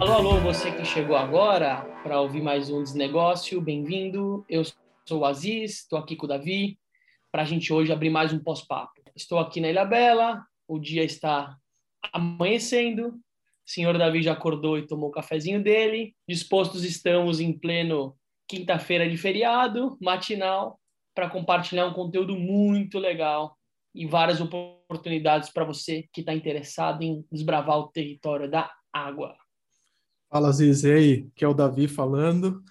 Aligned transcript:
Alô, 0.00 0.12
alô, 0.12 0.40
você 0.40 0.72
que 0.72 0.82
chegou 0.82 1.14
agora 1.14 1.82
para 2.02 2.18
ouvir 2.22 2.40
mais 2.40 2.70
um 2.70 2.82
Desnegócio, 2.82 3.60
bem-vindo. 3.60 4.46
Eu 4.48 4.62
sou 5.06 5.20
o 5.20 5.24
Aziz, 5.26 5.82
estou 5.82 5.98
aqui 5.98 6.16
com 6.16 6.24
o 6.24 6.28
Davi 6.28 6.78
para 7.30 7.42
a 7.42 7.44
gente 7.44 7.70
hoje 7.70 7.92
abrir 7.92 8.08
mais 8.08 8.32
um 8.32 8.42
pós-papo. 8.42 8.94
Estou 9.14 9.38
aqui 9.38 9.60
na 9.60 9.68
Ilha 9.68 9.84
Bela, 9.84 10.42
o 10.66 10.78
dia 10.78 11.04
está 11.04 11.54
amanhecendo, 12.14 13.08
o 13.08 13.20
senhor 13.66 13.98
Davi 13.98 14.22
já 14.22 14.32
acordou 14.32 14.78
e 14.78 14.86
tomou 14.86 15.10
o 15.10 15.12
cafezinho 15.12 15.62
dele, 15.62 16.14
dispostos 16.26 16.82
estamos 16.82 17.38
em 17.38 17.52
pleno 17.52 18.16
quinta-feira 18.48 19.06
de 19.06 19.18
feriado, 19.18 19.98
matinal, 20.00 20.80
para 21.14 21.28
compartilhar 21.28 21.84
um 21.84 21.92
conteúdo 21.92 22.34
muito 22.38 22.98
legal 22.98 23.54
e 23.94 24.06
várias 24.06 24.40
oportunidades 24.40 25.50
para 25.50 25.64
você 25.64 26.08
que 26.10 26.20
está 26.20 26.32
interessado 26.32 27.02
em 27.02 27.22
desbravar 27.30 27.78
o 27.78 27.88
território 27.88 28.50
da 28.50 28.72
água. 28.90 29.36
Fala, 30.30 30.52
Ziz, 30.52 30.84
e 30.84 30.92
aí? 30.92 31.30
Que 31.34 31.44
é 31.44 31.48
o 31.48 31.52
Davi 31.52 31.88
falando. 31.88 32.62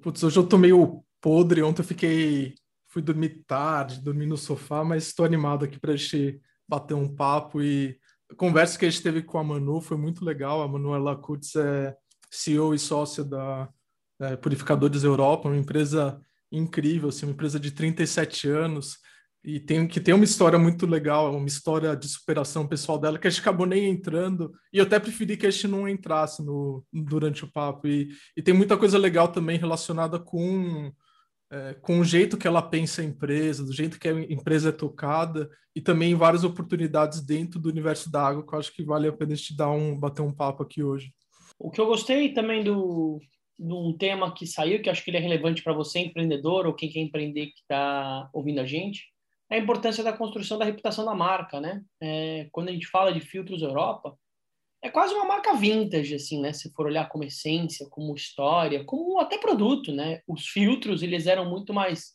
Putz, 0.00 0.22
hoje 0.22 0.38
eu 0.38 0.46
tô 0.46 0.56
meio 0.56 1.04
podre, 1.20 1.60
ontem 1.60 1.82
eu 1.82 1.84
fiquei... 1.84 2.54
Fui 2.86 3.02
dormir 3.02 3.42
tarde, 3.44 4.00
dormi 4.00 4.24
no 4.24 4.36
sofá, 4.36 4.84
mas 4.84 5.08
estou 5.08 5.26
animado 5.26 5.64
aqui 5.64 5.80
para 5.80 5.94
a 5.94 5.96
gente 5.96 6.40
bater 6.68 6.94
um 6.94 7.12
papo 7.12 7.60
e 7.60 7.98
a 8.30 8.36
conversa 8.36 8.78
que 8.78 8.84
a 8.84 8.90
gente 8.90 9.02
teve 9.02 9.22
com 9.22 9.38
a 9.38 9.42
Manu 9.42 9.80
foi 9.80 9.96
muito 9.96 10.24
legal. 10.24 10.62
A 10.62 10.68
Manuela 10.68 11.16
Kutz 11.16 11.56
é 11.56 11.96
CEO 12.30 12.72
e 12.72 12.78
sócia 12.78 13.24
da 13.24 13.68
é, 14.20 14.36
Purificadores 14.36 15.02
Europa, 15.02 15.48
uma 15.48 15.56
empresa 15.56 16.20
incrível, 16.52 17.08
assim, 17.08 17.26
uma 17.26 17.32
empresa 17.32 17.58
de 17.58 17.72
37 17.72 18.48
anos, 18.48 18.98
e 19.44 19.58
tem 19.58 19.88
que 19.88 20.00
tem 20.00 20.14
uma 20.14 20.24
história 20.24 20.58
muito 20.58 20.86
legal, 20.86 21.34
uma 21.34 21.48
história 21.48 21.96
de 21.96 22.08
superação 22.08 22.66
pessoal 22.66 22.98
dela 22.98 23.18
que 23.18 23.26
a 23.26 23.30
gente 23.30 23.40
acabou 23.40 23.66
nem 23.66 23.90
entrando 23.90 24.52
e 24.72 24.78
eu 24.78 24.84
até 24.84 25.00
preferi 25.00 25.36
que 25.36 25.46
a 25.46 25.50
gente 25.50 25.66
não 25.66 25.88
entrasse 25.88 26.44
no 26.44 26.84
durante 26.92 27.44
o 27.44 27.50
papo 27.50 27.88
e, 27.88 28.08
e 28.36 28.42
tem 28.42 28.54
muita 28.54 28.76
coisa 28.76 28.96
legal 28.96 29.28
também 29.28 29.58
relacionada 29.58 30.18
com 30.18 30.92
é, 31.50 31.74
com 31.74 31.98
o 31.98 32.04
jeito 32.04 32.38
que 32.38 32.46
ela 32.46 32.62
pensa 32.62 33.02
a 33.02 33.04
empresa, 33.04 33.64
do 33.64 33.72
jeito 33.72 33.98
que 33.98 34.08
a 34.08 34.12
empresa 34.12 34.70
é 34.70 34.72
tocada 34.72 35.50
e 35.74 35.80
também 35.80 36.14
várias 36.14 36.44
oportunidades 36.44 37.20
dentro 37.20 37.60
do 37.60 37.68
universo 37.68 38.10
da 38.10 38.26
água 38.26 38.46
que 38.46 38.54
eu 38.54 38.58
acho 38.58 38.72
que 38.72 38.84
vale 38.84 39.08
a 39.08 39.12
pena 39.12 39.34
te 39.34 39.56
dar 39.56 39.70
um 39.70 39.98
bater 39.98 40.22
um 40.22 40.32
papo 40.32 40.62
aqui 40.62 40.82
hoje. 40.82 41.12
O 41.58 41.70
que 41.70 41.80
eu 41.80 41.86
gostei 41.86 42.32
também 42.32 42.62
do 42.62 43.20
num 43.58 43.96
tema 43.96 44.32
que 44.32 44.46
saiu 44.46 44.80
que 44.80 44.88
acho 44.88 45.04
que 45.04 45.10
ele 45.10 45.18
é 45.18 45.20
relevante 45.20 45.62
para 45.62 45.74
você 45.74 45.98
empreendedor 45.98 46.66
ou 46.66 46.74
quem 46.74 46.88
quer 46.88 47.00
empreender 47.00 47.46
que 47.46 47.60
está 47.60 48.30
ouvindo 48.32 48.60
a 48.60 48.64
gente 48.64 49.11
a 49.56 49.58
importância 49.58 50.02
da 50.02 50.12
construção 50.12 50.58
da 50.58 50.64
reputação 50.64 51.04
da 51.04 51.14
marca, 51.14 51.60
né? 51.60 51.82
É, 52.00 52.48
quando 52.52 52.68
a 52.68 52.72
gente 52.72 52.86
fala 52.86 53.12
de 53.12 53.20
filtros 53.20 53.62
Europa, 53.62 54.16
é 54.82 54.90
quase 54.90 55.14
uma 55.14 55.24
marca 55.24 55.54
vintage, 55.54 56.14
assim, 56.14 56.40
né? 56.40 56.52
Se 56.52 56.72
for 56.72 56.86
olhar 56.86 57.08
como 57.08 57.24
essência, 57.24 57.86
como 57.88 58.14
história, 58.14 58.84
como 58.84 59.20
até 59.20 59.38
produto, 59.38 59.92
né? 59.92 60.20
Os 60.26 60.48
filtros, 60.48 61.02
eles 61.02 61.26
eram 61.26 61.48
muito 61.48 61.72
mais 61.72 62.14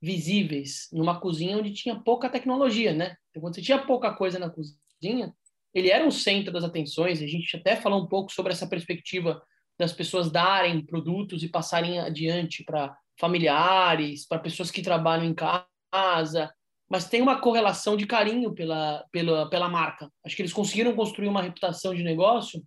visíveis 0.00 0.88
numa 0.92 1.18
cozinha 1.18 1.56
onde 1.56 1.72
tinha 1.72 1.98
pouca 1.98 2.28
tecnologia, 2.28 2.92
né? 2.92 3.16
Então, 3.30 3.40
quando 3.40 3.54
você 3.54 3.62
tinha 3.62 3.78
pouca 3.78 4.12
coisa 4.12 4.38
na 4.38 4.50
cozinha, 4.50 5.34
ele 5.72 5.90
era 5.90 6.06
o 6.06 6.12
centro 6.12 6.52
das 6.52 6.62
atenções. 6.62 7.20
A 7.20 7.26
gente 7.26 7.56
até 7.56 7.74
falou 7.74 8.02
um 8.02 8.06
pouco 8.06 8.30
sobre 8.30 8.52
essa 8.52 8.66
perspectiva 8.66 9.42
das 9.78 9.92
pessoas 9.92 10.30
darem 10.30 10.84
produtos 10.84 11.42
e 11.42 11.48
passarem 11.48 11.98
adiante 11.98 12.62
para 12.62 12.96
familiares, 13.18 14.26
para 14.26 14.38
pessoas 14.38 14.70
que 14.70 14.82
trabalham 14.82 15.24
em 15.24 15.34
casa, 15.34 16.52
mas 16.88 17.08
tem 17.08 17.22
uma 17.22 17.40
correlação 17.40 17.96
de 17.96 18.06
carinho 18.06 18.52
pela, 18.54 19.04
pela, 19.10 19.48
pela 19.48 19.68
marca. 19.68 20.10
Acho 20.24 20.36
que 20.36 20.42
eles 20.42 20.52
conseguiram 20.52 20.94
construir 20.94 21.28
uma 21.28 21.42
reputação 21.42 21.94
de 21.94 22.02
negócio. 22.02 22.62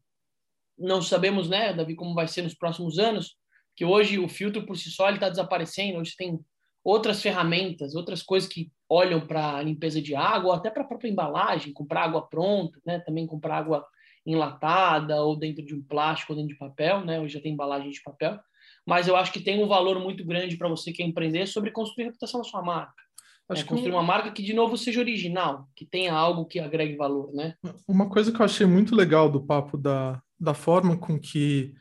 Não 0.78 1.02
sabemos, 1.02 1.50
né, 1.50 1.74
Davi, 1.74 1.96
como 1.96 2.14
vai 2.14 2.28
ser 2.28 2.42
nos 2.42 2.56
próximos 2.56 3.00
anos, 3.00 3.36
que 3.76 3.86
hoje 3.86 4.20
o 4.20 4.28
filtro 4.28 4.66
por 4.66 4.76
si 4.76 4.90
só 4.90 5.10
está 5.10 5.30
desaparecendo. 5.30 6.00
Hoje 6.00 6.16
tem 6.18 6.40
outras 6.84 7.22
ferramentas, 7.22 7.96
outras 7.96 8.24
coisas 8.24 8.50
que 8.50 8.72
olham 8.90 9.26
para 9.26 9.62
limpeza 9.62 10.02
de 10.02 10.16
água, 10.16 10.52
ou 10.52 10.54
até 10.54 10.70
para 10.70 10.84
a 10.84 10.88
própria 10.88 11.10
embalagem, 11.10 11.74
comprar 11.74 12.04
água 12.04 12.28
pronta, 12.28 12.80
né, 12.86 13.00
também 13.00 13.28
comprar 13.28 13.58
água 13.58 13.86
enlatada 14.26 15.22
ou 15.22 15.38
dentro 15.38 15.66
de 15.66 15.74
um 15.74 15.82
plástico 15.82 16.34
ou 16.34 16.38
dentro 16.38 16.54
de 16.54 16.60
papel, 16.60 17.06
né? 17.06 17.20
Hoje 17.20 17.36
já 17.36 17.42
tem 17.42 17.54
embalagem 17.54 17.90
de 17.90 18.02
papel. 18.02 18.38
Mas 18.86 19.08
eu 19.08 19.16
acho 19.16 19.32
que 19.32 19.40
tem 19.40 19.64
um 19.64 19.68
valor 19.68 20.00
muito 20.00 20.26
grande 20.26 20.58
para 20.58 20.68
você 20.68 20.92
que 20.92 20.98
quer 20.98 21.04
empreender 21.04 21.46
sobre 21.48 21.72
construir 21.72 22.06
a 22.06 22.08
reputação 22.08 22.42
da 22.42 22.48
sua 22.48 22.62
marca. 22.62 23.07
Acho 23.50 23.62
é, 23.62 23.66
construir 23.66 23.92
uma 23.92 24.04
marca 24.04 24.32
que 24.32 24.44
de 24.44 24.54
novo 24.54 24.78
seja 24.78 25.00
original, 25.00 25.70
que 25.76 25.86
tenha 25.86 26.14
algo 26.14 26.46
que 26.46 26.60
agregue 26.60 26.98
valor, 26.98 27.34
né? 27.34 27.56
Uma 27.88 28.10
coisa 28.10 28.32
que 28.32 28.42
eu 28.42 28.46
achei 28.46 28.66
muito 28.66 28.96
legal 28.96 29.30
do 29.30 29.46
papo 29.46 29.78
da, 29.78 30.22
da 30.40 30.54
forma 30.54 30.98
com 30.98 31.18
que 31.18 31.74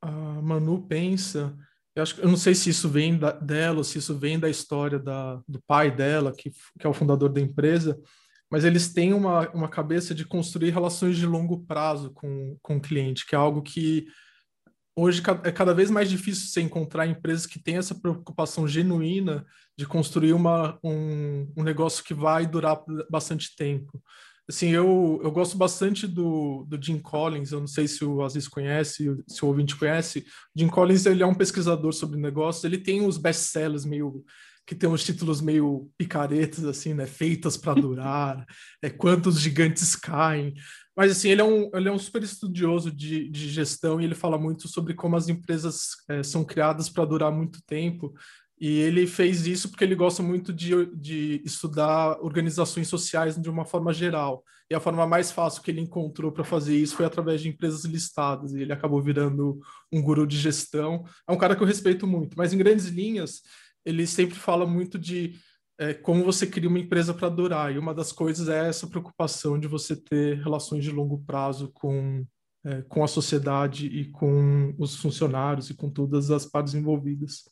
a 0.00 0.10
Manu 0.10 0.86
pensa, 0.86 1.56
eu, 1.96 2.02
acho, 2.02 2.20
eu 2.20 2.28
não 2.28 2.36
sei 2.36 2.54
se 2.54 2.70
isso 2.70 2.88
vem 2.88 3.18
da, 3.18 3.32
dela 3.32 3.78
ou 3.78 3.84
se 3.84 3.98
isso 3.98 4.16
vem 4.16 4.38
da 4.38 4.48
história 4.48 5.00
da, 5.00 5.40
do 5.48 5.60
pai 5.66 5.90
dela, 5.90 6.32
que, 6.32 6.50
que 6.50 6.86
é 6.86 6.88
o 6.88 6.94
fundador 6.94 7.28
da 7.28 7.40
empresa, 7.40 7.98
mas 8.48 8.64
eles 8.64 8.92
têm 8.92 9.12
uma, 9.12 9.48
uma 9.50 9.68
cabeça 9.68 10.14
de 10.14 10.24
construir 10.24 10.70
relações 10.70 11.16
de 11.16 11.26
longo 11.26 11.64
prazo 11.66 12.12
com, 12.12 12.56
com 12.62 12.76
o 12.76 12.80
cliente, 12.80 13.26
que 13.26 13.34
é 13.34 13.38
algo 13.38 13.62
que 13.62 14.06
hoje 14.98 15.22
é 15.44 15.52
cada 15.52 15.72
vez 15.72 15.90
mais 15.90 16.10
difícil 16.10 16.48
você 16.48 16.60
encontrar 16.60 17.06
empresas 17.06 17.46
que 17.46 17.62
têm 17.62 17.76
essa 17.76 17.94
preocupação 17.94 18.66
genuína 18.66 19.46
de 19.76 19.86
construir 19.86 20.32
uma, 20.32 20.78
um, 20.82 21.50
um 21.56 21.62
negócio 21.62 22.02
que 22.02 22.12
vai 22.12 22.46
durar 22.46 22.82
bastante 23.08 23.54
tempo. 23.54 24.02
Assim, 24.48 24.70
eu, 24.70 25.20
eu 25.22 25.30
gosto 25.30 25.56
bastante 25.56 26.06
do, 26.06 26.64
do 26.66 26.82
Jim 26.82 26.98
Collins, 26.98 27.52
eu 27.52 27.60
não 27.60 27.66
sei 27.66 27.86
se 27.86 28.04
o 28.04 28.22
Aziz 28.22 28.48
conhece, 28.48 29.14
se 29.28 29.44
o 29.44 29.48
ouvinte 29.48 29.76
conhece. 29.76 30.20
O 30.56 30.58
Jim 30.58 30.68
Collins, 30.68 31.06
ele 31.06 31.22
é 31.22 31.26
um 31.26 31.34
pesquisador 31.34 31.92
sobre 31.92 32.18
negócios, 32.18 32.64
ele 32.64 32.78
tem 32.78 33.06
os 33.06 33.18
best-sellers 33.18 33.84
meio 33.84 34.24
que 34.66 34.74
tem 34.74 34.86
uns 34.86 35.02
títulos 35.02 35.40
meio 35.40 35.90
picaretas, 35.96 36.62
assim, 36.66 36.92
né? 36.92 37.06
Feitas 37.06 37.56
para 37.56 37.80
durar, 37.80 38.44
é, 38.82 38.90
quantos 38.90 39.40
gigantes 39.40 39.96
caem. 39.96 40.52
Mas, 40.98 41.12
assim, 41.12 41.28
ele 41.28 41.40
é 41.40 41.44
um, 41.44 41.70
ele 41.72 41.88
é 41.88 41.92
um 41.92 41.98
super 41.98 42.24
estudioso 42.24 42.90
de, 42.90 43.28
de 43.28 43.48
gestão 43.48 44.00
e 44.00 44.04
ele 44.04 44.16
fala 44.16 44.36
muito 44.36 44.66
sobre 44.66 44.94
como 44.94 45.14
as 45.14 45.28
empresas 45.28 45.90
é, 46.08 46.24
são 46.24 46.44
criadas 46.44 46.88
para 46.88 47.04
durar 47.04 47.30
muito 47.30 47.62
tempo. 47.64 48.12
E 48.60 48.80
ele 48.80 49.06
fez 49.06 49.46
isso 49.46 49.68
porque 49.68 49.84
ele 49.84 49.94
gosta 49.94 50.24
muito 50.24 50.52
de, 50.52 50.86
de 50.86 51.40
estudar 51.44 52.18
organizações 52.20 52.88
sociais 52.88 53.40
de 53.40 53.48
uma 53.48 53.64
forma 53.64 53.92
geral. 53.92 54.42
E 54.68 54.74
a 54.74 54.80
forma 54.80 55.06
mais 55.06 55.30
fácil 55.30 55.62
que 55.62 55.70
ele 55.70 55.80
encontrou 55.80 56.32
para 56.32 56.42
fazer 56.42 56.76
isso 56.76 56.96
foi 56.96 57.06
através 57.06 57.40
de 57.42 57.48
empresas 57.48 57.84
listadas. 57.84 58.52
E 58.52 58.62
ele 58.62 58.72
acabou 58.72 59.00
virando 59.00 59.60
um 59.92 60.02
guru 60.02 60.26
de 60.26 60.36
gestão. 60.36 61.04
É 61.28 61.32
um 61.32 61.38
cara 61.38 61.54
que 61.54 61.62
eu 61.62 61.66
respeito 61.66 62.08
muito. 62.08 62.36
Mas, 62.36 62.52
em 62.52 62.58
grandes 62.58 62.86
linhas, 62.86 63.42
ele 63.86 64.04
sempre 64.04 64.36
fala 64.36 64.66
muito 64.66 64.98
de 64.98 65.38
é, 65.78 65.94
como 65.94 66.24
você 66.24 66.46
cria 66.46 66.68
uma 66.68 66.78
empresa 66.78 67.14
para 67.14 67.28
durar. 67.28 67.72
E 67.72 67.78
uma 67.78 67.94
das 67.94 68.10
coisas 68.12 68.48
é 68.48 68.68
essa 68.68 68.86
preocupação 68.86 69.58
de 69.58 69.68
você 69.68 69.94
ter 69.96 70.38
relações 70.42 70.82
de 70.82 70.90
longo 70.90 71.22
prazo 71.24 71.70
com, 71.72 72.26
é, 72.64 72.82
com 72.82 73.04
a 73.04 73.08
sociedade 73.08 73.86
e 73.86 74.10
com 74.10 74.74
os 74.78 74.96
funcionários 74.96 75.70
e 75.70 75.76
com 75.76 75.88
todas 75.88 76.30
as 76.30 76.44
partes 76.44 76.74
envolvidas. 76.74 77.44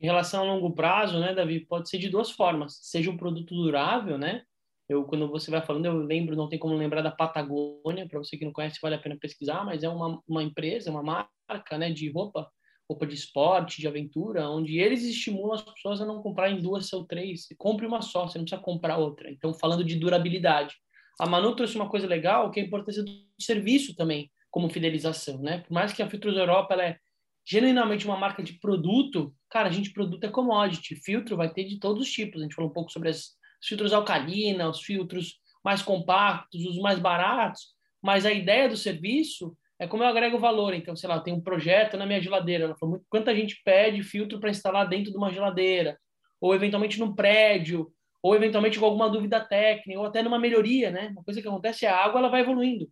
Em 0.00 0.06
relação 0.06 0.42
a 0.42 0.54
longo 0.54 0.72
prazo, 0.72 1.18
né, 1.18 1.34
Davi, 1.34 1.66
pode 1.66 1.88
ser 1.90 1.98
de 1.98 2.08
duas 2.08 2.30
formas. 2.30 2.78
Seja 2.82 3.10
um 3.10 3.16
produto 3.16 3.52
durável, 3.54 4.16
né? 4.16 4.42
Eu, 4.88 5.04
quando 5.04 5.28
você 5.28 5.50
vai 5.50 5.60
falando, 5.60 5.84
eu 5.84 5.98
lembro, 5.98 6.36
não 6.36 6.48
tem 6.48 6.58
como 6.58 6.74
lembrar 6.74 7.02
da 7.02 7.10
Patagônia, 7.10 8.08
para 8.08 8.18
você 8.18 8.38
que 8.38 8.44
não 8.44 8.52
conhece, 8.52 8.78
vale 8.80 8.94
a 8.94 8.98
pena 8.98 9.18
pesquisar, 9.20 9.62
mas 9.64 9.82
é 9.82 9.88
uma, 9.88 10.22
uma 10.26 10.42
empresa, 10.42 10.90
uma 10.90 11.02
marca 11.02 11.76
né, 11.76 11.90
de 11.90 12.10
roupa 12.10 12.48
roupa 12.88 13.06
de 13.06 13.14
esporte, 13.14 13.80
de 13.80 13.86
aventura, 13.86 14.48
onde 14.48 14.78
eles 14.78 15.04
estimulam 15.04 15.54
as 15.54 15.62
pessoas 15.62 16.00
a 16.00 16.06
não 16.06 16.22
comprarem 16.22 16.60
duas 16.60 16.90
ou 16.92 17.04
três. 17.04 17.46
Compre 17.58 17.86
uma 17.86 18.00
só, 18.00 18.26
você 18.26 18.38
não 18.38 18.44
precisa 18.44 18.62
comprar 18.62 18.96
outra. 18.96 19.30
Então, 19.30 19.52
falando 19.52 19.84
de 19.84 19.96
durabilidade. 19.96 20.74
A 21.20 21.26
Manu 21.26 21.54
trouxe 21.54 21.76
uma 21.76 21.88
coisa 21.88 22.06
legal, 22.06 22.50
que 22.50 22.60
é 22.60 22.62
a 22.62 22.66
importância 22.66 23.02
do 23.02 23.12
serviço 23.38 23.94
também, 23.94 24.30
como 24.50 24.70
fidelização, 24.70 25.38
né? 25.38 25.58
Por 25.58 25.72
mais 25.72 25.92
que 25.92 26.02
a 26.02 26.08
Filtros 26.08 26.36
Europa 26.36 26.74
ela 26.74 26.84
é 26.84 26.98
genuinamente 27.44 28.06
uma 28.06 28.16
marca 28.16 28.42
de 28.42 28.54
produto, 28.54 29.34
cara, 29.50 29.68
a 29.68 29.72
gente 29.72 29.92
produto 29.92 30.24
é 30.24 30.28
commodity. 30.28 30.96
Filtro 30.96 31.36
vai 31.36 31.52
ter 31.52 31.64
de 31.64 31.78
todos 31.78 32.06
os 32.06 32.12
tipos. 32.12 32.40
A 32.40 32.44
gente 32.44 32.54
falou 32.54 32.70
um 32.70 32.74
pouco 32.74 32.92
sobre 32.92 33.08
as, 33.08 33.36
os 33.60 33.68
filtros 33.68 33.92
alcalina, 33.92 34.68
os 34.68 34.82
filtros 34.82 35.40
mais 35.64 35.82
compactos, 35.82 36.64
os 36.64 36.78
mais 36.78 36.98
baratos, 36.98 37.74
mas 38.02 38.24
a 38.24 38.32
ideia 38.32 38.68
do 38.68 38.76
serviço 38.76 39.56
é 39.78 39.86
como 39.86 40.02
eu 40.02 40.08
agrego 40.08 40.38
valor. 40.38 40.74
Então, 40.74 40.96
sei 40.96 41.08
lá, 41.08 41.20
tem 41.20 41.32
um 41.32 41.40
projeto 41.40 41.96
na 41.96 42.06
minha 42.06 42.20
geladeira. 42.20 42.64
Ela 42.64 42.76
falou, 42.76 43.00
quanta 43.08 43.34
gente 43.34 43.60
pede 43.64 44.02
filtro 44.02 44.40
para 44.40 44.50
instalar 44.50 44.88
dentro 44.88 45.12
de 45.12 45.16
uma 45.16 45.32
geladeira, 45.32 45.98
ou 46.40 46.54
eventualmente 46.54 46.98
num 46.98 47.14
prédio, 47.14 47.92
ou 48.22 48.34
eventualmente 48.34 48.78
com 48.78 48.84
alguma 48.84 49.08
dúvida 49.08 49.40
técnica, 49.40 50.00
ou 50.00 50.06
até 50.06 50.22
numa 50.22 50.38
melhoria, 50.38 50.90
né? 50.90 51.08
Uma 51.08 51.22
coisa 51.22 51.40
que 51.40 51.46
acontece 51.46 51.86
é 51.86 51.88
a 51.88 52.04
água, 52.04 52.18
ela 52.18 52.28
vai 52.28 52.40
evoluindo. 52.40 52.90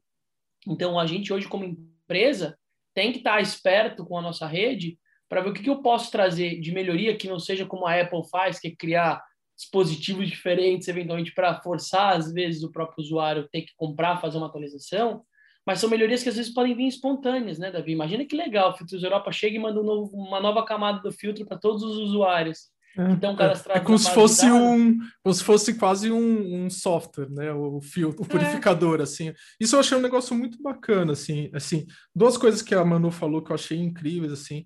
Então, 0.67 0.99
a 0.99 1.07
gente 1.07 1.33
hoje 1.33 1.49
como 1.49 1.65
empresa 1.65 2.57
tem 2.95 3.13
que 3.13 3.19
estar 3.19 3.41
esperto 3.41 4.05
com 4.05 4.17
a 4.17 4.23
nossa 4.23 4.47
rede 4.47 4.99
para 5.29 5.41
ver 5.41 5.51
o 5.51 5.53
que, 5.53 5.63
que 5.63 5.71
eu 5.71 5.83
posso 5.83 6.11
trazer 6.11 6.61
de 6.61 6.73
melhoria 6.73 7.17
que 7.17 7.29
não 7.29 7.39
seja 7.39 7.67
como 7.67 7.87
a 7.87 8.01
Apple 8.01 8.29
faz, 8.31 8.61
que 8.61 8.69
é 8.69 8.77
criar 8.77 9.23
dispositivos 9.57 10.29
diferentes, 10.29 10.87
eventualmente 10.87 11.35
para 11.35 11.61
forçar 11.63 12.17
às 12.17 12.33
vezes 12.33 12.63
o 12.63 12.71
próprio 12.71 13.03
usuário 13.03 13.49
ter 13.51 13.63
que 13.63 13.73
comprar, 13.77 14.21
fazer 14.21 14.37
uma 14.37 14.47
atualização, 14.47 15.25
mas 15.67 15.81
são 15.81 15.91
melhorias 15.91 16.23
que 16.23 16.29
às 16.29 16.37
vezes 16.37 16.55
podem 16.55 16.77
vir 16.77 16.87
espontâneas, 16.87 17.59
né, 17.59 17.73
Davi? 17.73 17.93
Imagina 17.93 18.25
que 18.25 18.37
legal, 18.37 18.71
o 18.71 18.77
Filtros 18.77 19.03
Europa 19.03 19.33
chega 19.33 19.57
e 19.57 19.59
manda 19.59 19.81
um 19.81 19.85
novo, 19.85 20.17
uma 20.17 20.41
nova 20.41 20.65
camada 20.65 21.01
do 21.01 21.13
filtro 21.13 21.45
para 21.45 21.59
todos 21.59 21.83
os 21.83 21.99
usuários. 21.99 22.71
É, 22.99 23.11
então, 23.11 23.37
é, 23.39 23.77
é 23.77 23.81
como 23.81 23.99
se 23.99 24.11
fosse 24.11 24.51
um, 24.51 24.99
como 25.23 25.35
se 25.35 25.45
fosse 25.45 25.75
quase 25.75 26.11
um, 26.11 26.65
um 26.65 26.71
software, 26.71 27.29
né? 27.29 27.53
O 27.53 27.81
filtro, 27.81 28.23
o 28.23 28.25
é. 28.25 28.29
purificador, 28.29 29.01
é. 29.01 29.03
assim. 29.03 29.35
Isso 29.61 29.77
eu 29.77 29.81
achei 29.81 29.99
um 29.99 30.01
negócio 30.01 30.35
muito 30.35 30.63
bacana, 30.63 31.13
assim. 31.13 31.51
Assim, 31.53 31.85
duas 32.15 32.39
coisas 32.39 32.63
que 32.63 32.75
a 32.75 32.83
Manu 32.85 33.11
falou 33.11 33.43
que 33.43 33.51
eu 33.51 33.55
achei 33.55 33.79
incríveis, 33.79 34.33
assim, 34.33 34.65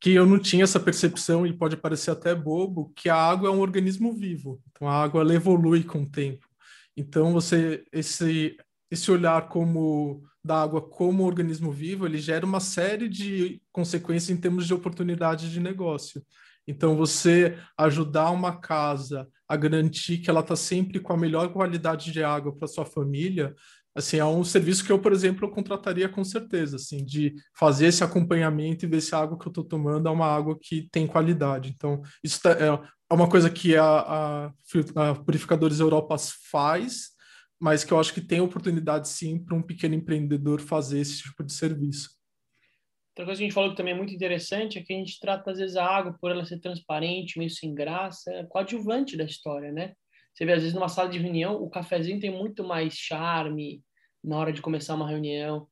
que 0.00 0.12
eu 0.12 0.24
não 0.24 0.38
tinha 0.38 0.62
essa 0.62 0.78
percepção 0.78 1.44
e 1.44 1.52
pode 1.52 1.76
parecer 1.76 2.12
até 2.12 2.34
bobo, 2.34 2.92
que 2.94 3.08
a 3.08 3.16
água 3.16 3.48
é 3.48 3.52
um 3.52 3.60
organismo 3.60 4.12
vivo. 4.12 4.60
Então 4.70 4.86
a 4.86 5.02
água 5.02 5.22
ela 5.22 5.34
evolui 5.34 5.82
com 5.82 6.02
o 6.02 6.10
tempo. 6.10 6.46
Então 6.96 7.32
você 7.32 7.84
esse 7.92 8.56
esse 8.90 9.10
olhar 9.10 9.48
como 9.48 10.22
da 10.44 10.62
água 10.62 10.80
como 10.80 11.24
organismo 11.24 11.70
vivo, 11.70 12.06
ele 12.06 12.18
gera 12.18 12.44
uma 12.44 12.60
série 12.60 13.08
de 13.08 13.60
consequências 13.70 14.30
em 14.30 14.40
termos 14.40 14.66
de 14.66 14.74
oportunidade 14.74 15.50
de 15.50 15.60
negócio. 15.60 16.22
Então, 16.66 16.96
você 16.96 17.58
ajudar 17.76 18.30
uma 18.30 18.60
casa 18.60 19.28
a 19.48 19.56
garantir 19.56 20.18
que 20.18 20.30
ela 20.30 20.40
está 20.40 20.54
sempre 20.56 21.00
com 21.00 21.12
a 21.12 21.16
melhor 21.16 21.52
qualidade 21.52 22.12
de 22.12 22.22
água 22.22 22.54
para 22.54 22.68
sua 22.68 22.84
família, 22.84 23.54
assim, 23.94 24.18
é 24.18 24.24
um 24.24 24.44
serviço 24.44 24.84
que 24.84 24.92
eu, 24.92 24.98
por 24.98 25.12
exemplo, 25.12 25.46
eu 25.46 25.50
contrataria 25.50 26.08
com 26.08 26.24
certeza, 26.24 26.76
assim, 26.76 27.04
de 27.04 27.34
fazer 27.54 27.86
esse 27.86 28.02
acompanhamento 28.02 28.84
e 28.84 28.88
ver 28.88 29.00
se 29.00 29.14
a 29.14 29.18
água 29.18 29.38
que 29.38 29.46
eu 29.46 29.50
estou 29.50 29.64
tomando 29.64 30.08
é 30.08 30.10
uma 30.10 30.26
água 30.26 30.58
que 30.58 30.88
tem 30.90 31.06
qualidade. 31.06 31.70
Então, 31.74 32.00
isso 32.22 32.40
tá, 32.40 32.52
é, 32.52 32.68
é 33.10 33.14
uma 33.14 33.28
coisa 33.28 33.50
que 33.50 33.76
a, 33.76 33.84
a, 33.84 34.52
a 34.96 35.14
Purificadores 35.16 35.80
Europas 35.80 36.32
faz, 36.50 37.11
mas 37.62 37.84
que 37.84 37.92
eu 37.92 38.00
acho 38.00 38.12
que 38.12 38.20
tem 38.20 38.40
oportunidade 38.40 39.08
sim 39.08 39.38
para 39.38 39.56
um 39.56 39.62
pequeno 39.62 39.94
empreendedor 39.94 40.60
fazer 40.60 40.98
esse 40.98 41.22
tipo 41.22 41.44
de 41.44 41.52
serviço. 41.52 42.10
Outra 43.10 43.24
coisa 43.24 43.38
que 43.38 43.44
a 43.44 43.46
gente 43.46 43.54
falou 43.54 43.70
que 43.70 43.76
também 43.76 43.94
é 43.94 43.96
muito 43.96 44.12
interessante 44.12 44.80
é 44.80 44.82
que 44.82 44.92
a 44.92 44.96
gente 44.96 45.20
trata 45.20 45.52
às 45.52 45.58
vezes 45.58 45.76
a 45.76 45.86
água 45.86 46.16
por 46.20 46.32
ela 46.32 46.44
ser 46.44 46.58
transparente, 46.58 47.38
meio 47.38 47.50
sem 47.50 47.72
graça, 47.72 48.32
é 48.32 48.44
coadjuvante 48.46 49.16
da 49.16 49.22
história, 49.22 49.70
né? 49.70 49.92
Você 50.34 50.44
vê 50.44 50.54
às 50.54 50.62
vezes 50.62 50.74
numa 50.74 50.88
sala 50.88 51.08
de 51.08 51.20
reunião, 51.20 51.54
o 51.54 51.70
cafezinho 51.70 52.18
tem 52.18 52.32
muito 52.32 52.64
mais 52.64 52.94
charme 52.94 53.80
na 54.24 54.38
hora 54.38 54.52
de 54.52 54.60
começar 54.60 54.96
uma 54.96 55.08
reunião. 55.08 55.68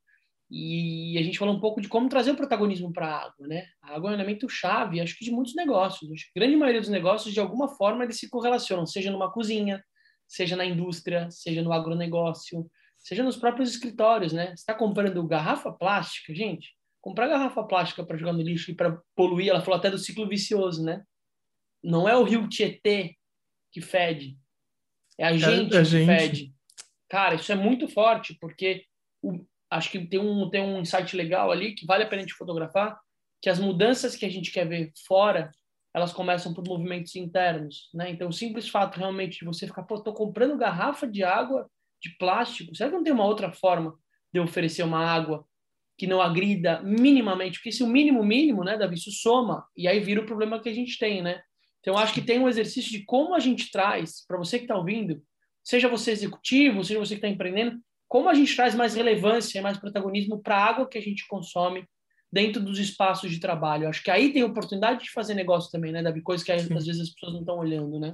E 0.48 1.18
a 1.18 1.22
gente 1.24 1.40
falou 1.40 1.56
um 1.56 1.60
pouco 1.60 1.80
de 1.80 1.88
como 1.88 2.08
trazer 2.08 2.30
o 2.30 2.36
protagonismo 2.36 2.92
para 2.92 3.08
a 3.08 3.24
água, 3.24 3.48
né? 3.48 3.66
A 3.82 3.96
água 3.96 4.10
é 4.10 4.12
um 4.12 4.14
elemento 4.14 4.48
chave, 4.48 5.00
acho 5.00 5.18
que 5.18 5.24
de 5.24 5.32
muitos 5.32 5.56
negócios. 5.56 6.08
A 6.08 6.38
grande 6.38 6.54
maioria 6.54 6.80
dos 6.80 6.90
negócios, 6.90 7.34
de 7.34 7.40
alguma 7.40 7.66
forma, 7.66 8.04
eles 8.04 8.20
se 8.20 8.30
correlacionam, 8.30 8.86
seja 8.86 9.10
numa 9.10 9.32
cozinha, 9.32 9.82
seja 10.30 10.54
na 10.54 10.64
indústria, 10.64 11.28
seja 11.28 11.60
no 11.60 11.72
agronegócio, 11.72 12.70
seja 12.96 13.24
nos 13.24 13.36
próprios 13.36 13.68
escritórios, 13.68 14.32
né? 14.32 14.46
Você 14.46 14.62
está 14.62 14.72
comprando 14.72 15.26
garrafa 15.26 15.72
plástica, 15.72 16.32
gente? 16.32 16.72
Comprar 17.00 17.26
garrafa 17.26 17.64
plástica 17.64 18.06
para 18.06 18.16
jogar 18.16 18.32
no 18.32 18.40
lixo 18.40 18.70
e 18.70 18.74
para 18.74 19.02
poluir, 19.16 19.48
ela 19.48 19.60
falou 19.60 19.76
até 19.76 19.90
do 19.90 19.98
ciclo 19.98 20.28
vicioso, 20.28 20.84
né? 20.84 21.02
Não 21.82 22.08
é 22.08 22.16
o 22.16 22.22
rio 22.22 22.48
Tietê 22.48 23.16
que 23.72 23.80
fede, 23.80 24.38
é 25.18 25.26
a 25.26 25.36
gente 25.36 25.74
é, 25.74 25.78
é 25.78 25.82
que 25.82 25.84
gente. 25.84 26.06
fede. 26.06 26.54
Cara, 27.08 27.34
isso 27.34 27.50
é 27.50 27.56
muito 27.56 27.88
forte, 27.88 28.36
porque 28.40 28.84
o, 29.20 29.44
acho 29.68 29.90
que 29.90 30.06
tem 30.06 30.20
um, 30.20 30.48
tem 30.48 30.62
um 30.62 30.80
insight 30.80 31.16
legal 31.16 31.50
ali 31.50 31.74
que 31.74 31.86
vale 31.86 32.04
a 32.04 32.06
pena 32.06 32.22
a 32.22 32.24
gente 32.24 32.36
fotografar, 32.36 33.00
que 33.42 33.50
as 33.50 33.58
mudanças 33.58 34.14
que 34.14 34.24
a 34.24 34.30
gente 34.30 34.52
quer 34.52 34.68
ver 34.68 34.92
fora 35.06 35.50
elas 35.94 36.12
começam 36.12 36.54
por 36.54 36.64
movimentos 36.66 37.16
internos, 37.16 37.88
né? 37.92 38.10
Então, 38.10 38.28
o 38.28 38.32
simples 38.32 38.68
fato 38.68 38.98
realmente 38.98 39.40
de 39.40 39.44
você 39.44 39.66
ficar, 39.66 39.82
pô, 39.82 40.00
tô 40.00 40.12
comprando 40.12 40.56
garrafa 40.56 41.06
de 41.06 41.24
água 41.24 41.68
de 42.00 42.10
plástico, 42.16 42.74
será 42.74 42.90
que 42.90 42.96
não 42.96 43.04
tem 43.04 43.12
uma 43.12 43.26
outra 43.26 43.52
forma 43.52 43.94
de 44.32 44.40
oferecer 44.40 44.82
uma 44.82 45.04
água 45.04 45.44
que 45.98 46.06
não 46.06 46.20
agrida 46.20 46.80
minimamente? 46.82 47.58
Porque 47.58 47.72
se 47.72 47.82
o 47.82 47.88
mínimo 47.88 48.24
mínimo, 48.24 48.64
né, 48.64 48.78
Davi, 48.78 48.94
isso 48.94 49.10
soma, 49.10 49.66
e 49.76 49.86
aí 49.88 50.00
vira 50.00 50.20
o 50.20 50.26
problema 50.26 50.60
que 50.60 50.68
a 50.68 50.74
gente 50.74 50.98
tem, 50.98 51.22
né? 51.22 51.42
Então, 51.80 51.96
acho 51.98 52.14
que 52.14 52.22
tem 52.22 52.38
um 52.38 52.48
exercício 52.48 52.90
de 52.90 53.04
como 53.04 53.34
a 53.34 53.38
gente 53.38 53.70
traz, 53.70 54.24
para 54.26 54.38
você 54.38 54.58
que 54.58 54.64
está 54.64 54.76
ouvindo, 54.76 55.20
seja 55.62 55.88
você 55.88 56.12
executivo, 56.12 56.84
seja 56.84 57.00
você 57.00 57.14
que 57.14 57.18
está 57.18 57.28
empreendendo, 57.28 57.80
como 58.08 58.28
a 58.28 58.34
gente 58.34 58.54
traz 58.54 58.74
mais 58.74 58.94
relevância 58.94 59.58
e 59.58 59.62
mais 59.62 59.78
protagonismo 59.78 60.42
para 60.42 60.56
a 60.56 60.64
água 60.64 60.88
que 60.88 60.98
a 60.98 61.02
gente 61.02 61.26
consome, 61.26 61.84
dentro 62.32 62.62
dos 62.62 62.78
espaços 62.78 63.30
de 63.30 63.40
trabalho. 63.40 63.88
Acho 63.88 64.02
que 64.02 64.10
aí 64.10 64.32
tem 64.32 64.42
oportunidade 64.44 65.04
de 65.04 65.10
fazer 65.10 65.34
negócio 65.34 65.70
também, 65.70 65.92
né, 65.92 66.02
Davi? 66.02 66.22
Coisa 66.22 66.44
que 66.44 66.52
às 66.52 66.64
vezes 66.64 67.00
as 67.00 67.10
pessoas 67.10 67.32
não 67.32 67.40
estão 67.40 67.58
olhando, 67.58 67.98
né? 67.98 68.12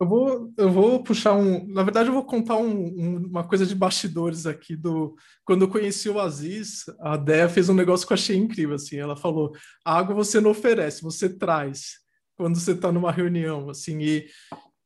Eu 0.00 0.06
vou, 0.06 0.52
eu 0.56 0.70
vou 0.70 1.02
puxar 1.02 1.34
um. 1.34 1.66
Na 1.66 1.82
verdade, 1.82 2.08
eu 2.08 2.12
vou 2.14 2.24
contar 2.24 2.56
um, 2.56 2.70
um, 2.70 3.16
uma 3.26 3.42
coisa 3.42 3.66
de 3.66 3.74
bastidores 3.74 4.46
aqui 4.46 4.76
do. 4.76 5.16
Quando 5.44 5.62
eu 5.62 5.68
conheci 5.68 6.08
o 6.08 6.20
Aziz, 6.20 6.84
a 7.00 7.16
Déia 7.16 7.48
fez 7.48 7.68
um 7.68 7.74
negócio 7.74 8.06
que 8.06 8.12
eu 8.12 8.16
achei 8.16 8.36
incrível. 8.36 8.76
Assim, 8.76 8.96
ela 8.96 9.16
falou: 9.16 9.52
a 9.84 9.98
água 9.98 10.14
você 10.14 10.40
não 10.40 10.52
oferece, 10.52 11.02
você 11.02 11.28
traz 11.28 11.96
quando 12.36 12.56
você 12.56 12.72
está 12.72 12.92
numa 12.92 13.10
reunião, 13.10 13.68
assim. 13.68 13.98
E, 14.00 14.28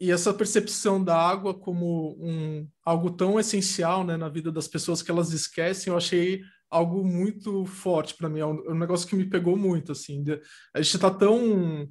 e 0.00 0.10
essa 0.10 0.32
percepção 0.32 1.04
da 1.04 1.14
água 1.14 1.52
como 1.52 2.16
um 2.18 2.66
algo 2.82 3.10
tão 3.10 3.38
essencial, 3.38 4.02
né, 4.04 4.16
na 4.16 4.30
vida 4.30 4.50
das 4.50 4.66
pessoas 4.66 5.02
que 5.02 5.10
elas 5.10 5.30
esquecem, 5.32 5.90
eu 5.92 5.96
achei 5.98 6.40
algo 6.72 7.04
muito 7.04 7.66
forte 7.66 8.14
para 8.14 8.28
mim, 8.28 8.40
é 8.40 8.46
um, 8.46 8.64
é 8.64 8.72
um, 8.72 8.78
negócio 8.78 9.06
que 9.06 9.14
me 9.14 9.28
pegou 9.28 9.56
muito, 9.56 9.92
assim, 9.92 10.22
de, 10.22 10.40
a 10.74 10.80
gente 10.80 10.96
está 10.96 11.10
tão 11.10 11.88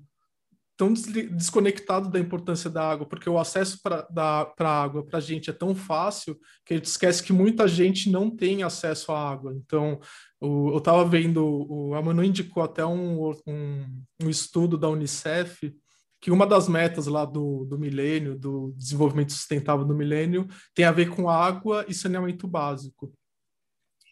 tão 0.82 0.92
desconectado 0.94 2.10
da 2.10 2.20
importância 2.20 2.68
da 2.68 2.90
água, 2.90 3.06
porque 3.06 3.30
o 3.30 3.38
acesso 3.38 3.80
para 3.84 4.08
a 4.58 4.82
água 4.82 5.06
para 5.06 5.20
a 5.20 5.22
gente 5.22 5.48
é 5.48 5.54
tão 5.54 5.76
fácil 5.76 6.36
que 6.66 6.74
a 6.74 6.78
gente 6.78 6.88
esquece 6.88 7.22
que 7.22 7.32
muita 7.32 7.68
gente 7.68 8.10
não 8.10 8.36
tem 8.36 8.64
acesso 8.64 9.12
à 9.12 9.30
água. 9.30 9.54
Então, 9.56 10.00
o, 10.40 10.72
eu 10.72 10.80
estava 10.80 11.06
vendo, 11.06 11.46
o, 11.46 11.94
a 11.94 12.02
Manu 12.02 12.24
indicou 12.24 12.64
até 12.64 12.84
um, 12.84 13.30
um, 13.46 14.04
um, 14.24 14.30
estudo 14.30 14.76
da 14.76 14.90
Unicef 14.90 15.72
que 16.20 16.32
uma 16.32 16.48
das 16.48 16.68
metas 16.68 17.06
lá 17.06 17.26
do, 17.26 17.64
do 17.66 17.78
milênio, 17.78 18.36
do 18.36 18.74
desenvolvimento 18.76 19.34
sustentável 19.34 19.86
do 19.86 19.96
milênio, 19.96 20.48
tem 20.74 20.86
a 20.86 20.92
ver 20.92 21.10
com 21.10 21.30
água 21.30 21.86
e 21.88 21.94
saneamento 21.94 22.48
básico. 22.48 23.14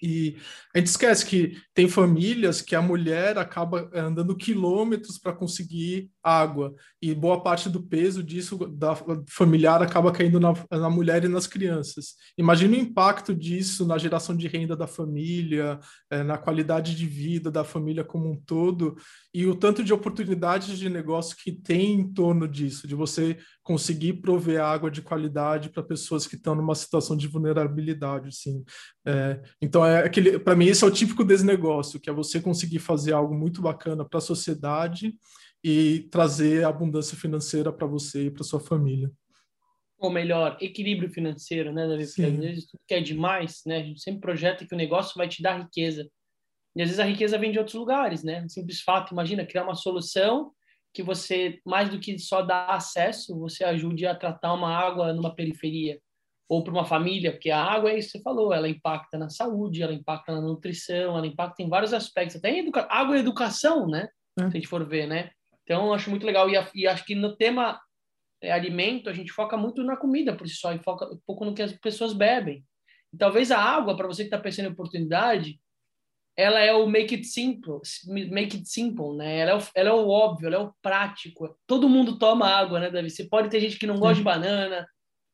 E 0.02 0.38
a 0.74 0.78
gente 0.80 0.88
esquece 0.88 1.26
que 1.26 1.58
tem 1.74 1.88
famílias 1.90 2.62
que 2.62 2.76
a 2.76 2.82
mulher 2.82 3.38
acaba 3.38 3.90
andando 3.94 4.36
quilômetros 4.36 5.18
para 5.18 5.34
conseguir 5.34 6.10
água, 6.24 6.74
e 7.02 7.14
boa 7.14 7.42
parte 7.42 7.70
do 7.70 7.82
peso 7.82 8.22
disso 8.22 8.58
da 8.68 8.96
familiar 9.28 9.82
acaba 9.82 10.12
caindo 10.12 10.40
na, 10.40 10.54
na 10.72 10.90
mulher 10.90 11.24
e 11.24 11.28
nas 11.28 11.48
crianças. 11.48 12.16
Imagina 12.38 12.76
o 12.76 12.80
impacto 12.80 13.34
disso 13.34 13.86
na 13.86 13.98
geração 13.98 14.36
de 14.36 14.48
renda 14.48 14.76
da 14.76 14.88
família, 14.88 15.80
é, 16.10 16.24
na 16.24 16.38
qualidade 16.38 16.96
de 16.96 17.06
vida 17.06 17.50
da 17.50 17.64
família 17.64 18.04
como 18.04 18.30
um 18.30 18.36
todo, 18.36 18.96
e 19.34 19.46
o 19.46 19.56
tanto 19.56 19.84
de 19.84 19.94
oportunidades 19.94 20.78
de 20.78 20.90
negócio 20.90 21.38
que 21.38 21.52
tem 21.52 21.94
em 21.94 22.14
torno 22.14 22.48
disso, 22.48 22.88
de 22.88 22.96
você 22.96 23.38
conseguir 23.64 24.14
prover 24.14 24.62
água 24.62 24.90
de 24.90 25.02
qualidade 25.02 25.70
para 25.70 25.84
pessoas 25.84 26.26
que 26.26 26.36
estão 26.36 26.56
numa 26.56 26.76
situação 26.76 27.16
de 27.16 27.28
vulnerabilidade, 27.28 28.30
assim. 28.30 28.64
É, 29.06 29.42
então 29.62 29.86
é 29.86 30.04
aquele, 30.04 30.40
para 30.40 30.56
mim 30.56 30.66
esse 30.66 30.84
é 30.84 30.88
o 30.88 30.92
típico 30.92 31.24
desnegócio, 31.24 32.00
que 32.00 32.10
é 32.10 32.14
você 32.14 32.42
conseguir 32.42 32.80
fazer 32.80 33.14
algo 33.14 33.34
muito 33.34 33.62
bacana 33.62 34.04
para 34.04 34.18
a 34.18 34.22
sociedade 34.22 35.14
e 35.64 36.08
trazer 36.12 36.66
abundância 36.66 37.18
financeira 37.18 37.72
para 37.72 37.88
você 37.88 38.26
e 38.26 38.32
para 38.32 38.44
sua 38.44 38.60
família. 38.60 39.12
Ou 39.98 40.10
melhor, 40.10 40.58
equilíbrio 40.62 41.10
financeiro, 41.10 41.74
né, 41.74 41.86
Davi? 41.86 42.06
Porque 42.06 42.24
às 42.24 42.38
vezes 42.38 42.66
tudo 42.68 42.82
que 42.88 42.94
é 42.94 43.02
demais, 43.02 43.62
né? 43.66 43.78
A 43.78 43.84
gente 43.84 44.02
sempre 44.02 44.22
projeta 44.22 44.66
que 44.66 44.74
o 44.74 44.78
negócio 44.78 45.14
vai 45.18 45.28
te 45.28 45.42
dar 45.42 45.60
riqueza. 45.60 46.10
E 46.76 46.82
às 46.82 46.88
vezes 46.88 47.00
a 47.00 47.06
riqueza 47.06 47.38
vem 47.38 47.52
de 47.52 47.58
outros 47.58 47.76
lugares, 47.76 48.24
né? 48.24 48.48
Simples 48.48 48.82
fato, 48.82 49.12
imagina 49.12 49.46
criar 49.46 49.64
uma 49.64 49.76
solução 49.76 50.52
que 50.94 51.04
você, 51.04 51.60
mais 51.66 51.90
do 51.90 52.00
que 52.00 52.18
só 52.18 52.42
dar 52.42 52.68
acesso, 52.70 53.38
você 53.38 53.64
ajude 53.64 54.06
a 54.06 54.16
tratar 54.16 54.54
uma 54.54 54.74
água 54.74 55.14
numa 55.14 55.36
periferia 55.36 56.00
ou 56.48 56.64
para 56.64 56.74
uma 56.74 56.86
família, 56.86 57.32
porque 57.32 57.52
a 57.52 57.64
água 57.64 57.92
é 57.92 58.00
isso 58.00 58.08
que 58.08 58.18
você 58.18 58.24
falou, 58.24 58.52
ela 58.52 58.68
impacta 58.68 59.20
na 59.20 59.30
saúde, 59.30 59.84
ela 59.84 59.94
impacta 59.94 60.34
na 60.34 60.42
nutrição, 60.42 61.16
ela 61.16 61.28
impacta 61.28 61.62
em 61.62 61.70
vários 61.70 61.94
aspectos, 61.94 62.38
até 62.38 62.50
em 62.50 62.60
educa... 62.60 62.88
água 62.90 63.16
e 63.16 63.20
educação, 63.20 63.86
né? 63.86 64.10
É. 64.40 64.44
Se 64.44 64.48
a 64.48 64.60
gente 64.60 64.68
for 64.68 64.88
ver, 64.88 65.06
né? 65.06 65.30
Então, 65.70 65.94
acho 65.94 66.10
muito 66.10 66.26
legal. 66.26 66.50
E, 66.50 66.56
e 66.74 66.88
acho 66.88 67.06
que 67.06 67.14
no 67.14 67.36
tema 67.36 67.80
é, 68.42 68.52
alimento, 68.52 69.08
a 69.08 69.14
gente 69.14 69.32
foca 69.32 69.56
muito 69.56 69.84
na 69.84 69.96
comida 69.96 70.36
por 70.36 70.48
si 70.48 70.56
só 70.56 70.74
e 70.74 70.80
foca 70.80 71.06
um 71.06 71.20
pouco 71.28 71.46
no 71.46 71.54
que 71.54 71.62
as 71.62 71.72
pessoas 71.74 72.12
bebem. 72.12 72.66
E 73.14 73.18
talvez 73.18 73.52
a 73.52 73.60
água, 73.60 73.96
para 73.96 74.08
você 74.08 74.24
que 74.24 74.28
está 74.28 74.40
pensando 74.40 74.66
em 74.66 74.72
oportunidade, 74.72 75.60
ela 76.36 76.60
é 76.60 76.74
o 76.74 76.88
make 76.88 77.14
it 77.14 77.28
simple, 77.28 77.82
make 78.32 78.58
it 78.58 78.68
simple, 78.68 79.16
né? 79.16 79.40
Ela 79.40 79.52
é 79.52 79.56
o, 79.56 79.60
ela 79.76 79.90
é 79.90 79.94
o 79.94 80.08
óbvio, 80.08 80.48
ela 80.48 80.56
é 80.56 80.60
o 80.60 80.74
prático. 80.82 81.56
Todo 81.68 81.90
mundo 81.90 82.18
toma 82.18 82.48
água, 82.48 82.80
né, 82.80 82.90
Davi? 82.90 83.12
Você 83.12 83.26
pode 83.26 83.50
ter 83.50 83.60
gente 83.60 83.78
que 83.78 83.86
não 83.86 84.00
gosta 84.00 84.16
de 84.16 84.24
banana, 84.24 84.88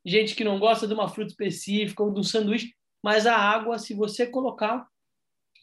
gente 0.06 0.36
que 0.36 0.44
não 0.44 0.60
gosta 0.60 0.86
de 0.86 0.94
uma 0.94 1.08
fruta 1.08 1.32
específica 1.32 2.04
ou 2.04 2.14
de 2.14 2.20
um 2.20 2.24
sanduíche, 2.24 2.74
mas 3.02 3.26
a 3.26 3.38
água, 3.38 3.80
se 3.80 3.94
você 3.94 4.28
colocar, 4.28 4.86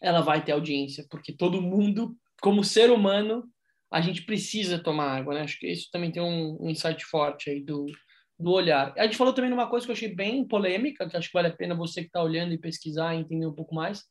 ela 0.01 0.23
vai 0.23 0.43
ter 0.43 0.53
audiência, 0.53 1.05
porque 1.11 1.33
todo 1.33 1.61
mundo, 1.61 2.17
como 2.41 2.65
ser 2.65 2.91
humano, 2.91 3.52
a 3.93 4.01
gente 4.01 4.23
precisa 4.23 4.83
tomar 4.83 5.19
água, 5.19 5.35
né? 5.35 5.43
Acho 5.43 5.59
que 5.59 5.71
isso 5.71 5.91
também 5.93 6.11
tem 6.11 6.23
um, 6.23 6.57
um 6.59 6.71
insight 6.71 7.05
forte 7.05 7.51
aí 7.51 7.63
do, 7.63 7.85
do 8.39 8.51
olhar. 8.51 8.95
A 8.97 9.05
gente 9.05 9.19
falou 9.19 9.35
também 9.35 9.51
numa 9.51 9.69
coisa 9.69 9.85
que 9.85 9.93
eu 9.93 9.95
achei 9.95 10.15
bem 10.15 10.49
polêmica, 10.49 11.07
que 11.07 11.15
acho 11.15 11.29
que 11.29 11.35
vale 11.35 11.49
a 11.49 11.57
pena 11.57 11.75
você 11.75 12.01
que 12.01 12.07
está 12.07 12.23
olhando 12.23 12.55
e 12.55 12.59
pesquisar 12.59 13.15
e 13.15 13.19
entender 13.19 13.47
um 13.47 13.55
pouco 13.55 13.75
mais, 13.75 14.03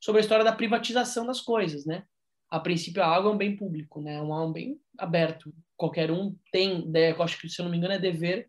sobre 0.00 0.20
a 0.20 0.22
história 0.22 0.44
da 0.44 0.52
privatização 0.52 1.24
das 1.24 1.40
coisas, 1.40 1.86
né? 1.86 2.02
A 2.50 2.58
princípio, 2.58 3.00
a 3.00 3.06
água 3.06 3.30
é 3.30 3.34
um 3.34 3.38
bem 3.38 3.56
público, 3.56 4.00
né? 4.00 4.16
É 4.16 4.22
um 4.22 4.52
bem 4.52 4.76
aberto. 4.98 5.54
Qualquer 5.76 6.10
um 6.10 6.34
tem, 6.50 6.90
eu 6.92 7.22
acho 7.22 7.40
que, 7.40 7.48
se 7.48 7.60
eu 7.60 7.64
não 7.64 7.70
me 7.70 7.78
engano, 7.78 7.94
é 7.94 7.98
dever. 7.98 8.48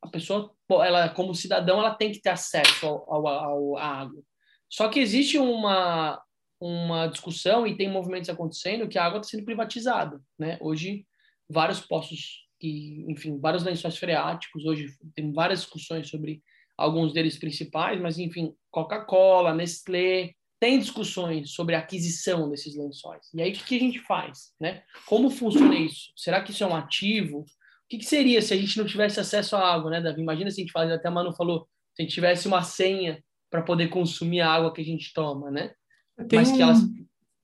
A 0.00 0.08
pessoa, 0.08 0.54
ela, 0.70 1.08
como 1.08 1.34
cidadão, 1.34 1.80
ela 1.80 1.94
tem 1.96 2.12
que 2.12 2.20
ter 2.20 2.30
acesso 2.30 2.86
ao, 2.86 3.12
ao, 3.12 3.26
ao 3.26 3.76
à 3.76 3.86
água. 3.86 4.22
Só 4.70 4.88
que 4.88 5.00
existe 5.00 5.36
uma, 5.36 6.22
uma 6.60 7.06
discussão 7.06 7.66
e 7.66 7.76
tem 7.76 7.90
movimentos 7.90 8.28
acontecendo 8.28 8.88
que 8.88 8.98
a 8.98 9.04
água 9.04 9.20
está 9.20 9.30
sendo 9.30 9.44
privatizada, 9.44 10.20
né? 10.38 10.58
Hoje, 10.60 11.06
vários 11.48 11.80
postos 11.80 12.46
que, 12.58 13.04
enfim, 13.08 13.38
vários 13.38 13.62
lençóis 13.62 13.96
freáticos, 13.96 14.64
hoje 14.64 14.88
tem 15.14 15.32
várias 15.32 15.60
discussões 15.60 16.08
sobre 16.08 16.42
alguns 16.76 17.12
deles 17.12 17.38
principais, 17.38 18.00
mas, 18.00 18.18
enfim, 18.18 18.54
Coca-Cola, 18.70 19.54
Nestlé, 19.54 20.32
tem 20.60 20.78
discussões 20.78 21.52
sobre 21.52 21.74
a 21.74 21.78
aquisição 21.78 22.48
desses 22.50 22.76
lençóis. 22.76 23.32
E 23.32 23.42
aí, 23.42 23.52
o 23.52 23.54
que 23.54 23.76
a 23.76 23.80
gente 23.80 24.00
faz? 24.00 24.52
Né? 24.60 24.82
Como 25.06 25.30
funciona 25.30 25.76
isso? 25.76 26.12
Será 26.16 26.42
que 26.42 26.50
isso 26.50 26.64
é 26.64 26.66
um 26.66 26.74
ativo? 26.74 27.40
O 27.40 27.44
que, 27.88 27.98
que 27.98 28.04
seria 28.04 28.42
se 28.42 28.52
a 28.52 28.56
gente 28.56 28.76
não 28.76 28.84
tivesse 28.84 29.20
acesso 29.20 29.56
à 29.56 29.72
água, 29.72 29.90
né, 29.90 30.00
Davi? 30.00 30.20
Imagina 30.20 30.50
se 30.50 30.60
a 30.60 30.64
gente 30.64 30.72
faz, 30.72 30.90
até 30.90 31.08
a 31.08 31.10
Manu 31.10 31.32
falou, 31.32 31.68
se 31.94 32.02
a 32.02 32.04
gente 32.04 32.14
tivesse 32.14 32.46
uma 32.46 32.62
senha 32.62 33.22
para 33.50 33.62
poder 33.62 33.88
consumir 33.88 34.40
a 34.40 34.50
água 34.50 34.72
que 34.72 34.80
a 34.80 34.84
gente 34.84 35.12
toma, 35.12 35.50
né? 35.50 35.72
Tem, 36.26 36.38
Mas 36.40 36.50
que 36.50 36.62
elas... 36.62 36.80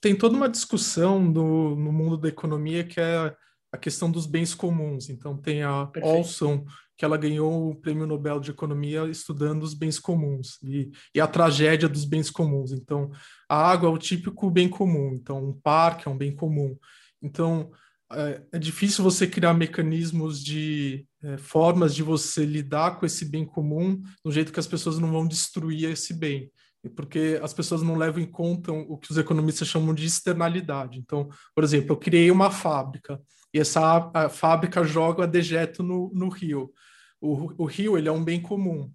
tem 0.00 0.16
toda 0.16 0.36
uma 0.36 0.48
discussão 0.48 1.30
do, 1.30 1.76
no 1.76 1.92
mundo 1.92 2.16
da 2.16 2.28
economia 2.28 2.84
que 2.84 3.00
é 3.00 3.34
a 3.72 3.76
questão 3.76 4.10
dos 4.10 4.26
bens 4.26 4.54
comuns. 4.54 5.08
Então, 5.08 5.36
tem 5.36 5.62
a 5.62 5.86
Perfeito. 5.86 6.16
Olson, 6.16 6.64
que 6.96 7.04
ela 7.04 7.16
ganhou 7.16 7.70
o 7.70 7.74
Prêmio 7.74 8.06
Nobel 8.06 8.38
de 8.38 8.50
Economia 8.50 9.04
estudando 9.08 9.64
os 9.64 9.74
bens 9.74 9.98
comuns 9.98 10.58
e, 10.62 10.90
e, 11.12 11.20
a 11.20 11.26
tragédia 11.26 11.88
dos 11.88 12.04
bens 12.04 12.30
comuns. 12.30 12.72
Então, 12.72 13.10
a 13.48 13.56
água 13.56 13.88
é 13.88 13.92
o 13.92 13.98
típico 13.98 14.50
bem 14.50 14.68
comum. 14.68 15.14
Então, 15.14 15.44
um 15.44 15.52
parque 15.52 16.06
é 16.06 16.10
um 16.10 16.16
bem 16.16 16.34
comum. 16.34 16.76
Então, 17.20 17.72
é, 18.12 18.42
é 18.52 18.58
difícil 18.58 19.02
você 19.02 19.26
criar 19.26 19.54
mecanismos 19.54 20.42
de 20.42 21.04
é, 21.22 21.36
formas 21.36 21.94
de 21.94 22.02
você 22.02 22.44
lidar 22.44 22.98
com 22.98 23.06
esse 23.06 23.24
bem 23.24 23.44
comum 23.44 24.00
no 24.24 24.30
jeito 24.30 24.52
que 24.52 24.60
as 24.60 24.66
pessoas 24.66 24.98
não 24.98 25.10
vão 25.10 25.26
destruir 25.26 25.90
esse 25.90 26.14
bem 26.14 26.50
porque 26.88 27.38
as 27.42 27.52
pessoas 27.52 27.82
não 27.82 27.96
levam 27.96 28.22
em 28.22 28.26
conta 28.26 28.72
o 28.72 28.98
que 28.98 29.10
os 29.10 29.18
economistas 29.18 29.68
chamam 29.68 29.94
de 29.94 30.06
externalidade. 30.06 30.98
Então, 30.98 31.28
por 31.54 31.64
exemplo, 31.64 31.92
eu 31.92 31.96
criei 31.96 32.30
uma 32.30 32.50
fábrica 32.50 33.20
e 33.52 33.58
essa 33.58 34.10
fábrica 34.30 34.84
joga 34.84 35.26
dejeto 35.26 35.82
no, 35.82 36.10
no 36.14 36.28
rio. 36.28 36.72
O, 37.20 37.62
o, 37.62 37.64
rio 37.64 37.96
ele 37.96 38.08
é 38.08 38.12
um 38.12 38.22
bem 38.22 38.40
comum 38.40 38.90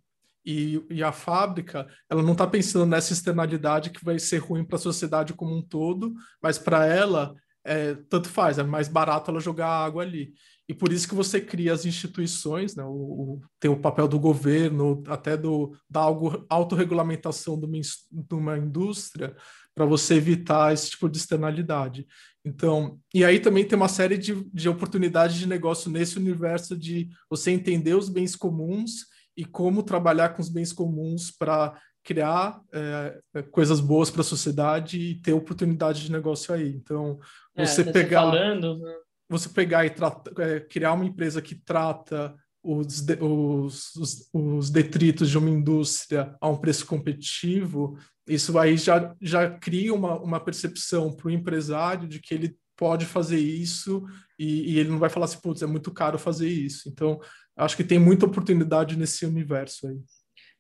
e, 0.45 0.83
e 0.89 1.01
a 1.01 1.11
fábrica 1.11 1.87
ela 2.09 2.21
não 2.21 2.33
está 2.33 2.45
pensando 2.45 2.85
nessa 2.85 3.13
externalidade 3.13 3.89
que 3.89 4.03
vai 4.03 4.19
ser 4.19 4.37
ruim 4.37 4.63
para 4.63 4.75
a 4.75 4.79
sociedade 4.79 5.33
como 5.33 5.55
um 5.55 5.61
todo, 5.61 6.13
mas 6.41 6.57
para 6.57 6.85
ela 6.85 7.33
é, 7.63 7.95
tanto 8.09 8.29
faz, 8.29 8.57
é 8.57 8.63
mais 8.63 8.87
barato 8.87 9.31
ela 9.31 9.39
jogar 9.39 9.67
água 9.67 10.03
ali. 10.03 10.33
E 10.69 10.73
por 10.75 10.93
isso 10.93 11.09
que 11.09 11.15
você 11.15 11.41
cria 11.41 11.73
as 11.73 11.83
instituições, 11.83 12.75
né? 12.75 12.83
o, 12.83 12.91
o, 12.91 13.41
tem 13.59 13.71
o 13.71 13.79
papel 13.79 14.07
do 14.07 14.19
governo, 14.19 15.03
até 15.07 15.35
do, 15.35 15.75
da 15.89 16.01
autorregulamentação 16.47 17.59
de 17.59 17.65
uma, 17.65 17.81
de 17.81 18.35
uma 18.35 18.55
indústria, 18.55 19.35
para 19.73 19.85
você 19.85 20.13
evitar 20.13 20.71
esse 20.71 20.91
tipo 20.91 21.09
de 21.09 21.17
externalidade. 21.17 22.05
Então, 22.45 22.99
e 23.11 23.25
aí 23.25 23.39
também 23.39 23.65
tem 23.65 23.75
uma 23.75 23.87
série 23.87 24.15
de, 24.15 24.45
de 24.53 24.69
oportunidades 24.69 25.37
de 25.37 25.47
negócio 25.47 25.89
nesse 25.89 26.19
universo 26.19 26.77
de 26.77 27.09
você 27.27 27.49
entender 27.49 27.95
os 27.95 28.07
bens 28.07 28.35
comuns 28.35 29.07
e 29.35 29.45
como 29.45 29.81
trabalhar 29.81 30.29
com 30.29 30.41
os 30.41 30.49
bens 30.49 30.71
comuns 30.71 31.31
para 31.31 31.81
criar 32.03 32.61
é, 32.71 33.19
coisas 33.49 33.79
boas 33.79 34.11
para 34.11 34.21
a 34.21 34.23
sociedade 34.23 34.99
e 34.99 35.19
ter 35.19 35.33
oportunidade 35.33 36.03
de 36.03 36.11
negócio 36.11 36.53
aí. 36.53 36.69
Então, 36.69 37.19
é, 37.55 37.65
você 37.65 37.81
é, 37.81 37.91
pegar. 37.91 38.21
Falando, 38.21 38.77
né? 38.77 38.93
Você 39.29 39.47
pegar 39.47 39.85
e 39.85 39.93
é, 40.39 40.59
criar 40.59 40.93
uma 40.93 41.05
empresa 41.05 41.41
que 41.41 41.55
trata 41.55 42.35
os, 42.63 43.05
os, 43.21 43.95
os, 43.95 44.29
os, 44.33 44.69
detritos 44.69 45.29
de 45.29 45.37
uma 45.37 45.49
indústria 45.49 46.35
a 46.41 46.49
um 46.49 46.57
preço 46.57 46.85
competitivo, 46.85 47.97
isso 48.27 48.57
aí 48.57 48.75
já, 48.75 49.15
já 49.21 49.49
cria 49.49 49.93
uma, 49.93 50.19
uma 50.19 50.39
percepção 50.39 51.15
para 51.15 51.27
o 51.27 51.31
empresário 51.31 52.07
de 52.07 52.19
que 52.19 52.33
ele 52.33 52.57
pode 52.75 53.05
fazer 53.05 53.39
isso 53.39 54.05
e, 54.37 54.73
e 54.73 54.79
ele 54.79 54.89
não 54.89 54.99
vai 54.99 55.09
falar 55.09 55.25
assim, 55.25 55.39
putz, 55.41 55.61
é 55.61 55.67
muito 55.67 55.91
caro 55.91 56.17
fazer 56.17 56.49
isso. 56.49 56.89
Então, 56.89 57.19
acho 57.55 57.75
que 57.75 57.83
tem 57.83 57.99
muita 57.99 58.25
oportunidade 58.25 58.97
nesse 58.97 59.25
universo 59.25 59.87
aí. 59.87 59.99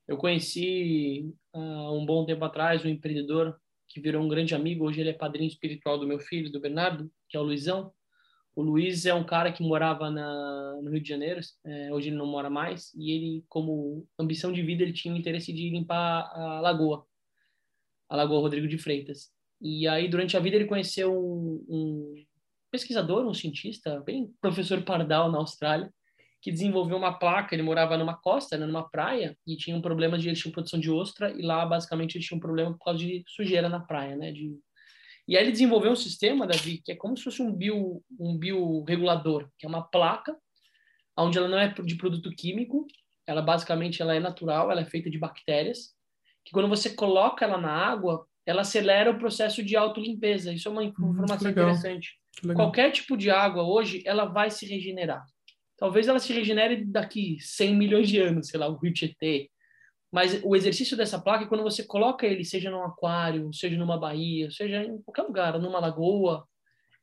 Eu 0.07 0.17
conheci 0.17 1.31
há 1.53 1.59
uh, 1.59 1.97
um 1.97 2.05
bom 2.05 2.25
tempo 2.25 2.43
atrás 2.43 2.83
um 2.83 2.89
empreendedor 2.89 3.55
que 3.87 4.01
virou 4.01 4.23
um 4.23 4.27
grande 4.27 4.53
amigo, 4.53 4.85
hoje 4.85 4.99
ele 4.99 5.09
é 5.09 5.13
padrinho 5.13 5.47
espiritual 5.47 5.97
do 5.97 6.07
meu 6.07 6.19
filho, 6.19 6.51
do 6.51 6.59
Bernardo, 6.59 7.09
que 7.27 7.37
é 7.37 7.39
o 7.39 7.43
Luizão. 7.43 7.91
O 8.55 8.61
Luiz 8.61 9.05
é 9.05 9.13
um 9.13 9.23
cara 9.23 9.51
que 9.51 9.63
morava 9.63 10.09
na, 10.09 10.81
no 10.81 10.89
Rio 10.89 11.01
de 11.01 11.07
Janeiro, 11.07 11.39
é, 11.65 11.93
hoje 11.93 12.09
ele 12.09 12.17
não 12.17 12.25
mora 12.25 12.49
mais, 12.49 12.93
e 12.93 13.11
ele, 13.11 13.45
como 13.47 14.05
ambição 14.17 14.51
de 14.51 14.61
vida, 14.61 14.83
ele 14.83 14.91
tinha 14.91 15.13
o 15.13 15.17
interesse 15.17 15.53
de 15.53 15.69
limpar 15.69 16.29
a 16.33 16.59
lagoa, 16.59 17.05
a 18.09 18.15
Lagoa 18.15 18.41
Rodrigo 18.41 18.67
de 18.67 18.77
Freitas. 18.77 19.31
E 19.61 19.87
aí, 19.87 20.07
durante 20.07 20.35
a 20.35 20.39
vida, 20.39 20.55
ele 20.55 20.65
conheceu 20.65 21.13
um, 21.13 21.65
um 21.69 22.25
pesquisador, 22.71 23.25
um 23.25 23.33
cientista, 23.33 24.01
bem 24.01 24.33
professor 24.41 24.81
Pardal 24.83 25.31
na 25.31 25.37
Austrália, 25.37 25.91
que 26.41 26.51
desenvolveu 26.51 26.97
uma 26.97 27.19
placa, 27.19 27.53
ele 27.53 27.63
morava 27.63 27.97
numa 27.97 28.15
costa, 28.15 28.57
né, 28.57 28.65
numa 28.65 28.89
praia, 28.89 29.37
e 29.45 29.57
tinha 29.57 29.75
um 29.75 29.81
problema 29.81 30.17
de, 30.17 30.29
ele 30.29 30.37
tinha 30.37 30.51
produção 30.51 30.79
de 30.79 30.89
ostra, 30.89 31.31
e 31.31 31.41
lá, 31.41 31.65
basicamente, 31.65 32.15
ele 32.15 32.23
tinha 32.23 32.37
um 32.37 32.41
problema 32.41 32.71
por 32.71 32.83
causa 32.85 32.99
de 32.99 33.23
sujeira 33.27 33.67
na 33.67 33.79
praia, 33.79 34.15
né, 34.15 34.31
de 34.31 34.57
e 35.29 35.37
aí 35.37 35.43
ele 35.43 35.51
desenvolveu 35.51 35.91
um 35.91 35.95
sistema, 35.95 36.47
Davi, 36.47 36.81
que 36.83 36.91
é 36.91 36.95
como 36.95 37.15
se 37.15 37.23
fosse 37.23 37.39
um 37.39 37.53
bio, 37.55 38.03
um 38.19 38.35
bioregulador, 38.35 39.47
que 39.59 39.65
é 39.67 39.69
uma 39.69 39.83
placa, 39.83 40.35
onde 41.15 41.37
ela 41.37 41.47
não 41.47 41.59
é 41.59 41.67
de 41.71 41.95
produto 41.95 42.31
químico, 42.31 42.87
ela 43.27 43.39
basicamente 43.39 44.01
ela 44.01 44.15
é 44.15 44.19
natural, 44.19 44.71
ela 44.71 44.81
é 44.81 44.85
feita 44.85 45.07
de 45.07 45.19
bactérias, 45.19 45.93
que 46.43 46.51
quando 46.51 46.67
você 46.67 46.89
coloca 46.89 47.45
ela 47.45 47.59
na 47.59 47.71
água, 47.71 48.25
ela 48.43 48.61
acelera 48.61 49.11
o 49.11 49.19
processo 49.19 49.63
de 49.63 49.75
autolimpeza. 49.75 50.51
Isso 50.51 50.67
é 50.67 50.71
uma 50.71 50.81
hum, 50.81 50.87
informação 50.87 51.51
interessante. 51.51 52.17
Qualquer 52.55 52.91
tipo 52.91 53.15
de 53.15 53.29
água 53.29 53.61
hoje, 53.61 54.01
ela 54.07 54.25
vai 54.25 54.49
se 54.49 54.65
regenerar. 54.65 55.23
Talvez 55.77 56.07
ela 56.07 56.17
se 56.17 56.33
regenere 56.33 56.83
daqui 56.85 57.37
100 57.39 57.75
milhões 57.75 58.09
de 58.09 58.19
anos, 58.19 58.47
sei 58.47 58.59
lá, 58.59 58.67
o 58.67 58.77
Rio 58.77 58.91
Tietê, 58.91 59.51
mas 60.11 60.41
o 60.43 60.55
exercício 60.55 60.97
dessa 60.97 61.19
placa 61.19 61.45
é 61.45 61.47
quando 61.47 61.63
você 61.63 61.83
coloca 61.83 62.25
ele, 62.25 62.43
seja 62.43 62.71
num 62.71 62.83
aquário, 62.83 63.53
seja 63.53 63.77
numa 63.77 63.97
baía, 63.97 64.49
seja 64.49 64.83
em 64.83 65.01
qualquer 65.01 65.23
lugar, 65.23 65.59
numa 65.59 65.79
lagoa, 65.79 66.45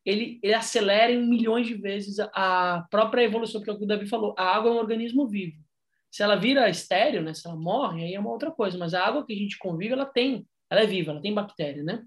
ele, 0.04 0.38
ele 0.42 0.54
acelera 0.54 1.12
em 1.12 1.28
milhões 1.28 1.66
de 1.66 1.74
vezes 1.74 2.18
a 2.20 2.86
própria 2.90 3.22
evolução, 3.22 3.60
porque 3.60 3.70
é 3.70 3.74
o 3.74 3.78
que 3.78 3.84
o 3.84 3.88
Davi 3.88 4.06
falou, 4.06 4.34
a 4.38 4.56
água 4.56 4.70
é 4.70 4.74
um 4.74 4.78
organismo 4.78 5.26
vivo. 5.26 5.60
Se 6.10 6.22
ela 6.22 6.36
vira 6.36 6.68
estéreo, 6.68 7.22
né, 7.22 7.34
se 7.34 7.46
ela 7.46 7.56
morre, 7.56 8.04
aí 8.04 8.14
é 8.14 8.20
uma 8.20 8.30
outra 8.30 8.50
coisa, 8.50 8.78
mas 8.78 8.94
a 8.94 9.04
água 9.04 9.26
que 9.26 9.32
a 9.32 9.36
gente 9.36 9.58
convive, 9.58 9.92
ela 9.92 10.06
tem, 10.06 10.46
ela 10.70 10.80
é 10.80 10.86
viva, 10.86 11.10
ela 11.10 11.20
tem 11.20 11.34
bactéria, 11.34 11.82
né? 11.82 12.04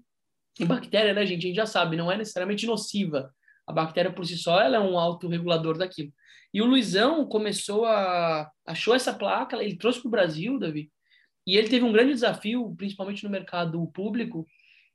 E 0.58 0.64
bactéria, 0.64 1.14
né, 1.14 1.24
gente, 1.24 1.44
a 1.44 1.48
gente 1.48 1.56
já 1.56 1.66
sabe, 1.66 1.96
não 1.96 2.10
é 2.10 2.16
necessariamente 2.16 2.66
nociva. 2.66 3.32
A 3.66 3.72
bactéria 3.72 4.12
por 4.12 4.26
si 4.26 4.36
só, 4.36 4.60
ela 4.60 4.76
é 4.76 4.80
um 4.80 4.98
autorregulador 4.98 5.78
daquilo. 5.78 6.12
E 6.52 6.60
o 6.60 6.66
Luizão 6.66 7.26
começou 7.26 7.84
a. 7.84 8.50
achou 8.66 8.94
essa 8.94 9.14
placa, 9.14 9.62
ele 9.62 9.76
trouxe 9.76 10.00
para 10.00 10.08
o 10.08 10.10
Brasil, 10.10 10.58
Davi, 10.58 10.90
e 11.46 11.56
ele 11.56 11.68
teve 11.68 11.84
um 11.84 11.92
grande 11.92 12.12
desafio, 12.12 12.74
principalmente 12.76 13.24
no 13.24 13.30
mercado 13.30 13.86
público, 13.88 14.46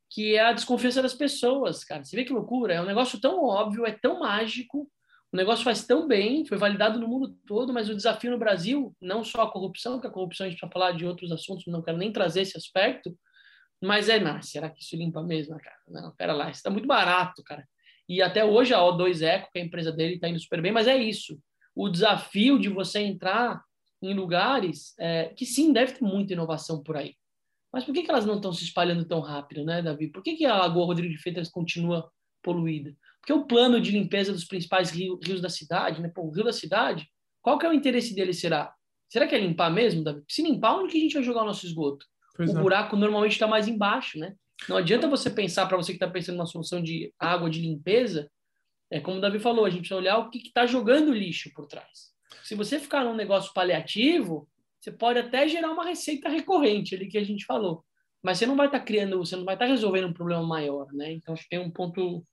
que 0.10 0.36
é 0.36 0.45
a 0.45 0.53
desconfiança 0.53 1.01
das 1.01 1.13
pessoas, 1.13 1.84
cara. 1.84 2.03
Você 2.03 2.15
vê 2.15 2.25
que 2.25 2.34
loucura? 2.34 2.74
É 2.74 2.81
um 2.81 2.86
negócio 2.86 3.19
tão 3.19 3.43
óbvio, 3.43 3.86
é 3.86 3.91
tão 3.91 4.19
mágico, 4.19 4.89
o 5.31 5.38
negócio 5.38 5.63
faz 5.63 5.86
tão 5.86 6.07
bem, 6.07 6.45
foi 6.45 6.57
validado 6.57 7.00
no 7.00 7.07
mundo 7.07 7.36
todo, 7.45 7.74
mas 7.74 7.89
o 7.89 7.95
desafio 7.95 8.31
no 8.31 8.38
Brasil, 8.38 8.95
não 9.01 9.24
só 9.24 9.41
a 9.41 9.51
corrupção, 9.51 10.00
que 10.00 10.07
a 10.07 10.10
corrupção 10.12 10.48
a 10.48 10.50
gente 10.50 10.62
vai 10.62 10.72
falar 10.72 10.91
de 10.91 11.05
outros 11.05 11.31
assuntos, 11.31 11.65
não 11.67 11.81
quero 11.81 11.98
nem 11.98 12.12
trazer 12.12 12.41
esse 12.41 12.57
aspecto, 12.57 13.17
mas 13.81 14.07
é, 14.07 14.19
não, 14.19 14.41
será 14.41 14.69
que 14.69 14.81
isso 14.81 14.95
limpa 14.95 15.22
mesmo, 15.22 15.57
cara? 15.57 15.77
Não, 15.88 16.15
pera 16.15 16.34
lá, 16.34 16.50
isso 16.50 16.60
está 16.60 16.69
muito 16.69 16.88
barato, 16.88 17.43
cara. 17.43 17.67
E 18.07 18.21
até 18.21 18.45
hoje 18.45 18.74
a 18.74 18.79
O2 18.79 19.21
Eco, 19.21 19.50
que 19.51 19.59
é 19.59 19.62
a 19.62 19.65
empresa 19.65 19.91
dele, 19.91 20.15
está 20.15 20.29
indo 20.29 20.39
super 20.39 20.62
bem, 20.62 20.71
mas 20.71 20.88
é 20.88 20.95
isso. 20.95 21.39
O 21.75 21.89
desafio 21.89 22.59
de 22.59 22.69
você 22.69 23.00
entrar 23.00 23.62
em 24.01 24.13
lugares 24.13 24.93
é, 25.00 25.29
que 25.29 25.45
sim, 25.45 25.74
deve 25.74 25.93
ter 25.93 26.03
muita 26.03 26.33
inovação 26.33 26.83
por 26.83 26.95
aí. 26.95 27.15
Mas 27.74 27.83
por 27.83 27.93
que, 27.93 28.03
que 28.03 28.09
elas 28.09 28.25
não 28.25 28.35
estão 28.35 28.53
se 28.53 28.63
espalhando 28.63 29.05
tão 29.05 29.19
rápido, 29.19 29.65
né, 29.65 29.81
Davi? 29.81 30.07
Por 30.07 30.24
que, 30.24 30.35
que 30.35 30.45
a 30.45 30.55
Lagoa 30.55 30.85
Rodrigo 30.85 31.13
de 31.13 31.19
Freitas 31.19 31.50
continua 31.50 32.09
poluída? 32.41 32.95
Porque 33.19 33.33
o 33.33 33.45
plano 33.45 33.81
de 33.81 33.91
limpeza 33.91 34.31
dos 34.31 34.45
principais 34.45 34.91
rios, 34.91 35.19
rios 35.25 35.41
da 35.41 35.50
cidade, 35.50 36.01
né? 36.01 36.07
Pô, 36.07 36.21
o 36.21 36.31
rio 36.31 36.43
da 36.43 36.53
cidade, 36.53 37.09
qual 37.41 37.57
que 37.57 37.65
é 37.65 37.69
o 37.69 37.74
interesse 37.74 38.15
dele 38.15 38.33
será? 38.33 38.74
Será 39.09 39.27
que 39.27 39.35
é 39.35 39.39
limpar 39.39 39.69
mesmo, 39.71 40.03
Davi? 40.03 40.24
Se 40.29 40.41
limpar, 40.41 40.77
onde 40.77 40.91
que 40.91 40.97
a 40.97 41.01
gente 41.01 41.15
vai 41.15 41.24
jogar 41.24 41.41
o 41.41 41.45
nosso 41.45 41.65
esgoto? 41.65 42.05
Pois 42.35 42.53
o 42.53 42.57
é. 42.57 42.62
buraco 42.62 42.95
normalmente 42.95 43.33
está 43.33 43.47
mais 43.47 43.67
embaixo, 43.67 44.19
né? 44.19 44.35
Não 44.69 44.77
adianta 44.77 45.07
você 45.07 45.29
pensar, 45.29 45.65
para 45.67 45.77
você 45.77 45.91
que 45.91 45.97
está 45.97 46.09
pensando 46.09 46.38
numa 46.38 46.45
solução 46.45 46.81
de 46.81 47.13
água 47.19 47.50
de 47.50 47.62
limpeza, 47.62 48.29
é 48.89 49.00
como 49.00 49.17
o 49.17 49.21
Davi 49.21 49.39
falou, 49.39 49.65
a 49.65 49.69
gente 49.69 49.79
precisa 49.79 50.00
olhar 50.00 50.17
o 50.17 50.29
que 50.29 50.38
está 50.39 50.65
jogando 50.65 51.13
lixo 51.13 51.51
por 51.53 51.67
trás. 51.67 52.13
Se 52.43 52.55
você 52.55 52.79
ficar 52.79 53.03
num 53.03 53.15
negócio 53.15 53.53
paliativo, 53.53 54.47
você 54.79 54.91
pode 54.91 55.19
até 55.19 55.47
gerar 55.47 55.71
uma 55.71 55.83
receita 55.83 56.29
recorrente 56.29 56.95
ali 56.95 57.07
que 57.07 57.17
a 57.17 57.24
gente 57.24 57.45
falou. 57.45 57.83
mas 58.24 58.38
você 58.38 58.45
não 58.45 58.55
vai 58.55 58.67
estar 58.67 58.79
tá 58.79 58.85
criando, 58.85 59.17
você 59.17 59.35
não 59.35 59.45
vai 59.45 59.55
estar 59.55 59.65
tá 59.65 59.71
resolvendo 59.71 60.07
um 60.07 60.13
problema 60.13 60.43
maior, 60.43 60.88
né? 60.93 61.12
Então 61.12 61.33
acho 61.33 61.43
que 61.43 61.50
tem 61.50 61.59
um 61.59 61.71
ponto. 61.71 62.24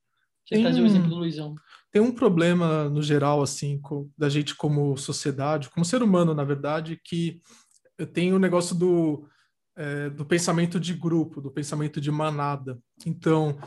Você 0.45 0.57
tem, 0.57 0.63
trazer 0.63 0.81
o 0.81 0.87
exemplo 0.87 1.09
do 1.09 1.17
Luizão. 1.17 1.55
Tem 1.91 2.03
um 2.03 2.13
problema 2.13 2.89
no 2.89 3.03
geral, 3.03 3.43
assim, 3.43 3.81
com, 3.81 4.11
da 4.17 4.29
gente 4.29 4.55
como 4.57 4.97
sociedade, 4.97 5.71
como 5.71 5.85
ser 5.85 6.03
humano, 6.03 6.35
na 6.35 6.45
verdade, 6.45 7.01
que 7.03 7.41
tem 8.13 8.33
o 8.33 8.39
negócio 8.39 8.75
do 8.75 9.27
é, 9.77 10.11
do 10.11 10.25
pensamento 10.25 10.79
de 10.79 10.95
grupo, 10.95 11.41
do 11.41 11.51
pensamento 11.51 12.01
de 12.01 12.11
manada. 12.11 12.79
Então, 13.07 13.59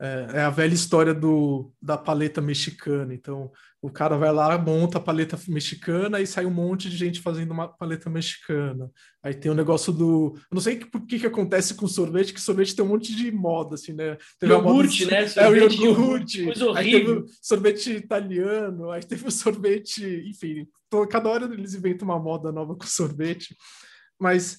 é, 0.00 0.26
é, 0.34 0.40
a 0.40 0.50
velha 0.50 0.74
história 0.74 1.14
do, 1.14 1.72
da 1.80 1.96
paleta 1.96 2.40
mexicana. 2.40 3.14
Então, 3.14 3.50
o 3.80 3.90
cara 3.90 4.16
vai 4.16 4.32
lá, 4.32 4.56
monta 4.58 4.98
a 4.98 5.00
paleta 5.00 5.38
mexicana 5.48 6.20
e 6.20 6.26
sai 6.26 6.44
um 6.44 6.50
monte 6.50 6.90
de 6.90 6.96
gente 6.96 7.20
fazendo 7.20 7.52
uma 7.52 7.68
paleta 7.68 8.10
mexicana. 8.10 8.90
Aí 9.22 9.32
tem 9.32 9.50
o 9.50 9.54
negócio 9.54 9.92
do. 9.92 10.34
Eu 10.36 10.54
não 10.54 10.60
sei 10.60 10.76
por 10.76 11.06
que, 11.06 11.18
que 11.18 11.26
acontece 11.26 11.74
com 11.74 11.86
sorvete, 11.86 12.34
que 12.34 12.40
sorvete 12.40 12.74
tem 12.74 12.84
um 12.84 12.88
monte 12.88 13.14
de 13.14 13.30
moda, 13.30 13.76
assim, 13.76 13.92
né? 13.92 14.18
Teve 14.38 14.52
iogurte, 14.52 15.04
moda... 15.04 15.16
né? 15.16 15.28
Sorvete, 15.28 15.76
é, 15.76 15.80
o 15.80 15.84
iogurte. 15.84 16.44
Coisa 16.44 16.78
Aí 16.78 16.90
teve 16.90 17.10
o 17.10 17.24
sorvete 17.40 17.90
italiano, 17.92 18.90
aí 18.90 19.02
teve 19.02 19.28
o 19.28 19.30
sorvete. 19.30 20.04
Enfim, 20.28 20.66
cada 21.08 21.28
hora 21.28 21.44
eles 21.44 21.74
inventam 21.74 22.08
uma 22.08 22.18
moda 22.18 22.50
nova 22.50 22.74
com 22.74 22.86
sorvete. 22.86 23.56
Mas 24.18 24.58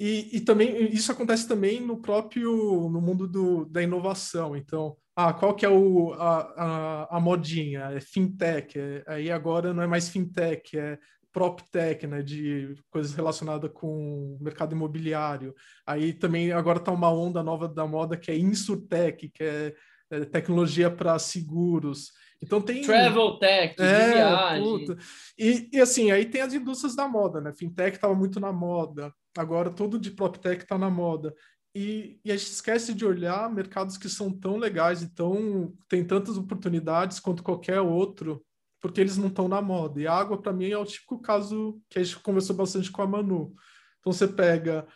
e, 0.00 0.38
e, 0.38 0.40
também 0.40 0.90
isso 0.94 1.12
acontece 1.12 1.46
também 1.46 1.78
no 1.78 2.00
próprio 2.00 2.88
no 2.88 3.02
mundo 3.02 3.28
do, 3.28 3.66
da 3.66 3.82
inovação. 3.82 4.56
Então, 4.56 4.96
ah, 5.14 5.34
qual 5.34 5.54
que 5.54 5.66
é 5.66 5.68
o, 5.68 6.14
a, 6.14 6.38
a, 6.56 7.16
a 7.18 7.20
modinha? 7.20 7.80
É 7.92 8.00
fintech. 8.00 8.78
É, 8.78 9.04
aí 9.06 9.30
agora 9.30 9.74
não 9.74 9.82
é 9.82 9.86
mais 9.86 10.08
fintech, 10.08 10.78
é 10.78 10.98
proptech, 11.30 12.06
né, 12.06 12.22
de 12.22 12.74
coisas 12.88 13.12
relacionadas 13.12 13.70
com 13.74 14.38
o 14.40 14.42
mercado 14.42 14.74
imobiliário. 14.74 15.54
Aí 15.86 16.14
também 16.14 16.50
agora 16.50 16.78
está 16.78 16.90
uma 16.90 17.12
onda 17.12 17.42
nova 17.42 17.68
da 17.68 17.86
moda 17.86 18.16
que 18.16 18.30
é 18.30 18.38
insurtech, 18.38 19.28
que 19.28 19.44
é, 19.44 19.74
é 20.10 20.24
tecnologia 20.24 20.90
para 20.90 21.18
seguros. 21.18 22.10
Então 22.42 22.58
tem 22.58 22.80
travel 22.80 23.38
tech, 23.38 23.74
é, 23.78 24.12
viagem. 24.14 24.96
E, 25.38 25.68
e 25.74 25.78
assim, 25.78 26.10
aí 26.10 26.24
tem 26.24 26.40
as 26.40 26.54
indústrias 26.54 26.96
da 26.96 27.06
moda, 27.06 27.38
né? 27.38 27.52
Fintech 27.52 27.96
estava 27.96 28.14
muito 28.14 28.40
na 28.40 28.50
moda 28.50 29.12
agora 29.36 29.70
todo 29.70 29.98
de 29.98 30.10
PropTech 30.10 30.62
está 30.62 30.78
na 30.78 30.90
moda. 30.90 31.34
E, 31.74 32.18
e, 32.24 32.32
a 32.32 32.36
gente 32.36 32.50
esquece 32.50 32.92
de 32.92 33.06
olhar 33.06 33.48
mercados 33.52 33.96
que 33.96 34.08
são 34.08 34.32
tão 34.32 34.56
legais 34.56 35.02
e 35.02 35.14
tão, 35.14 35.72
tem 35.88 36.04
tantas 36.04 36.36
oportunidades 36.36 37.20
quanto 37.20 37.44
qualquer 37.44 37.80
outro, 37.80 38.44
porque 38.80 39.00
eles 39.00 39.16
não 39.16 39.28
estão 39.28 39.46
na 39.46 39.62
moda. 39.62 40.00
E 40.00 40.06
a 40.06 40.12
água, 40.12 40.40
para 40.40 40.52
mim, 40.52 40.70
é 40.70 40.78
o 40.78 40.84
típico 40.84 41.20
caso 41.20 41.80
que 41.88 41.98
a 41.98 42.02
gente 42.02 42.18
conversou 42.20 42.56
bastante 42.56 42.90
com 42.90 43.02
a 43.02 43.06
Manu. 43.06 43.54
Então, 44.00 44.12
você 44.12 44.26
pega 44.26 44.86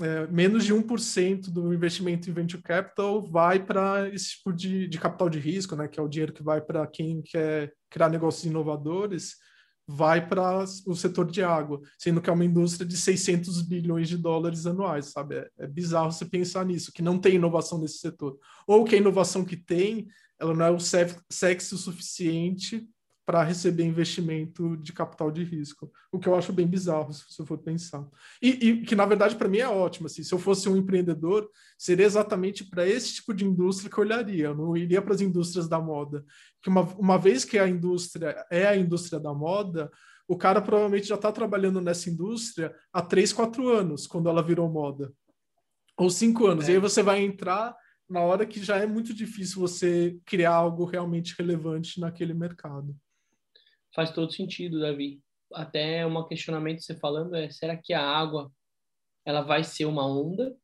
é, 0.00 0.26
menos 0.26 0.64
de 0.64 0.74
1% 0.74 1.52
do 1.52 1.72
investimento 1.72 2.28
em 2.28 2.32
venture 2.32 2.60
capital 2.60 3.22
vai 3.22 3.64
para 3.64 4.08
esse 4.08 4.30
tipo 4.30 4.52
de, 4.52 4.88
de 4.88 4.98
capital 4.98 5.30
de 5.30 5.38
risco, 5.38 5.76
né, 5.76 5.86
que 5.86 6.00
é 6.00 6.02
o 6.02 6.08
dinheiro 6.08 6.32
que 6.32 6.42
vai 6.42 6.60
para 6.60 6.84
quem 6.86 7.22
quer 7.22 7.72
criar 7.88 8.08
negócios 8.08 8.44
inovadores 8.44 9.36
vai 9.86 10.26
para 10.26 10.64
o 10.86 10.94
setor 10.94 11.30
de 11.30 11.42
água, 11.42 11.80
sendo 11.98 12.20
que 12.20 12.30
é 12.30 12.32
uma 12.32 12.44
indústria 12.44 12.86
de 12.86 12.96
600 12.96 13.62
bilhões 13.62 14.08
de 14.08 14.16
dólares 14.16 14.66
anuais, 14.66 15.06
sabe? 15.06 15.36
É, 15.36 15.50
é, 15.58 15.66
bizarro 15.66 16.12
você 16.12 16.24
pensar 16.24 16.64
nisso, 16.64 16.92
que 16.92 17.02
não 17.02 17.18
tem 17.18 17.34
inovação 17.34 17.78
nesse 17.78 17.98
setor. 17.98 18.38
Ou 18.66 18.84
que 18.84 18.94
a 18.94 18.98
inovação 18.98 19.44
que 19.44 19.56
tem, 19.56 20.06
ela 20.38 20.54
não 20.54 20.66
é 20.66 20.70
o 20.70 20.80
sexy 20.80 21.74
o 21.74 21.78
suficiente 21.78 22.88
para 23.26 23.42
receber 23.42 23.84
investimento 23.84 24.76
de 24.76 24.92
capital 24.92 25.30
de 25.30 25.42
risco, 25.42 25.90
o 26.12 26.18
que 26.18 26.28
eu 26.28 26.34
acho 26.34 26.52
bem 26.52 26.66
bizarro, 26.66 27.12
se 27.12 27.24
você 27.28 27.44
for 27.44 27.56
pensar. 27.56 28.06
E, 28.40 28.48
e 28.48 28.82
que, 28.82 28.94
na 28.94 29.06
verdade, 29.06 29.34
para 29.36 29.48
mim 29.48 29.58
é 29.58 29.68
ótimo. 29.68 30.06
Assim, 30.06 30.22
se 30.22 30.32
eu 30.32 30.38
fosse 30.38 30.68
um 30.68 30.76
empreendedor, 30.76 31.48
seria 31.78 32.04
exatamente 32.04 32.64
para 32.64 32.86
esse 32.86 33.14
tipo 33.14 33.32
de 33.32 33.44
indústria 33.46 33.90
que 33.90 33.96
eu 33.96 34.04
olharia. 34.04 34.46
Eu 34.46 34.54
não 34.54 34.76
iria 34.76 35.00
para 35.00 35.14
as 35.14 35.22
indústrias 35.22 35.66
da 35.66 35.80
moda. 35.80 36.24
Que 36.62 36.68
uma, 36.68 36.82
uma 36.82 37.18
vez 37.18 37.44
que 37.44 37.58
a 37.58 37.66
indústria 37.66 38.44
é 38.50 38.66
a 38.66 38.76
indústria 38.76 39.18
da 39.18 39.32
moda, 39.32 39.90
o 40.28 40.36
cara 40.36 40.60
provavelmente 40.60 41.08
já 41.08 41.14
está 41.14 41.32
trabalhando 41.32 41.80
nessa 41.80 42.10
indústria 42.10 42.74
há 42.92 43.00
três, 43.00 43.32
quatro 43.32 43.68
anos, 43.68 44.06
quando 44.06 44.28
ela 44.28 44.42
virou 44.42 44.68
moda. 44.68 45.10
Ou 45.96 46.10
cinco 46.10 46.46
anos. 46.46 46.68
É. 46.68 46.72
E 46.72 46.74
aí 46.74 46.80
você 46.80 47.02
vai 47.02 47.22
entrar 47.22 47.74
na 48.06 48.20
hora 48.20 48.44
que 48.44 48.62
já 48.62 48.76
é 48.76 48.86
muito 48.86 49.14
difícil 49.14 49.60
você 49.60 50.18
criar 50.26 50.52
algo 50.52 50.84
realmente 50.84 51.34
relevante 51.38 51.98
naquele 51.98 52.34
mercado 52.34 52.94
faz 53.94 54.10
todo 54.10 54.32
sentido, 54.32 54.80
Davi. 54.80 55.20
Até 55.52 56.06
um 56.06 56.26
questionamento 56.26 56.82
você 56.82 56.94
falando 56.94 57.34
é: 57.36 57.48
será 57.50 57.76
que 57.76 57.92
a 57.92 58.02
água 58.02 58.50
ela 59.24 59.40
vai 59.40 59.62
ser 59.64 59.86
uma 59.86 60.06
onda? 60.06 60.54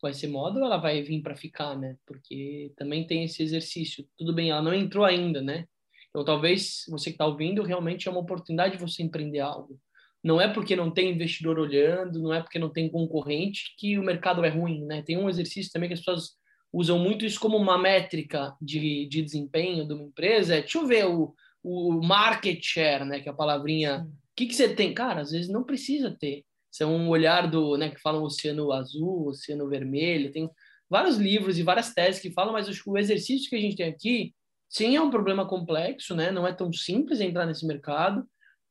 Vai 0.00 0.12
ser 0.12 0.26
moda 0.26 0.58
ou 0.58 0.66
ela 0.66 0.78
vai 0.78 1.00
vir 1.02 1.22
para 1.22 1.36
ficar, 1.36 1.78
né? 1.78 1.96
Porque 2.06 2.72
também 2.76 3.06
tem 3.06 3.24
esse 3.24 3.42
exercício. 3.42 4.04
Tudo 4.18 4.34
bem, 4.34 4.50
ela 4.50 4.62
não 4.62 4.74
entrou 4.74 5.04
ainda, 5.04 5.40
né? 5.40 5.66
Então 6.10 6.24
talvez 6.24 6.84
você 6.88 7.10
que 7.10 7.14
está 7.14 7.26
ouvindo 7.26 7.62
realmente 7.62 8.08
é 8.08 8.10
uma 8.10 8.20
oportunidade 8.20 8.76
de 8.76 8.80
você 8.80 9.02
empreender 9.02 9.40
algo. 9.40 9.78
Não 10.22 10.40
é 10.40 10.52
porque 10.52 10.76
não 10.76 10.90
tem 10.90 11.10
investidor 11.10 11.58
olhando, 11.58 12.20
não 12.20 12.32
é 12.32 12.40
porque 12.40 12.58
não 12.58 12.70
tem 12.70 12.88
concorrente 12.88 13.74
que 13.78 13.98
o 13.98 14.04
mercado 14.04 14.44
é 14.44 14.48
ruim, 14.48 14.84
né? 14.84 15.02
Tem 15.02 15.16
um 15.16 15.28
exercício 15.28 15.70
também 15.72 15.88
que 15.88 15.94
as 15.94 16.00
pessoas 16.00 16.36
usam 16.72 16.98
muito 16.98 17.24
isso 17.24 17.38
como 17.38 17.56
uma 17.56 17.76
métrica 17.76 18.56
de, 18.60 19.06
de 19.06 19.22
desempenho 19.22 19.86
de 19.86 19.94
uma 19.94 20.04
empresa. 20.04 20.56
É, 20.56 20.60
deixa 20.60 20.78
eu 20.78 20.86
ver 20.86 21.06
o, 21.06 21.34
o 21.62 21.92
market 22.02 22.60
share, 22.62 23.04
né, 23.04 23.20
que 23.20 23.28
é 23.28 23.32
a 23.32 23.34
palavrinha. 23.34 24.06
O 24.08 24.34
que, 24.34 24.46
que 24.46 24.54
você 24.54 24.74
tem? 24.74 24.92
Cara, 24.92 25.20
às 25.20 25.30
vezes 25.30 25.48
não 25.48 25.62
precisa 25.62 26.10
ter. 26.10 26.44
Isso 26.72 26.82
é 26.82 26.86
um 26.86 27.08
olhar 27.08 27.50
do, 27.50 27.76
né, 27.76 27.90
que 27.90 28.00
falam 28.00 28.22
oceano 28.22 28.72
azul, 28.72 29.28
oceano 29.28 29.68
vermelho. 29.68 30.32
Tem 30.32 30.50
vários 30.88 31.16
livros 31.16 31.58
e 31.58 31.62
várias 31.62 31.92
teses 31.92 32.20
que 32.20 32.32
falam, 32.32 32.52
mas 32.52 32.68
o 32.86 32.98
exercício 32.98 33.48
que 33.48 33.56
a 33.56 33.60
gente 33.60 33.76
tem 33.76 33.88
aqui, 33.88 34.34
sim, 34.68 34.96
é 34.96 35.00
um 35.00 35.10
problema 35.10 35.46
complexo, 35.46 36.14
né? 36.14 36.30
Não 36.30 36.46
é 36.46 36.52
tão 36.52 36.72
simples 36.72 37.20
entrar 37.20 37.46
nesse 37.46 37.66
mercado, 37.66 38.26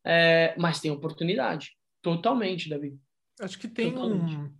é, 0.06 0.56
mas 0.58 0.80
tem 0.80 0.91
oportunidade. 0.91 1.71
Totalmente, 2.01 2.69
Davi. 2.69 2.95
Acho 3.39 3.58
que 3.58 3.67
tem 3.67 3.93
Totalmente. 3.93 4.36
um 4.36 4.51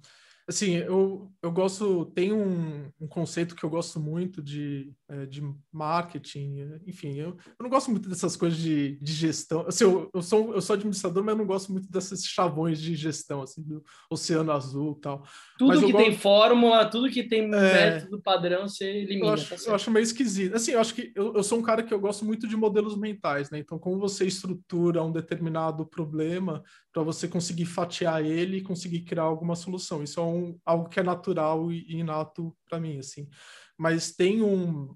Assim, 0.52 0.76
eu, 0.76 1.32
eu 1.42 1.50
gosto, 1.50 2.06
tem 2.08 2.34
um, 2.34 2.92
um 3.00 3.08
conceito 3.08 3.56
que 3.56 3.64
eu 3.64 3.70
gosto 3.70 4.02
muito 4.02 4.42
de, 4.42 4.92
é, 5.08 5.26
de 5.26 5.42
marketing, 5.72 6.58
enfim, 6.86 7.18
eu, 7.18 7.30
eu 7.30 7.64
não 7.64 7.70
gosto 7.70 7.90
muito 7.90 8.10
dessas 8.10 8.36
coisas 8.36 8.60
de, 8.60 8.98
de 8.98 9.14
gestão. 9.14 9.66
Assim, 9.66 9.86
eu, 9.86 10.10
eu, 10.14 10.22
sou, 10.22 10.54
eu 10.54 10.62
sou 10.62 10.74
administrador, 10.74 11.24
mas 11.24 11.32
eu 11.32 11.38
não 11.38 11.46
gosto 11.46 11.72
muito 11.72 11.90
desses 11.90 12.26
chavões 12.26 12.82
de 12.82 12.96
gestão, 12.96 13.42
assim, 13.42 13.64
do 13.64 13.82
Oceano 14.10 14.52
Azul 14.52 14.98
e 14.98 15.02
tal. 15.02 15.24
Tudo 15.58 15.80
que 15.80 15.92
gosto... 15.94 16.04
tem 16.04 16.18
fórmula, 16.18 16.86
tudo 16.86 17.10
que 17.10 17.24
tem 17.24 17.44
é... 17.44 17.48
método 17.48 18.22
padrão, 18.22 18.68
você 18.68 18.84
elimina. 18.84 19.28
Eu 19.28 19.34
acho, 19.34 19.56
tá 19.56 19.70
eu 19.70 19.76
acho 19.76 19.90
meio 19.90 20.04
esquisito. 20.04 20.54
Assim, 20.54 20.72
eu 20.72 20.82
acho 20.82 20.94
que 20.94 21.14
eu, 21.16 21.34
eu 21.34 21.44
sou 21.44 21.60
um 21.60 21.64
cara 21.64 21.82
que 21.82 21.94
eu 21.94 22.00
gosto 22.00 22.26
muito 22.26 22.46
de 22.46 22.58
modelos 22.58 22.98
mentais, 22.98 23.50
né? 23.50 23.58
Então, 23.58 23.80
como 23.80 23.98
você 23.98 24.26
estrutura 24.26 25.02
um 25.02 25.14
determinado 25.14 25.86
problema 25.86 26.62
para 26.94 27.04
você 27.04 27.28
conseguir 27.28 27.66
fatiar 27.66 28.24
ele 28.24 28.58
e 28.58 28.64
conseguir 28.64 29.02
criar 29.02 29.24
alguma 29.24 29.56
solução. 29.56 30.04
Isso 30.04 30.20
é 30.20 30.24
um, 30.24 30.60
algo 30.66 30.90
que 30.90 31.00
é 31.00 31.04
natural 31.04 31.72
e 31.72 32.00
inato 32.00 32.56
para 32.70 32.80
mim, 32.80 33.00
assim. 33.00 33.30
Mas 33.78 34.12
tem 34.12 34.42
um, 34.42 34.94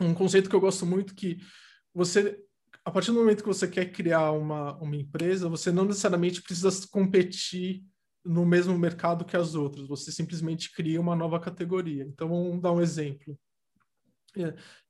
um 0.00 0.12
conceito 0.12 0.50
que 0.50 0.56
eu 0.56 0.60
gosto 0.60 0.84
muito 0.84 1.14
que 1.14 1.38
você 1.94 2.40
a 2.84 2.90
partir 2.90 3.12
do 3.12 3.18
momento 3.18 3.42
que 3.42 3.48
você 3.48 3.66
quer 3.66 3.90
criar 3.90 4.32
uma, 4.32 4.76
uma 4.76 4.94
empresa, 4.94 5.48
você 5.48 5.72
não 5.72 5.86
necessariamente 5.86 6.42
precisa 6.42 6.70
competir 6.88 7.82
no 8.22 8.44
mesmo 8.44 8.76
mercado 8.78 9.24
que 9.24 9.36
as 9.36 9.54
outras, 9.54 9.86
você 9.86 10.12
simplesmente 10.12 10.70
cria 10.70 11.00
uma 11.00 11.16
nova 11.16 11.40
categoria. 11.40 12.04
Então, 12.04 12.28
vamos 12.28 12.60
dar 12.60 12.72
um 12.72 12.80
exemplo. 12.80 13.38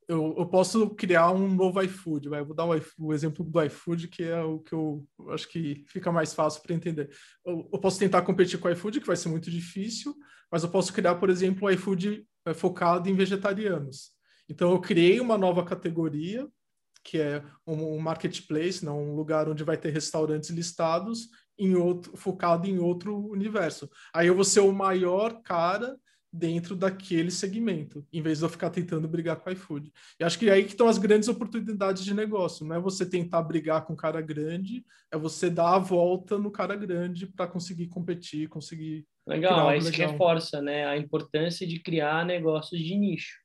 Eu, 0.08 0.34
eu 0.38 0.46
posso 0.46 0.90
criar 0.90 1.30
um 1.30 1.48
novo 1.48 1.80
iFood, 1.82 2.28
vai? 2.28 2.42
Vou 2.42 2.54
dar 2.54 2.64
o, 2.64 2.72
o, 2.98 3.12
exemplo 3.12 3.44
do 3.44 3.62
iFood, 3.62 4.08
que 4.08 4.22
é 4.22 4.42
o 4.42 4.58
que 4.58 4.72
eu 4.72 5.06
acho 5.30 5.48
que 5.48 5.84
fica 5.88 6.12
mais 6.12 6.34
fácil 6.34 6.62
para 6.62 6.74
entender. 6.74 7.10
Eu, 7.44 7.68
eu, 7.72 7.78
posso 7.78 7.98
tentar 7.98 8.22
competir 8.22 8.58
com 8.58 8.68
o 8.68 8.70
iFood, 8.70 9.00
que 9.00 9.06
vai 9.06 9.16
ser 9.16 9.28
muito 9.28 9.50
difícil, 9.50 10.14
mas 10.50 10.62
eu 10.62 10.68
posso 10.68 10.92
criar, 10.92 11.14
por 11.16 11.30
exemplo, 11.30 11.66
um 11.66 11.70
iFood 11.70 12.26
é, 12.46 12.54
focado 12.54 13.08
em 13.08 13.14
vegetarianos. 13.14 14.12
Então, 14.48 14.70
eu 14.70 14.80
criei 14.80 15.20
uma 15.20 15.38
nova 15.38 15.64
categoria, 15.64 16.46
que 17.02 17.18
é 17.18 17.42
um, 17.66 17.96
um 17.96 17.98
marketplace, 17.98 18.84
não, 18.84 19.02
um 19.02 19.14
lugar 19.14 19.48
onde 19.48 19.64
vai 19.64 19.76
ter 19.76 19.90
restaurantes 19.90 20.50
listados 20.50 21.28
em 21.58 21.74
outro, 21.74 22.16
focado 22.16 22.66
em 22.66 22.78
outro 22.78 23.16
universo. 23.28 23.88
Aí 24.12 24.26
eu 24.26 24.34
vou 24.34 24.44
ser 24.44 24.60
o 24.60 24.72
maior 24.72 25.40
cara 25.42 25.96
dentro 26.36 26.74
daquele 26.74 27.30
segmento, 27.30 28.04
em 28.12 28.20
vez 28.20 28.38
de 28.38 28.44
eu 28.44 28.48
ficar 28.48 28.68
tentando 28.68 29.06
brigar 29.06 29.36
com 29.36 29.48
o 29.48 29.52
iFood. 29.52 29.92
E 30.18 30.24
acho 30.24 30.36
que 30.36 30.48
é 30.48 30.54
aí 30.54 30.64
que 30.64 30.70
estão 30.70 30.88
as 30.88 30.98
grandes 30.98 31.28
oportunidades 31.28 32.04
de 32.04 32.12
negócio. 32.12 32.66
Não 32.66 32.74
é 32.74 32.80
você 32.80 33.08
tentar 33.08 33.40
brigar 33.42 33.84
com 33.84 33.92
o 33.92 33.96
cara 33.96 34.20
grande, 34.20 34.84
é 35.12 35.16
você 35.16 35.48
dar 35.48 35.76
a 35.76 35.78
volta 35.78 36.36
no 36.36 36.50
cara 36.50 36.74
grande 36.74 37.28
para 37.28 37.46
conseguir 37.46 37.86
competir, 37.86 38.48
conseguir. 38.48 39.06
Legal, 39.24 39.68
aí 39.68 39.78
isso 39.78 39.92
reforça 39.92 40.60
né, 40.60 40.84
a 40.86 40.96
importância 40.96 41.64
de 41.64 41.78
criar 41.78 42.26
negócios 42.26 42.80
de 42.80 42.96
nicho. 42.96 43.38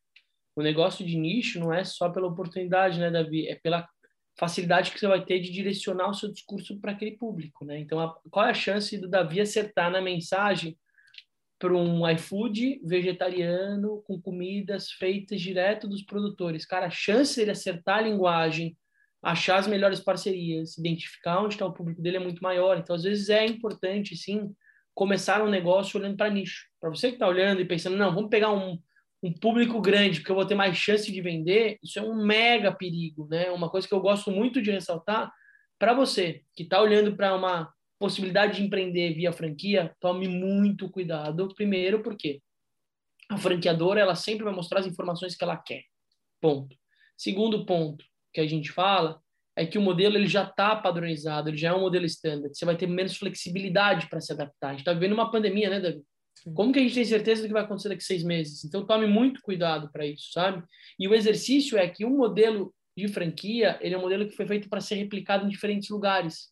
O 0.56 0.63
negócio 0.63 1.06
de 1.06 1.15
nicho 1.15 1.60
não 1.60 1.71
é 1.71 1.84
só 1.84 2.10
pela 2.10 2.28
oportunidade, 2.28 2.99
né, 2.99 3.12
Davi? 3.12 3.47
É 3.47 3.56
pela 3.56 3.88
facilidade 4.38 4.91
que 4.91 4.99
você 4.99 5.08
vai 5.08 5.23
ter 5.23 5.39
de 5.39 5.52
direcionar 5.52 6.10
o 6.10 6.13
seu 6.13 6.32
discurso 6.32 6.80
para 6.80 6.91
aquele 6.91 7.12
público, 7.12 7.63
né? 7.63 7.78
Então, 7.80 7.99
a, 7.99 8.15
qual 8.32 8.47
é 8.47 8.49
a 8.49 8.54
chance 8.54 8.97
do 8.97 9.08
Davi 9.08 9.39
acertar 9.39 9.91
na 9.91 10.02
mensagem 10.02 10.75
para 11.60 11.76
um 11.76 12.10
iFood 12.10 12.80
vegetariano 12.86 14.02
com 14.04 14.19
comidas 14.19 14.91
feitas 14.91 15.41
direto 15.41 15.89
dos 15.89 16.02
produtores. 16.02 16.65
Cara, 16.65 16.88
a 16.88 16.89
chance 16.89 17.36
dele 17.36 17.52
acertar 17.52 17.98
a 17.98 18.02
linguagem, 18.02 18.78
achar 19.22 19.58
as 19.58 19.67
melhores 19.67 20.00
parcerias, 20.00 20.78
identificar 20.78 21.41
onde 21.41 21.56
está 21.56 21.65
o 21.65 21.74
público 21.74 22.02
dele 22.02 22.15
é 22.15 22.22
muito 22.22 22.41
maior. 22.41 22.78
Então, 22.78 22.95
às 22.95 23.04
vezes 23.04 23.30
é 23.30 23.45
importante, 23.45 24.15
sim, 24.15 24.56
começar 24.95 25.43
um 25.43 25.50
negócio 25.50 26.00
olhando 26.00 26.15
para 26.15 26.30
nicho. 26.32 26.65
Para 26.80 26.89
você 26.89 27.10
que 27.10 27.15
está 27.15 27.28
olhando 27.28 27.60
e 27.60 27.65
pensando, 27.65 27.98
não, 27.98 28.15
vamos 28.15 28.30
pegar 28.30 28.52
um, 28.54 28.80
um 29.22 29.34
público 29.34 29.82
grande, 29.82 30.19
porque 30.19 30.32
eu 30.32 30.36
vou 30.36 30.45
ter 30.45 30.56
mais 30.56 30.78
chance 30.78 31.12
de 31.12 31.22
vender, 31.22 31.78
isso 31.84 32.00
é 32.00 32.02
um 32.02 32.15
mega 32.26 32.72
perigo, 32.72 33.28
né? 33.30 33.52
Uma 33.52 33.69
coisa 33.69 33.86
que 33.86 33.93
eu 33.93 34.00
gosto 34.00 34.32
muito 34.32 34.62
de 34.62 34.72
ressaltar 34.72 35.30
para 35.78 35.93
você 35.93 36.41
que 36.56 36.63
está 36.63 36.82
olhando 36.82 37.15
para 37.17 37.36
uma 37.36 37.74
possibilidade 38.00 38.58
de 38.58 38.64
empreender 38.64 39.14
via 39.14 39.34
franquia, 39.34 39.94
tome 40.00 40.28
muito 40.28 40.90
cuidado. 40.90 41.54
Primeiro, 41.54 42.02
porque 42.02 42.42
a 43.30 43.38
franqueadora 43.38 44.00
ela 44.00 44.16
sempre 44.16 44.46
vai 44.46 44.54
mostrar 44.54 44.80
as 44.80 44.88
informações 44.88 45.36
que 45.36 45.44
ela 45.44 45.58
quer. 45.58 45.84
Ponto. 46.42 46.76
Segundo 47.18 47.66
ponto 47.66 48.04
que 48.34 48.40
a 48.40 48.48
gente 48.48 48.72
fala 48.72 49.22
é 49.56 49.66
que 49.66 49.78
o 49.78 49.82
modelo 49.82 50.16
ele 50.16 50.28
já 50.28 50.44
está 50.44 50.74
padronizado, 50.76 51.50
ele 51.50 51.58
já 51.58 51.70
é 51.70 51.74
um 51.74 51.82
modelo 51.82 52.06
standard. 52.06 52.58
Você 52.58 52.64
vai 52.64 52.78
ter 52.78 52.88
menos 52.88 53.18
flexibilidade 53.18 54.08
para 54.08 54.22
se 54.22 54.32
adaptar. 54.32 54.70
A 54.70 54.72
gente 54.72 54.82
está 54.82 54.94
vivendo 54.94 55.14
uma 55.14 55.30
pandemia, 55.30 55.70
né, 55.70 55.82
David? 55.82 56.04
Como 56.56 56.72
que 56.72 56.80
a 56.80 56.82
gente 56.82 56.96
tem 56.96 57.04
certeza 57.04 57.42
do 57.42 57.48
que 57.48 57.54
vai 57.54 57.64
acontecer 57.64 57.90
daqui 57.90 58.02
a 58.02 58.06
seis 58.06 58.24
meses? 58.24 58.64
Então 58.64 58.86
tome 58.86 59.06
muito 59.06 59.42
cuidado 59.42 59.92
para 59.92 60.06
isso, 60.06 60.32
sabe? 60.32 60.64
E 60.98 61.06
o 61.06 61.14
exercício 61.14 61.78
é 61.78 61.90
que 61.90 62.06
um 62.06 62.16
modelo 62.16 62.74
de 62.98 63.10
franquia 63.10 63.78
ele 63.82 63.94
é 63.94 63.98
um 63.98 64.02
modelo 64.02 64.28
que 64.28 64.36
foi 64.36 64.48
feito 64.48 64.70
para 64.70 64.80
ser 64.80 64.96
replicado 64.96 65.46
em 65.46 65.50
diferentes 65.50 65.90
lugares. 65.90 66.50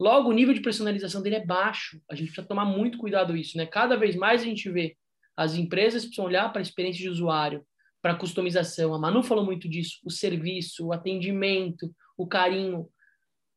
Logo, 0.00 0.30
o 0.30 0.32
nível 0.32 0.54
de 0.54 0.62
personalização 0.62 1.20
dele 1.20 1.36
é 1.36 1.44
baixo. 1.44 2.00
A 2.10 2.14
gente 2.14 2.28
precisa 2.28 2.48
tomar 2.48 2.64
muito 2.64 2.96
cuidado 2.96 3.36
isso, 3.36 3.58
né? 3.58 3.66
Cada 3.66 3.96
vez 3.96 4.16
mais 4.16 4.40
a 4.40 4.44
gente 4.44 4.70
vê 4.70 4.96
as 5.36 5.54
empresas 5.54 6.04
precisam 6.04 6.24
olhar 6.24 6.50
para 6.50 6.60
a 6.60 6.62
experiência 6.62 7.02
de 7.02 7.08
usuário, 7.10 7.64
para 8.00 8.12
a 8.12 8.16
customização. 8.16 8.94
A 8.94 8.98
Manu 8.98 9.22
falou 9.22 9.44
muito 9.44 9.68
disso, 9.68 9.98
o 10.02 10.10
serviço, 10.10 10.86
o 10.86 10.92
atendimento, 10.92 11.94
o 12.16 12.26
carinho. 12.26 12.88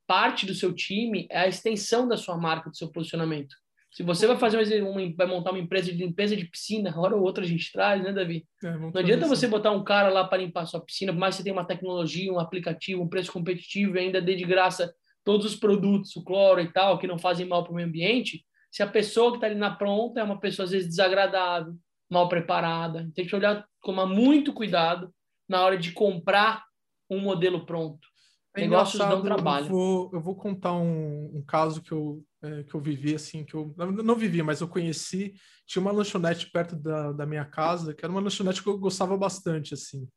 Parte 0.06 0.46
do 0.46 0.54
seu 0.54 0.74
time 0.74 1.28
é 1.32 1.40
a 1.40 1.48
extensão 1.48 2.08
da 2.08 2.18
sua 2.18 2.38
marca, 2.38 2.70
do 2.70 2.76
seu 2.76 2.92
posicionamento. 2.92 3.56
Se 3.90 4.04
você 4.04 4.28
vai 4.28 4.38
fazer 4.38 4.84
uma, 4.84 5.16
vai 5.16 5.28
montar 5.28 5.52
uma 5.52 5.60
empresa 5.60 5.92
de 5.92 5.98
limpeza 5.98 6.36
de 6.36 6.46
piscina, 6.46 6.94
hora 7.00 7.16
ou 7.16 7.22
outra 7.22 7.44
a 7.44 7.48
gente 7.48 7.72
traz, 7.72 8.04
né, 8.04 8.12
Davi? 8.12 8.46
É, 8.64 8.78
não 8.78 8.92
adianta 8.96 9.28
você 9.28 9.48
botar 9.48 9.72
um 9.72 9.84
cara 9.84 10.10
lá 10.10 10.28
para 10.28 10.40
limpar 10.40 10.62
a 10.62 10.66
sua 10.66 10.82
piscina, 10.82 11.14
por 11.14 11.20
mais 11.20 11.36
que 11.36 11.38
você 11.38 11.44
tenha 11.44 11.56
uma 11.56 11.66
tecnologia, 11.66 12.34
um 12.34 12.40
aplicativo, 12.40 13.02
um 13.02 13.08
preço 13.08 13.32
competitivo 13.32 13.96
e 13.96 14.00
ainda 14.00 14.22
dê 14.22 14.36
de 14.36 14.44
graça 14.44 14.94
todos 15.24 15.46
os 15.46 15.56
produtos, 15.56 16.16
o 16.16 16.24
cloro 16.24 16.60
e 16.60 16.72
tal, 16.72 17.00
que 17.00 17.08
não 17.08 17.18
fazem 17.18 17.48
mal 17.48 17.64
para 17.64 17.72
o 17.72 17.76
meio 17.76 17.88
ambiente, 17.88 18.46
se 18.72 18.82
a 18.82 18.88
pessoa 18.88 19.32
que 19.32 19.38
está 19.38 19.48
ali 19.48 19.56
na 19.56 19.76
pronta 19.76 20.20
é 20.20 20.24
uma 20.24 20.40
pessoa, 20.40 20.66
às 20.66 20.72
vezes, 20.72 20.90
desagradável, 20.90 21.76
mal 22.10 22.28
preparada, 22.28 23.10
tem 23.14 23.26
que 23.26 23.36
olhar 23.36 23.66
com 23.82 23.94
muito 24.06 24.54
cuidado 24.54 25.14
na 25.48 25.64
hora 25.64 25.78
de 25.78 25.92
comprar 25.92 26.64
um 27.10 27.20
modelo 27.20 27.66
pronto. 27.66 28.08
É 28.56 28.62
Negócios 28.62 29.00
dão 29.00 29.22
trabalho. 29.22 29.66
Eu 29.66 29.70
vou, 29.70 30.10
eu 30.14 30.22
vou 30.22 30.36
contar 30.36 30.74
um, 30.74 31.38
um 31.38 31.44
caso 31.46 31.82
que 31.82 31.92
eu, 31.92 32.24
é, 32.42 32.64
que 32.64 32.76
eu 32.76 32.80
vivi, 32.80 33.16
assim, 33.16 33.44
que 33.44 33.56
eu 33.56 33.74
não 33.78 34.16
vivi, 34.16 34.44
mas 34.44 34.62
eu 34.62 34.68
conheci. 34.68 35.34
Tinha 35.66 35.82
uma 35.82 35.92
lanchonete 35.92 36.52
perto 36.52 36.76
da, 36.76 37.12
da 37.12 37.26
minha 37.26 37.46
casa, 37.46 37.94
que 37.94 38.06
era 38.06 38.12
uma 38.12 38.22
lanchonete 38.22 38.62
que 38.62 38.70
eu 38.70 38.78
gostava 38.78 39.18
bastante, 39.18 39.74
assim. 39.74 40.08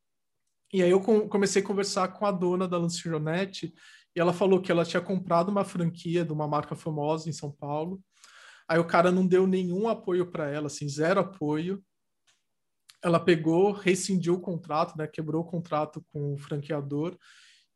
E 0.73 0.83
aí 0.83 0.91
eu 0.91 1.01
comecei 1.01 1.63
a 1.63 1.65
conversar 1.65 2.09
com 2.09 2.27
a 2.27 2.31
dona 2.31 2.69
da 2.69 2.77
lanchonete 2.77 3.73
e 4.17 4.21
ela 4.21 4.33
falou 4.33 4.63
que 4.63 4.73
ela 4.73 4.85
tinha 4.85 5.01
comprado 5.03 5.51
uma 5.51 5.63
franquia 5.63 6.25
de 6.25 6.33
uma 6.33 6.49
marca 6.49 6.75
famosa 6.75 7.29
em 7.29 7.33
São 7.33 7.53
Paulo. 7.53 8.03
Aí 8.67 8.79
o 8.79 8.87
cara 8.87 9.13
não 9.13 9.27
deu 9.27 9.47
nenhum 9.47 9.89
apoio 9.89 10.31
para 10.31 10.49
ela, 10.49 10.69
assim, 10.69 10.89
zero 10.89 11.21
apoio. 11.21 11.85
Ela 13.05 13.21
pegou, 13.21 13.73
rescindiu 13.73 14.35
o 14.35 14.41
contrato, 14.41 14.97
né, 14.97 15.07
quebrou 15.07 15.43
o 15.43 15.47
contrato 15.47 16.03
com 16.11 16.33
o 16.33 16.39
franqueador 16.39 17.17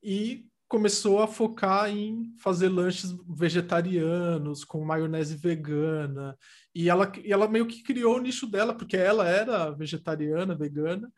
e 0.02 0.46
começou 0.66 1.20
a 1.20 1.26
focar 1.26 1.90
em 1.90 2.32
fazer 2.38 2.70
lanches 2.70 3.12
vegetarianos 3.28 4.64
com 4.64 4.82
maionese 4.82 5.36
vegana. 5.36 6.38
E 6.74 6.88
ela, 6.88 7.12
e 7.22 7.30
ela 7.30 7.48
meio 7.48 7.66
que 7.66 7.82
criou 7.82 8.16
o 8.16 8.20
nicho 8.20 8.46
dela, 8.46 8.72
porque 8.72 8.96
ela 8.96 9.28
era 9.28 9.72
vegetariana, 9.72 10.54
vegana, 10.54 11.12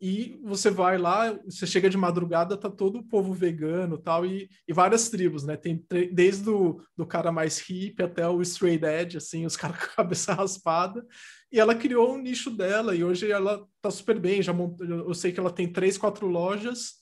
e 0.00 0.38
você 0.44 0.70
vai 0.70 0.96
lá, 0.96 1.32
você 1.44 1.66
chega 1.66 1.90
de 1.90 1.96
madrugada, 1.96 2.56
tá 2.56 2.70
todo 2.70 3.00
o 3.00 3.02
povo 3.02 3.34
vegano 3.34 3.98
tal, 3.98 4.24
e, 4.24 4.48
e 4.66 4.72
várias 4.72 5.08
tribos, 5.08 5.44
né? 5.44 5.56
Tem 5.56 5.84
desde 6.12 6.48
o 6.50 6.80
do 6.96 7.04
cara 7.04 7.32
mais 7.32 7.58
hippie 7.58 8.04
até 8.04 8.28
o 8.28 8.40
straight 8.42 8.84
edge, 8.84 9.16
assim, 9.16 9.44
os 9.44 9.56
caras 9.58 9.78
com 9.78 9.84
a 9.84 9.96
cabeça 9.96 10.34
raspada. 10.34 11.04
E 11.50 11.58
ela 11.58 11.74
criou 11.74 12.14
um 12.14 12.18
nicho 12.18 12.50
dela, 12.50 12.94
e 12.94 13.02
hoje 13.02 13.30
ela 13.30 13.66
tá 13.82 13.90
super 13.90 14.18
bem. 14.20 14.40
Já 14.40 14.52
mont... 14.52 14.78
Eu 14.80 15.14
sei 15.14 15.32
que 15.32 15.40
ela 15.40 15.50
tem 15.50 15.72
três, 15.72 15.98
quatro 15.98 16.26
lojas, 16.26 16.92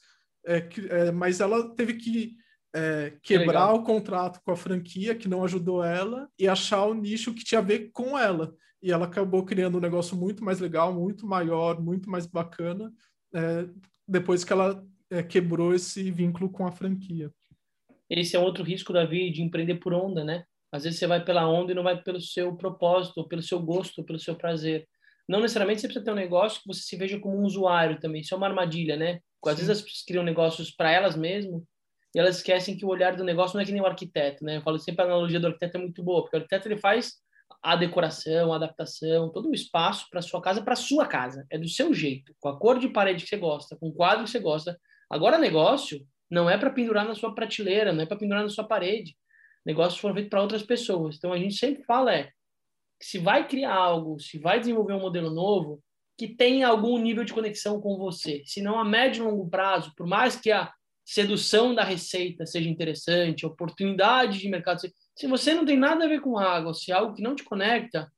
é, 0.46 0.60
que, 0.60 0.86
é, 0.88 1.12
mas 1.12 1.40
ela 1.40 1.74
teve 1.74 1.94
que 1.94 2.36
é, 2.76 3.14
quebrar 3.22 3.72
o 3.72 3.82
contrato 3.82 4.38
com 4.44 4.50
a 4.50 4.56
franquia, 4.56 5.14
que 5.14 5.28
não 5.28 5.42
ajudou 5.42 5.82
ela, 5.82 6.28
e 6.38 6.46
achar 6.46 6.84
o 6.84 6.92
nicho 6.92 7.32
que 7.32 7.42
tinha 7.42 7.58
a 7.58 7.64
ver 7.64 7.90
com 7.90 8.18
ela 8.18 8.54
e 8.82 8.92
ela 8.92 9.06
acabou 9.06 9.44
criando 9.44 9.78
um 9.78 9.80
negócio 9.80 10.14
muito 10.14 10.44
mais 10.44 10.60
legal, 10.60 10.92
muito 10.92 11.26
maior, 11.26 11.80
muito 11.80 12.10
mais 12.10 12.26
bacana, 12.26 12.92
é, 13.34 13.66
depois 14.06 14.44
que 14.44 14.52
ela 14.52 14.84
é, 15.10 15.22
quebrou 15.22 15.74
esse 15.74 16.10
vínculo 16.10 16.50
com 16.50 16.66
a 16.66 16.70
franquia. 16.70 17.32
Esse 18.08 18.36
é 18.36 18.38
outro 18.38 18.62
risco, 18.62 18.92
Davi, 18.92 19.30
de 19.32 19.42
empreender 19.42 19.76
por 19.76 19.94
onda, 19.94 20.22
né? 20.22 20.44
Às 20.70 20.84
vezes 20.84 20.98
você 20.98 21.06
vai 21.06 21.24
pela 21.24 21.48
onda 21.48 21.72
e 21.72 21.74
não 21.74 21.82
vai 21.82 22.00
pelo 22.00 22.20
seu 22.20 22.54
propósito, 22.54 23.26
pelo 23.26 23.42
seu 23.42 23.58
gosto, 23.58 24.04
pelo 24.04 24.18
seu 24.18 24.36
prazer. 24.36 24.86
Não 25.28 25.40
necessariamente 25.40 25.80
você 25.80 25.88
precisa 25.88 26.04
ter 26.04 26.12
um 26.12 26.14
negócio 26.14 26.60
que 26.60 26.68
você 26.68 26.82
se 26.82 26.96
veja 26.96 27.18
como 27.18 27.40
um 27.40 27.44
usuário 27.44 27.98
também. 27.98 28.20
Isso 28.20 28.34
é 28.34 28.36
uma 28.36 28.46
armadilha, 28.46 28.96
né? 28.96 29.20
Às 29.44 29.52
Sim. 29.52 29.56
vezes 29.56 29.70
as 29.70 29.82
pessoas 29.82 30.04
criam 30.04 30.22
negócios 30.22 30.70
para 30.70 30.92
elas 30.92 31.16
mesmas 31.16 31.62
e 32.16 32.18
elas 32.18 32.36
esquecem 32.36 32.74
que 32.74 32.84
o 32.86 32.88
olhar 32.88 33.14
do 33.14 33.22
negócio 33.22 33.54
não 33.54 33.62
é 33.62 33.66
que 33.66 33.72
nem 33.72 33.82
o 33.82 33.86
arquiteto, 33.86 34.42
né? 34.42 34.56
Eu 34.56 34.62
falo 34.62 34.78
sempre 34.78 35.02
a 35.02 35.04
analogia 35.04 35.38
do 35.38 35.48
arquiteto 35.48 35.76
é 35.76 35.80
muito 35.80 36.02
boa, 36.02 36.22
porque 36.22 36.34
o 36.34 36.38
arquiteto 36.38 36.66
ele 36.66 36.78
faz 36.78 37.16
a 37.62 37.76
decoração, 37.76 38.54
a 38.54 38.56
adaptação, 38.56 39.28
todo 39.28 39.50
o 39.50 39.54
espaço 39.54 40.06
para 40.10 40.22
sua 40.22 40.40
casa, 40.40 40.62
para 40.62 40.74
sua 40.74 41.06
casa. 41.06 41.46
É 41.50 41.58
do 41.58 41.68
seu 41.68 41.92
jeito, 41.92 42.34
com 42.40 42.48
a 42.48 42.58
cor 42.58 42.78
de 42.78 42.88
parede 42.88 43.24
que 43.24 43.28
você 43.28 43.36
gosta, 43.36 43.76
com 43.76 43.88
o 43.88 43.92
quadro 43.92 44.24
que 44.24 44.30
você 44.30 44.38
gosta. 44.38 44.80
Agora, 45.10 45.36
negócio 45.36 46.06
não 46.30 46.48
é 46.48 46.56
para 46.56 46.70
pendurar 46.70 47.06
na 47.06 47.14
sua 47.14 47.34
prateleira, 47.34 47.92
não 47.92 48.04
é 48.04 48.06
para 48.06 48.16
pendurar 48.16 48.42
na 48.42 48.48
sua 48.48 48.64
parede. 48.64 49.14
Negócios 49.62 50.00
foram 50.00 50.14
feitos 50.14 50.30
para 50.30 50.40
outras 50.40 50.62
pessoas. 50.62 51.16
Então, 51.16 51.34
a 51.34 51.38
gente 51.38 51.56
sempre 51.56 51.84
fala 51.84 52.14
é, 52.14 52.30
se 52.98 53.18
vai 53.18 53.46
criar 53.46 53.74
algo, 53.74 54.18
se 54.18 54.38
vai 54.38 54.58
desenvolver 54.58 54.94
um 54.94 55.00
modelo 55.00 55.28
novo, 55.28 55.82
que 56.16 56.28
tenha 56.28 56.66
algum 56.66 56.96
nível 56.96 57.24
de 57.24 57.34
conexão 57.34 57.78
com 57.78 57.98
você. 57.98 58.42
Se 58.46 58.62
não 58.62 58.78
a 58.78 58.84
médio 58.86 59.22
e 59.22 59.30
longo 59.30 59.50
prazo, 59.50 59.92
por 59.94 60.06
mais 60.06 60.34
que 60.34 60.50
a 60.50 60.72
sedução 61.06 61.74
da 61.74 61.84
receita 61.84 62.44
seja 62.44 62.68
interessante, 62.68 63.46
oportunidade 63.46 64.40
de 64.40 64.48
mercado 64.48 64.80
se 65.16 65.26
você 65.26 65.54
não 65.54 65.64
tem 65.64 65.78
nada 65.78 66.04
a 66.04 66.08
ver 66.08 66.20
com 66.20 66.38
água, 66.38 66.74
se 66.74 66.92
é 66.92 66.94
algo 66.94 67.14
que 67.14 67.22
não 67.22 67.34
te 67.34 67.42
conecta, 67.42 68.12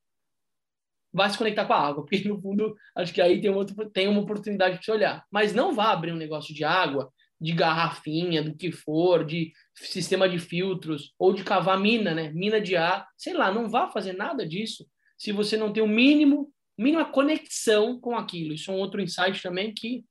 vai 1.13 1.31
se 1.31 1.39
conectar 1.39 1.65
com 1.65 1.73
a 1.73 1.81
água, 1.81 2.03
porque 2.07 2.29
no 2.29 2.41
fundo 2.41 2.75
acho 2.97 3.15
que 3.15 3.21
aí 3.21 3.41
tem, 3.41 3.51
outro, 3.51 3.89
tem 3.91 4.09
uma 4.09 4.21
oportunidade 4.21 4.77
para 4.77 4.85
você 4.85 4.91
olhar. 4.91 5.25
Mas 5.31 5.55
não 5.55 5.75
vá 5.75 5.93
abrir 5.93 6.13
um 6.13 6.17
negócio 6.17 6.53
de 6.53 6.65
água, 6.65 7.13
de 7.41 7.53
garrafinha, 7.53 8.43
do 8.43 8.57
que 8.57 8.73
for, 8.73 9.25
de 9.25 9.53
sistema 9.77 10.29
de 10.29 10.41
filtros, 10.41 11.15
ou 11.17 11.33
de 11.33 11.45
cavar 11.45 11.79
mina, 11.79 12.13
né? 12.13 12.33
Mina 12.33 12.61
de 12.61 12.75
ar, 12.75 13.07
sei 13.17 13.33
lá, 13.33 13.53
não 13.53 13.69
vá 13.69 13.89
fazer 13.91 14.15
nada 14.15 14.45
disso 14.45 14.85
se 15.17 15.33
você 15.33 15.57
não 15.57 15.73
tem 15.73 15.83
o 15.83 15.89
mínimo, 15.89 16.53
mínima 16.77 17.05
conexão 17.05 18.01
com 18.01 18.17
aquilo. 18.17 18.55
Isso 18.55 18.71
é 18.71 18.75
um 18.75 18.79
outro 18.79 19.01
insight 19.01 19.43
também 19.43 19.73
que, 19.73 20.05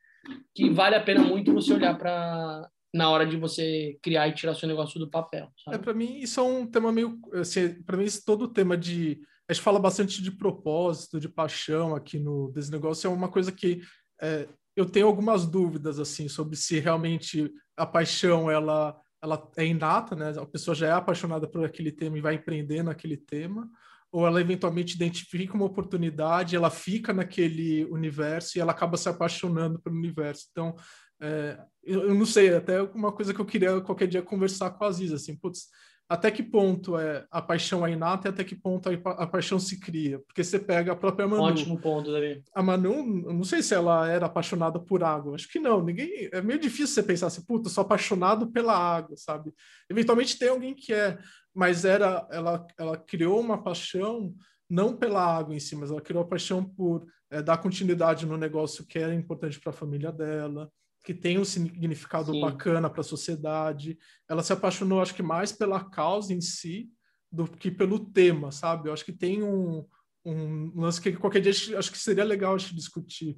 que 0.53 0.69
vale 0.69 0.95
a 0.95 1.03
pena 1.03 1.23
muito 1.23 1.53
você 1.53 1.73
olhar 1.73 1.97
para 1.97 2.69
na 2.93 3.09
hora 3.09 3.25
de 3.25 3.37
você 3.37 3.97
criar 4.01 4.27
e 4.27 4.33
tirar 4.33 4.55
seu 4.55 4.67
negócio 4.67 4.99
do 4.99 5.09
papel. 5.09 5.51
Sabe? 5.63 5.77
É, 5.77 5.79
para 5.79 5.93
mim, 5.93 6.19
isso 6.19 6.39
é 6.39 6.43
um 6.43 6.65
tema 6.65 6.91
meio. 6.91 7.19
Assim, 7.33 7.81
para 7.83 7.97
mim, 7.97 8.05
isso, 8.05 8.23
todo 8.25 8.43
o 8.43 8.47
tema 8.47 8.77
de. 8.77 9.21
A 9.47 9.53
gente 9.53 9.63
fala 9.63 9.79
bastante 9.79 10.21
de 10.21 10.31
propósito, 10.31 11.19
de 11.19 11.29
paixão 11.29 11.95
aqui 11.95 12.19
no 12.19 12.51
desse 12.51 12.71
negócio, 12.71 13.07
é 13.07 13.09
uma 13.09 13.29
coisa 13.29 13.51
que 13.51 13.81
é, 14.21 14.47
eu 14.75 14.85
tenho 14.85 15.07
algumas 15.07 15.45
dúvidas 15.45 15.99
assim 15.99 16.27
sobre 16.27 16.55
se 16.55 16.79
realmente 16.79 17.51
a 17.75 17.85
paixão 17.85 18.49
ela, 18.49 18.95
ela 19.21 19.51
é 19.57 19.65
inata, 19.65 20.15
né? 20.15 20.33
A 20.37 20.45
pessoa 20.45 20.75
já 20.75 20.87
é 20.87 20.91
apaixonada 20.91 21.47
por 21.47 21.65
aquele 21.65 21.91
tema 21.91 22.17
e 22.17 22.21
vai 22.21 22.35
empreender 22.35 22.83
naquele 22.83 23.17
tema, 23.17 23.69
ou 24.17 24.25
ela 24.25 24.41
eventualmente 24.41 24.95
identifica 24.95 25.53
uma 25.53 25.67
oportunidade, 25.67 26.55
ela 26.55 26.71
fica 26.71 27.13
naquele 27.13 27.85
universo 27.85 28.57
e 28.57 28.59
ela 28.59 28.71
acaba 28.71 28.97
se 28.97 29.07
apaixonando 29.07 29.79
pelo 29.79 29.95
universo. 29.95 30.47
Então, 30.49 30.73
é, 31.21 31.59
eu, 31.83 32.07
eu, 32.07 32.15
não 32.15 32.25
sei, 32.25 32.55
até 32.55 32.81
uma 32.81 33.11
coisa 33.11 33.31
que 33.31 33.39
eu 33.39 33.45
queria 33.45 33.79
qualquer 33.79 34.07
dia 34.07 34.23
conversar 34.23 34.71
com 34.71 34.83
a 34.83 34.87
Aziz, 34.87 35.13
assim, 35.13 35.35
putz, 35.35 35.67
até 36.09 36.31
que 36.31 36.41
ponto 36.41 36.97
é 36.97 37.27
a 37.29 37.41
paixão 37.41 37.85
é 37.85 37.91
inata 37.91 38.27
e 38.27 38.31
até 38.31 38.43
que 38.43 38.55
ponto 38.55 38.89
a, 38.89 38.93
a, 38.93 39.27
paixão 39.27 39.59
se 39.59 39.79
cria? 39.79 40.17
Porque 40.19 40.43
você 40.43 40.57
pega 40.57 40.93
a 40.93 40.95
própria 40.95 41.27
Manu. 41.27 41.43
Ótimo 41.43 41.79
ponto, 41.79 42.11
Davi. 42.11 42.41
A 42.55 42.63
Manu, 42.63 43.03
não 43.05 43.43
sei 43.43 43.61
se 43.61 43.75
ela 43.75 44.09
era 44.09 44.25
apaixonada 44.25 44.79
por 44.79 45.03
água. 45.03 45.35
Acho 45.35 45.49
que 45.49 45.59
não. 45.59 45.83
Ninguém. 45.83 46.29
É 46.31 46.41
meio 46.41 46.59
difícil 46.59 46.87
você 46.87 47.03
pensar 47.03 47.27
assim, 47.27 47.45
puta, 47.45 47.67
sou 47.67 47.81
apaixonado 47.81 48.49
pela 48.49 48.73
água, 48.73 49.17
sabe? 49.17 49.53
Eventualmente 49.89 50.39
tem 50.39 50.47
alguém 50.47 50.73
que 50.73 50.93
é, 50.93 51.17
mas 51.57 51.85
era, 51.85 52.27
ela, 52.29 52.67
ela 52.77 52.95
criou 52.95 53.39
uma 53.39 53.63
paixão 53.63 54.31
não 54.69 54.95
pela 54.95 55.25
água 55.25 55.55
em 55.55 55.59
si, 55.59 55.75
mas 55.75 55.89
ela 55.89 55.99
criou 55.99 56.21
a 56.21 56.27
paixão 56.27 56.63
por 56.63 57.07
é, 57.31 57.41
dar 57.41 57.57
continuidade 57.57 58.27
no 58.27 58.37
negócio 58.37 58.85
que 58.85 58.99
era 58.99 59.11
importante 59.11 59.59
para 59.59 59.71
a 59.71 59.73
família 59.73 60.11
dela, 60.11 60.71
que 61.03 61.15
tem 61.15 61.39
um 61.39 61.43
significado 61.43 62.31
Sim. 62.31 62.41
bacana 62.41 62.91
para 62.91 63.01
a 63.01 63.03
sociedade. 63.03 63.97
Ela 64.29 64.43
se 64.43 64.53
apaixonou, 64.53 65.01
acho 65.01 65.15
que 65.15 65.23
mais 65.23 65.51
pela 65.51 65.83
causa 65.83 66.31
em 66.31 66.41
si 66.41 66.91
do 67.31 67.47
que 67.47 67.71
pelo 67.71 68.05
tema, 68.05 68.51
sabe? 68.51 68.89
Eu 68.89 68.93
acho 68.93 69.03
que 69.03 69.11
tem 69.13 69.41
um, 69.41 69.83
um 70.23 70.79
lance 70.79 71.01
que 71.01 71.11
qualquer 71.13 71.41
dia 71.41 71.79
acho 71.79 71.91
que 71.91 71.97
seria 71.97 72.23
legal 72.23 72.53
a 72.53 72.57
gente 72.59 72.75
discutir. 72.75 73.35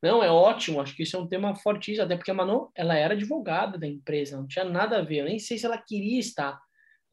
Não, 0.00 0.22
é 0.22 0.30
ótimo, 0.30 0.80
acho 0.80 0.94
que 0.94 1.02
isso 1.02 1.16
é 1.16 1.18
um 1.18 1.26
tema 1.26 1.52
fortíssimo, 1.56 2.04
até 2.04 2.14
porque 2.14 2.30
a 2.30 2.34
Manu, 2.34 2.70
ela 2.76 2.94
era 2.94 3.14
advogada 3.14 3.76
da 3.76 3.88
empresa, 3.88 4.36
não 4.36 4.46
tinha 4.46 4.64
nada 4.64 4.98
a 4.98 5.02
ver, 5.02 5.16
eu 5.16 5.24
nem 5.24 5.40
sei 5.40 5.58
se 5.58 5.66
ela 5.66 5.78
queria 5.78 6.20
estar. 6.20 6.60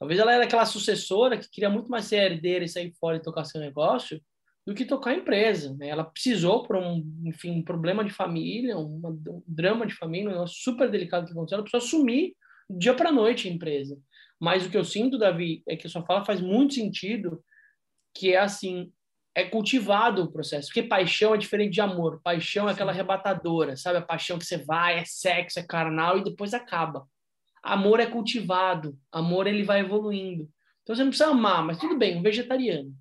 Talvez 0.01 0.19
ela 0.19 0.33
era 0.33 0.45
aquela 0.45 0.65
sucessora 0.65 1.37
que 1.37 1.47
queria 1.47 1.69
muito 1.69 1.87
mais 1.87 2.05
ser 2.05 2.31
herdeira 2.31 2.65
e 2.65 2.67
sair 2.67 2.91
fora 2.99 3.17
e 3.17 3.21
tocar 3.21 3.45
seu 3.45 3.61
negócio 3.61 4.19
do 4.65 4.73
que 4.73 4.83
tocar 4.83 5.11
a 5.11 5.15
empresa. 5.15 5.75
Né? 5.77 5.89
Ela 5.89 6.03
precisou, 6.03 6.63
por 6.63 6.75
um, 6.75 7.05
enfim, 7.23 7.51
um 7.51 7.63
problema 7.63 8.03
de 8.03 8.09
família, 8.09 8.75
uma, 8.79 9.09
um 9.09 9.43
drama 9.45 9.85
de 9.85 9.93
família, 9.93 10.29
um 10.29 10.31
negócio 10.31 10.57
super 10.59 10.89
delicado 10.89 11.27
que 11.27 11.33
aconteceu, 11.33 11.57
ela 11.57 11.63
precisou 11.63 11.85
assumir 11.85 12.35
dia 12.67 12.95
para 12.95 13.11
noite 13.11 13.47
a 13.47 13.51
empresa. 13.51 13.95
Mas 14.39 14.65
o 14.65 14.71
que 14.71 14.77
eu 14.77 14.83
sinto, 14.83 15.19
Davi, 15.19 15.61
é 15.69 15.75
que 15.75 15.85
a 15.85 15.89
sua 15.89 16.03
fala 16.03 16.25
faz 16.25 16.41
muito 16.41 16.73
sentido, 16.73 17.39
que 18.11 18.33
é 18.33 18.39
assim, 18.39 18.91
é 19.35 19.43
cultivado 19.43 20.23
o 20.23 20.31
processo, 20.31 20.69
porque 20.69 20.81
paixão 20.81 21.35
é 21.35 21.37
diferente 21.37 21.73
de 21.73 21.81
amor. 21.81 22.19
Paixão 22.23 22.67
é 22.67 22.71
aquela 22.71 22.91
arrebatadora, 22.91 23.77
sabe? 23.77 23.99
A 23.99 24.01
paixão 24.01 24.39
que 24.39 24.45
você 24.45 24.57
vai, 24.57 24.97
é 24.97 25.05
sexo, 25.05 25.59
é 25.59 25.63
carnal 25.63 26.17
e 26.17 26.23
depois 26.23 26.55
acaba. 26.55 27.07
Amor 27.63 27.99
é 27.99 28.05
cultivado, 28.05 28.97
amor 29.11 29.47
ele 29.47 29.63
vai 29.63 29.81
evoluindo. 29.81 30.49
Então 30.81 30.95
você 30.95 31.03
não 31.03 31.11
precisa 31.11 31.29
amar, 31.29 31.63
mas 31.63 31.77
tudo 31.77 31.97
bem, 31.97 32.17
um 32.17 32.21
vegetariano 32.23 32.91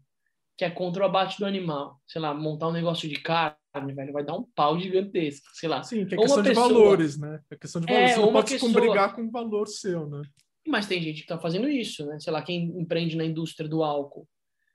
que 0.61 0.64
é 0.66 0.68
contra 0.68 1.03
o 1.03 1.07
abate 1.07 1.38
do 1.38 1.46
animal, 1.46 1.99
sei 2.07 2.20
lá, 2.20 2.35
montar 2.35 2.68
um 2.68 2.73
negócio 2.73 3.09
de 3.09 3.14
carne, 3.14 3.94
velho, 3.94 4.12
vai 4.12 4.23
dar 4.23 4.37
um 4.37 4.44
pau 4.55 4.79
gigantesco, 4.79 5.49
sei 5.55 5.70
lá. 5.70 5.83
Sim, 5.83 6.05
que 6.05 6.14
é 6.14 6.18
questão 6.18 6.42
de 6.42 6.53
valores, 6.53 7.18
né? 7.18 7.40
É 7.51 7.57
questão 7.57 7.81
de 7.81 7.87
valores, 7.87 8.11
é, 8.11 8.14
você 8.14 8.20
não 8.20 8.31
pode 8.31 8.53
pessoa... 8.53 8.70
se 8.70 8.79
brigar 8.79 9.16
com 9.16 9.23
o 9.23 9.31
valor 9.31 9.66
seu, 9.66 10.07
né? 10.07 10.20
Mas 10.68 10.87
tem 10.87 11.01
gente 11.01 11.14
que 11.14 11.23
está 11.23 11.38
fazendo 11.38 11.66
isso, 11.66 12.05
né? 12.05 12.20
Sei 12.20 12.31
lá, 12.31 12.42
quem 12.42 12.79
empreende 12.79 13.16
na 13.16 13.25
indústria 13.25 13.66
do 13.66 13.83
álcool. 13.83 14.29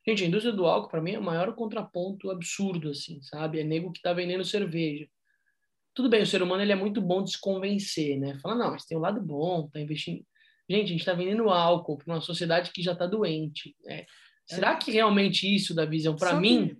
Gente, 0.08 0.24
a 0.24 0.28
indústria 0.28 0.52
do 0.52 0.66
álcool, 0.66 0.90
para 0.90 1.04
mim, 1.04 1.12
é 1.12 1.20
o 1.20 1.24
maior 1.24 1.54
contraponto 1.54 2.32
absurdo, 2.32 2.90
assim, 2.90 3.22
sabe? 3.22 3.60
É 3.60 3.64
nego 3.64 3.92
que 3.92 4.00
está 4.00 4.12
vendendo 4.12 4.44
cerveja 4.44 5.08
tudo 5.96 6.10
bem, 6.10 6.22
o 6.22 6.28
ser 6.28 6.44
humano 6.44 6.62
ele 6.62 6.74
é 6.74 6.76
muito 6.76 7.02
bom 7.02 7.24
de 7.24 7.32
se 7.32 7.40
convencer, 7.40 8.20
né? 8.20 8.38
Fala, 8.42 8.54
não, 8.56 8.72
mas 8.72 8.86
tem 8.86 8.98
um 8.98 9.02
lado 9.02 9.22
bom, 9.22 9.70
tá 9.70 9.80
investindo. 9.80 10.22
Gente, 10.70 10.84
a 10.84 10.88
gente 10.88 11.00
está 11.00 11.14
vendendo 11.14 11.50
álcool 11.50 11.98
para 11.98 12.14
uma 12.14 12.22
sociedade 12.22 12.72
que 12.72 12.84
já 12.84 12.92
está 12.92 13.08
doente. 13.08 13.74
Né? 13.86 14.06
Será 14.46 14.74
é. 14.74 14.76
que 14.76 14.92
realmente 14.92 15.54
isso 15.54 15.74
da 15.74 15.86
visão, 15.86 16.16
para 16.16 16.34
mim, 16.34 16.76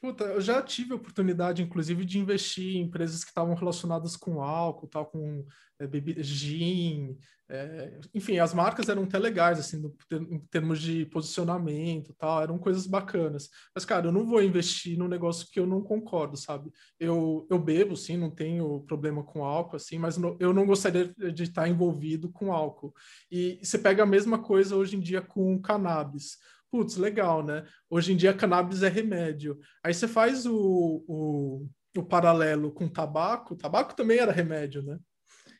Puta, 0.00 0.24
eu 0.24 0.40
já 0.40 0.62
tive 0.62 0.92
a 0.92 0.96
oportunidade, 0.96 1.62
inclusive, 1.62 2.04
de 2.04 2.18
investir 2.18 2.76
em 2.76 2.82
empresas 2.82 3.24
que 3.24 3.30
estavam 3.30 3.54
relacionadas 3.54 4.16
com 4.16 4.42
álcool, 4.42 4.88
tal, 4.88 5.06
com 5.06 5.44
é, 5.78 5.86
bebida, 5.86 6.22
gin, 6.22 7.16
é, 7.48 8.00
enfim, 8.12 8.38
as 8.38 8.52
marcas 8.52 8.88
eram 8.88 9.04
até 9.04 9.18
legais, 9.18 9.58
assim, 9.58 9.78
no, 9.78 9.94
em 10.12 10.40
termos 10.50 10.80
de 10.80 11.06
posicionamento, 11.06 12.12
tal, 12.18 12.42
eram 12.42 12.58
coisas 12.58 12.86
bacanas. 12.86 13.48
Mas, 13.74 13.84
cara, 13.84 14.06
eu 14.08 14.12
não 14.12 14.26
vou 14.26 14.42
investir 14.42 14.98
num 14.98 15.06
negócio 15.06 15.46
que 15.50 15.60
eu 15.60 15.66
não 15.66 15.80
concordo, 15.80 16.36
sabe? 16.36 16.72
Eu, 16.98 17.46
eu 17.48 17.58
bebo, 17.58 17.96
sim, 17.96 18.16
não 18.16 18.30
tenho 18.30 18.80
problema 18.80 19.22
com 19.22 19.44
álcool, 19.44 19.76
assim, 19.76 19.98
mas 19.98 20.16
no, 20.16 20.36
eu 20.40 20.52
não 20.52 20.66
gostaria 20.66 21.14
de 21.32 21.44
estar 21.44 21.68
envolvido 21.68 22.30
com 22.30 22.52
álcool. 22.52 22.92
E 23.30 23.60
você 23.62 23.78
pega 23.78 24.02
a 24.02 24.06
mesma 24.06 24.42
coisa 24.42 24.74
hoje 24.74 24.96
em 24.96 25.00
dia 25.00 25.22
com 25.22 25.60
cannabis 25.60 26.38
putz, 26.70 26.96
legal, 26.96 27.44
né? 27.44 27.66
Hoje 27.88 28.12
em 28.12 28.16
dia 28.16 28.34
cannabis 28.34 28.82
é 28.82 28.88
remédio. 28.88 29.58
Aí 29.82 29.94
você 29.94 30.06
faz 30.06 30.46
o, 30.46 31.04
o, 31.06 31.68
o 31.96 32.02
paralelo 32.02 32.72
com 32.72 32.88
tabaco, 32.88 33.56
tabaco 33.56 33.94
também 33.94 34.18
era 34.18 34.32
remédio, 34.32 34.82
né? 34.82 34.98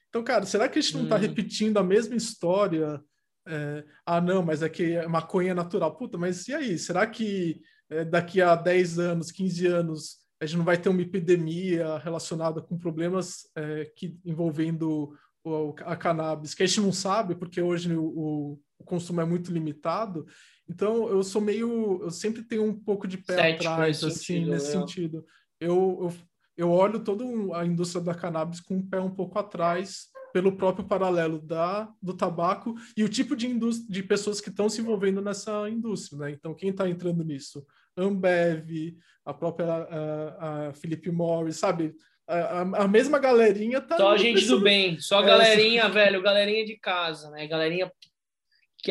Então, 0.09 0.25
cara, 0.25 0.47
será 0.47 0.69
que 0.69 0.79
a 0.79 0.83
gente 0.83 0.95
não 0.95 1.05
está 1.05 1.17
hum. 1.17 1.21
repetindo 1.21 1.77
a 1.79 1.83
mesma 1.83 2.17
história? 2.17 3.03
É, 3.47 3.85
ah, 4.05 4.21
não, 4.21 4.43
mas 4.43 4.63
é 4.63 4.69
que 4.69 5.07
maconha 5.07 5.53
é 5.53 5.55
natural. 5.55 5.95
Puta, 5.97 6.19
mas 6.19 6.49
e 6.49 6.55
aí? 6.55 6.79
Será 6.79 7.07
que 7.07 7.61
é, 7.91 8.05
daqui 8.05 8.41
a 8.41 8.55
10 8.55 8.99
anos, 8.99 9.31
15 9.31 9.67
anos, 9.67 10.17
a 10.41 10.47
gente 10.47 10.59
não 10.59 10.65
vai 10.65 10.77
ter 10.77 10.89
uma 10.89 11.03
epidemia 11.03 11.99
relacionada 11.99 12.61
com 12.61 12.79
problemas 12.79 13.49
é, 13.55 13.85
que 13.97 14.19
envolvendo 14.25 15.17
o, 15.45 15.75
a 15.85 15.97
cannabis, 15.97 16.55
que 16.55 16.63
a 16.63 16.67
gente 16.67 16.81
não 16.81 16.93
sabe, 16.93 17.35
porque 17.35 17.61
hoje 17.61 17.95
o, 17.95 18.59
o 18.79 18.85
consumo 18.85 19.21
é 19.21 19.25
muito 19.25 19.53
limitado, 19.53 20.27
então, 20.69 21.09
eu 21.09 21.23
sou 21.23 21.41
meio. 21.41 22.01
Eu 22.03 22.11
sempre 22.11 22.43
tenho 22.43 22.65
um 22.65 22.75
pouco 22.75 23.07
de 23.07 23.19
pé 23.19 23.35
Cético 23.35 23.69
atrás, 23.69 24.03
nesse 24.03 24.07
assim, 24.07 24.25
sentido, 24.25 24.51
nesse 24.51 24.73
sentido. 24.73 25.25
Eu, 25.61 25.99
eu, 26.03 26.15
eu 26.57 26.71
olho 26.71 27.01
toda 27.01 27.25
a 27.57 27.65
indústria 27.65 28.03
da 28.03 28.15
cannabis 28.15 28.61
com 28.61 28.75
um 28.75 28.87
pé 28.87 29.01
um 29.01 29.11
pouco 29.11 29.39
atrás, 29.39 30.09
pelo 30.33 30.57
próprio 30.57 30.85
paralelo 30.85 31.41
da, 31.41 31.89
do 32.03 32.13
tabaco 32.13 32.75
e 32.97 33.05
o 33.05 33.09
tipo 33.09 33.37
de, 33.37 33.49
de 33.89 34.03
pessoas 34.03 34.41
que 34.41 34.51
estão 34.51 34.69
se 34.69 34.81
envolvendo 34.81 35.23
nessa 35.23 35.69
indústria, 35.71 36.19
né? 36.19 36.31
Então, 36.33 36.55
quem 36.55 36.71
está 36.71 36.89
entrando 36.89 37.25
nisso? 37.25 37.65
Ambev, 37.97 38.99
a 39.25 39.33
própria 39.33 39.67
a, 39.67 40.69
a 40.69 40.75
Philip 40.75 41.11
Morris, 41.11 41.57
sabe? 41.57 41.95
A, 42.29 42.63
a, 42.63 42.89
mesma 42.89 43.21
galerinha 43.21 43.81
tá. 43.81 43.97
Só 43.97 44.13
a 44.13 44.17
gente 44.19 44.45
do 44.47 44.61
bem, 44.61 44.99
só 44.99 45.23
é, 45.23 45.27
galerinha, 45.27 45.89
velho, 45.89 46.21
galerinha 46.21 46.67
de 46.67 46.77
casa, 46.77 47.31
né? 47.31 47.47
Galerinha 47.47 47.91
que 48.01 48.11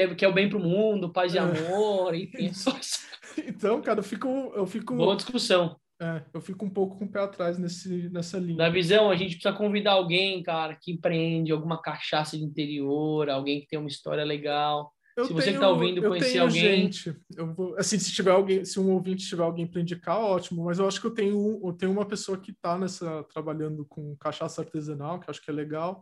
é, 0.02 0.14
que 0.14 0.26
é 0.26 0.28
o 0.28 0.34
bem 0.34 0.50
para 0.50 0.58
o 0.58 0.62
mundo, 0.62 1.12
paz 1.12 1.34
e 1.34 1.38
é. 1.38 1.42
amor, 1.42 2.14
enfim. 2.16 2.52
então, 3.48 3.82
cara, 3.82 4.00
eu 4.00 4.04
fico, 4.04 4.28
eu 4.56 4.66
fico. 4.66 4.96
Boa 4.96 5.16
discussão. 5.16 5.78
É, 6.02 6.22
eu 6.34 6.42
fico 6.42 6.66
um 6.66 6.70
pouco 6.70 6.98
com 6.98 7.06
o 7.06 7.12
pé 7.12 7.22
atrás 7.22 7.58
nesse, 7.58 8.10
nessa 8.10 8.38
linha. 8.38 8.58
Na 8.58 8.70
visão, 8.70 9.10
a 9.10 9.16
gente 9.16 9.36
precisa 9.36 9.54
convidar 9.54 9.94
alguém, 9.94 10.44
cara, 10.44 10.76
que 10.76 10.92
empreende 10.92 11.54
alguma 11.54 11.82
cachaça 11.82 12.38
de 12.38 12.44
interior, 12.44 13.30
alguém 13.30 13.62
que 13.62 13.68
tem 13.68 13.80
uma 13.80 13.88
história 13.88 14.24
legal. 14.24 14.92
Eu 15.16 15.26
se 15.26 15.34
você 15.34 15.46
tenho, 15.46 15.60
que 15.60 15.64
está 15.64 15.70
ouvindo 15.70 16.02
conhecer 16.02 16.40
alguém. 16.40 16.62
Gente, 16.62 17.16
eu 17.38 17.54
vou, 17.54 17.76
assim, 17.78 17.98
se 17.98 18.12
tiver 18.12 18.32
alguém, 18.32 18.66
se 18.66 18.80
um 18.80 18.92
ouvinte 18.92 19.26
tiver 19.26 19.44
alguém 19.44 19.66
para 19.66 19.82
indicar, 19.82 20.20
ótimo. 20.20 20.66
Mas 20.66 20.78
eu 20.78 20.88
acho 20.88 21.00
que 21.00 21.08
eu 21.08 21.12
tenho, 21.12 21.62
eu 21.64 21.74
tenho 21.74 21.92
uma 21.92 22.06
pessoa 22.06 22.38
que 22.38 22.52
está 22.52 22.78
nessa 22.78 23.24
trabalhando 23.24 23.86
com 23.86 24.16
cachaça 24.18 24.62
artesanal, 24.62 25.20
que 25.20 25.30
eu 25.30 25.32
acho 25.32 25.42
que 25.42 25.50
é 25.50 25.54
legal. 25.54 26.02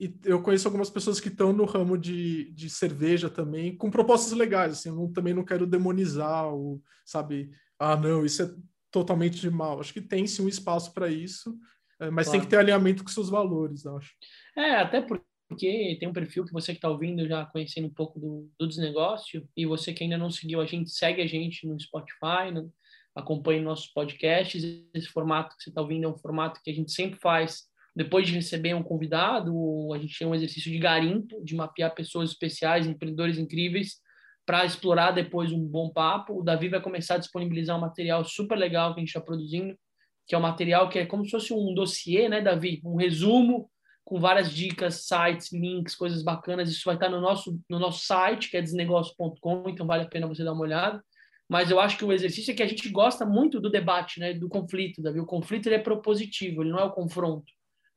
E 0.00 0.16
eu 0.24 0.42
conheço 0.42 0.66
algumas 0.66 0.90
pessoas 0.90 1.20
que 1.20 1.28
estão 1.28 1.52
no 1.52 1.66
ramo 1.66 1.96
de, 1.96 2.50
de 2.52 2.70
cerveja 2.70 3.28
também, 3.28 3.76
com 3.76 3.90
propostas 3.90 4.32
legais. 4.32 4.72
Assim, 4.72 4.88
eu 4.88 4.96
não, 4.96 5.12
também 5.12 5.34
não 5.34 5.44
quero 5.44 5.66
demonizar, 5.66 6.52
o, 6.52 6.82
sabe? 7.04 7.50
Ah, 7.78 7.96
não, 7.96 8.24
isso 8.24 8.42
é 8.42 8.50
totalmente 8.90 9.40
de 9.40 9.50
mal. 9.50 9.78
Acho 9.78 9.92
que 9.92 10.00
tem 10.00 10.26
sim 10.26 10.42
um 10.42 10.48
espaço 10.48 10.92
para 10.94 11.08
isso, 11.08 11.56
é, 12.00 12.10
mas 12.10 12.26
claro. 12.26 12.38
tem 12.38 12.40
que 12.40 12.50
ter 12.50 12.56
alinhamento 12.56 13.04
com 13.04 13.10
seus 13.10 13.28
valores, 13.28 13.84
acho. 13.86 14.12
É, 14.56 14.76
até 14.76 15.00
porque 15.00 15.24
tem 15.56 16.08
um 16.08 16.12
perfil 16.12 16.44
que 16.44 16.52
você 16.52 16.72
que 16.72 16.78
está 16.78 16.88
ouvindo 16.88 17.26
já 17.28 17.44
conhecendo 17.46 17.86
um 17.86 17.94
pouco 17.94 18.18
do, 18.18 18.50
do 18.58 18.66
desnegócio, 18.66 19.46
e 19.56 19.66
você 19.66 19.92
que 19.92 20.02
ainda 20.02 20.18
não 20.18 20.30
seguiu 20.30 20.60
a 20.60 20.66
gente, 20.66 20.90
segue 20.90 21.22
a 21.22 21.26
gente 21.26 21.66
no 21.66 21.78
Spotify, 21.78 22.50
no, 22.52 22.72
acompanhe 23.14 23.60
nossos 23.60 23.86
podcasts. 23.86 24.64
Esse 24.92 25.06
formato 25.08 25.56
que 25.56 25.62
você 25.62 25.70
está 25.70 25.80
ouvindo 25.80 26.04
é 26.04 26.08
um 26.08 26.18
formato 26.18 26.60
que 26.62 26.70
a 26.70 26.74
gente 26.74 26.92
sempre 26.92 27.18
faz 27.18 27.68
depois 27.96 28.26
de 28.26 28.34
receber 28.34 28.74
um 28.74 28.82
convidado, 28.82 29.54
a 29.92 29.98
gente 29.98 30.18
tem 30.18 30.26
um 30.26 30.34
exercício 30.34 30.70
de 30.70 30.78
garimpo, 30.78 31.42
de 31.44 31.54
mapear 31.54 31.94
pessoas 31.94 32.30
especiais, 32.30 32.86
empreendedores 32.86 33.38
incríveis, 33.38 34.00
para 34.44 34.64
explorar 34.64 35.12
depois 35.12 35.52
um 35.52 35.64
bom 35.64 35.90
papo. 35.90 36.40
O 36.40 36.42
Davi 36.42 36.68
vai 36.68 36.80
começar 36.80 37.14
a 37.14 37.18
disponibilizar 37.18 37.76
um 37.76 37.80
material 37.80 38.24
super 38.24 38.58
legal 38.58 38.92
que 38.92 39.00
a 39.00 39.02
gente 39.02 39.08
está 39.08 39.20
produzindo, 39.20 39.78
que 40.26 40.34
é 40.34 40.38
um 40.38 40.42
material 40.42 40.88
que 40.88 40.98
é 40.98 41.06
como 41.06 41.24
se 41.24 41.30
fosse 41.30 41.52
um 41.52 41.72
dossiê, 41.72 42.28
né, 42.28 42.40
Davi? 42.40 42.80
Um 42.84 42.96
resumo 42.96 43.70
com 44.04 44.20
várias 44.20 44.52
dicas, 44.52 45.06
sites, 45.06 45.52
links, 45.52 45.94
coisas 45.94 46.22
bacanas. 46.22 46.70
Isso 46.70 46.82
vai 46.84 46.94
estar 46.94 47.08
no 47.08 47.20
nosso, 47.20 47.58
no 47.68 47.78
nosso 47.78 48.04
site, 48.04 48.50
que 48.50 48.56
é 48.56 48.62
desnegócio.com, 48.62 49.68
então 49.68 49.86
vale 49.86 50.04
a 50.04 50.08
pena 50.08 50.26
você 50.26 50.44
dar 50.44 50.52
uma 50.52 50.62
olhada. 50.62 51.02
Mas 51.48 51.70
eu 51.70 51.78
acho 51.78 51.96
que 51.98 52.04
o 52.04 52.12
exercício 52.12 52.52
é 52.52 52.54
que 52.54 52.62
a 52.62 52.66
gente 52.66 52.88
gosta 52.88 53.24
muito 53.24 53.60
do 53.60 53.70
debate, 53.70 54.20
né, 54.20 54.34
do 54.34 54.48
conflito, 54.48 55.02
Davi. 55.02 55.20
O 55.20 55.26
conflito 55.26 55.66
ele 55.66 55.76
é 55.76 55.78
propositivo, 55.78 56.62
ele 56.62 56.70
não 56.70 56.78
é 56.78 56.84
o 56.84 56.92
confronto 56.92 57.52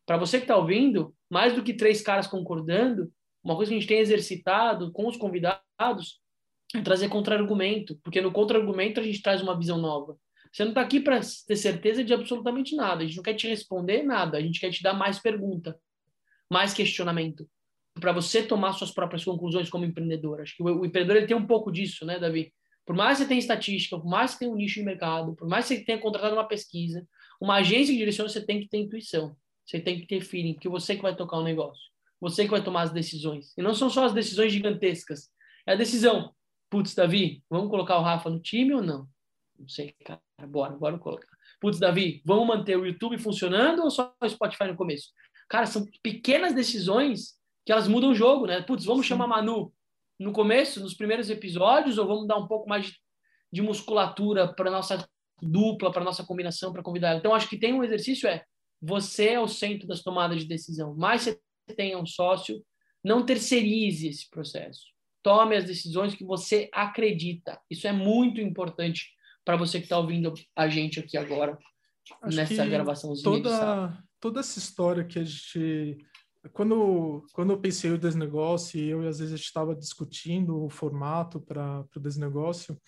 para 0.08 0.18
você 0.18 0.38
que 0.38 0.46
está 0.46 0.56
ouvindo, 0.56 1.14
mais 1.30 1.54
do 1.54 1.62
que 1.62 1.74
três 1.74 2.02
caras 2.02 2.26
concordando, 2.26 3.12
uma 3.44 3.58
coisa 3.58 3.70
que 3.70 3.78
a 3.78 3.80
gente 3.80 3.90
tem 3.90 4.00
exercitado 4.00 4.90
com 4.94 5.06
os 5.06 5.18
convidados 5.18 6.22
é 6.74 6.82
trazer 6.82 7.10
contra-argumento, 7.10 8.00
porque 8.02 8.22
no 8.22 8.32
contra-argumento 8.32 9.02
a 9.02 9.04
gente 9.04 9.22
traz 9.22 9.42
uma 9.42 9.58
visão 9.58 9.78
nova. 9.78 10.18
Você 10.52 10.64
não 10.64 10.72
está 10.72 10.82
aqui 10.82 11.02
para 11.02 11.20
ter 11.20 11.56
certeza 11.58 12.06
de 12.06 12.14
absolutamente 12.14 12.74
nada, 12.74 13.04
a 13.04 13.06
gente 13.06 13.18
não 13.18 13.24
quer 13.24 13.34
te 13.34 13.50
responder 13.50 14.02
nada, 14.02 14.38
a 14.38 14.42
gente 14.42 14.62
quer 14.62 14.72
te 14.72 14.82
dar 14.82 14.94
mais 14.94 15.20
pergunta, 15.20 15.78
mais 16.52 16.74
questionamento, 16.74 17.48
para 18.00 18.12
você 18.12 18.44
tomar 18.44 18.74
suas 18.74 18.92
próprias 18.92 19.24
conclusões 19.24 19.70
como 19.70 19.86
empreendedor. 19.86 20.42
Acho 20.42 20.56
que 20.56 20.64
o, 20.64 20.82
o 20.82 20.86
empreendedor 20.86 21.18
ele 21.18 21.28
tem 21.28 21.38
um 21.38 21.48
pouco 21.48 21.72
disso, 21.72 22.06
né, 22.06 22.20
Davi? 22.20 22.54
Por 22.86 22.96
mais 22.96 23.18
que 23.18 23.24
você 23.24 23.28
tenha 23.28 23.40
estatística, 23.40 24.00
por 24.00 24.10
mais 24.10 24.34
que 24.34 24.40
tenha 24.40 24.52
um 24.52 24.56
nicho 24.56 24.80
de 24.80 24.86
mercado, 24.86 25.36
por 25.36 25.48
mais 25.48 25.68
que 25.68 25.76
você 25.76 25.84
tenha 25.84 26.00
contratado 26.00 26.36
uma 26.36 26.48
pesquisa, 26.48 27.06
uma 27.40 27.56
agência 27.56 27.92
que 27.92 28.00
direciona, 28.00 28.30
você 28.30 28.46
tem 28.46 28.62
que 28.62 28.70
ter 28.70 28.78
intuição. 28.78 29.36
Você 29.66 29.82
tem 29.82 30.00
que 30.00 30.08
ter 30.08 30.22
feeling, 30.22 30.54
porque 30.54 30.70
você 30.70 30.96
que 30.96 31.02
vai 31.02 31.14
tocar 31.14 31.38
o 31.38 31.44
negócio. 31.44 31.84
Você 32.22 32.46
que 32.46 32.52
vai 32.52 32.64
tomar 32.64 32.84
as 32.84 32.94
decisões. 32.94 33.54
E 33.58 33.62
não 33.62 33.76
são 33.76 33.90
só 33.90 34.06
as 34.06 34.14
decisões 34.14 34.54
gigantescas. 34.54 35.30
É 35.68 35.74
a 35.74 35.76
decisão. 35.76 36.34
Putz, 36.70 36.96
Davi, 36.96 37.44
vamos 37.50 37.70
colocar 37.70 37.98
o 37.98 38.02
Rafa 38.02 38.30
no 38.30 38.40
time 38.40 38.74
ou 38.74 38.82
não? 38.82 39.08
Não 39.60 39.68
sei, 39.68 39.94
cara. 40.06 40.22
Bora, 40.48 40.74
bora 40.76 40.98
colocar. 40.98 41.28
Putz, 41.60 41.80
Davi, 41.80 42.22
vamos 42.26 42.48
manter 42.48 42.78
o 42.78 42.86
YouTube 42.86 43.18
funcionando 43.18 43.84
ou 43.84 43.92
só 43.92 44.16
o 44.22 44.30
Spotify 44.30 44.66
no 44.68 44.76
começo? 44.76 45.10
Cara, 45.50 45.66
são 45.66 45.86
pequenas 46.04 46.54
decisões 46.54 47.38
que 47.66 47.72
elas 47.72 47.88
mudam 47.88 48.12
o 48.12 48.16
jogo, 48.16 48.46
né? 48.46 48.62
Putz, 48.62 48.86
vamos 48.86 49.06
Sim. 49.06 49.10
chamar 49.10 49.28
Manu 49.28 49.74
no 50.20 50.32
começo, 50.32 50.80
nos 50.80 50.94
primeiros 50.94 51.30
episódios, 51.30 51.98
ou 51.98 52.08
vamos 52.08 52.28
dar 52.28 52.38
um 52.38 52.48
pouco 52.48 52.68
mais 52.68 52.92
de, 53.52 53.62
musculatura 53.62 54.54
para 54.54 54.72
nossa 54.72 55.08
dupla, 55.42 55.92
para 55.92 56.04
nossa 56.04 56.26
combinação, 56.26 56.74
para 56.74 56.84
convidar 56.84 57.10
ela. 57.10 57.20
Então, 57.20 57.34
acho 57.34 57.50
que 57.50 57.58
tem 57.58 57.74
um 57.74 57.84
exercício 57.84 58.28
é 58.28 58.44
você 58.82 59.30
é 59.30 59.40
o 59.40 59.48
centro 59.48 59.88
das 59.88 60.02
tomadas 60.02 60.40
de 60.40 60.48
decisão. 60.48 60.96
Mais 60.96 61.24
você 61.24 61.40
tenha 61.76 61.98
um 61.98 62.06
sócio, 62.06 62.64
não 63.04 63.26
terceirize 63.26 64.08
esse 64.08 64.30
processo. 64.30 64.82
Tome 65.24 65.56
as 65.56 65.66
decisões 65.66 66.16
que 66.16 66.24
você 66.24 66.70
acredita. 66.72 67.60
Isso 67.70 67.88
é 67.88 67.92
muito 67.92 68.40
importante 68.40 69.12
para 69.44 69.58
você 69.58 69.80
que 69.80 69.86
está 69.86 69.98
ouvindo 69.98 70.34
a 70.56 70.68
gente 70.68 71.00
aqui 71.00 71.18
agora 71.18 71.58
Acho 72.22 72.38
nessa 72.38 72.66
gravaçãozinha. 72.66 73.24
Toda, 73.24 74.04
toda 74.20 74.40
essa 74.40 74.60
história 74.60 75.04
que 75.04 75.20
a 75.20 75.24
gente. 75.24 75.98
Quando, 76.54 77.26
quando 77.34 77.52
eu 77.52 77.60
pensei 77.60 77.92
o 77.92 77.98
desnegócio 77.98 78.80
e 78.80 78.90
eu 78.90 79.06
às 79.08 79.20
vezes 79.20 79.40
estava 79.40 79.76
discutindo 79.76 80.64
o 80.64 80.70
formato 80.70 81.42
para 81.42 81.84
o 81.96 82.00
desnegócio, 82.00 82.80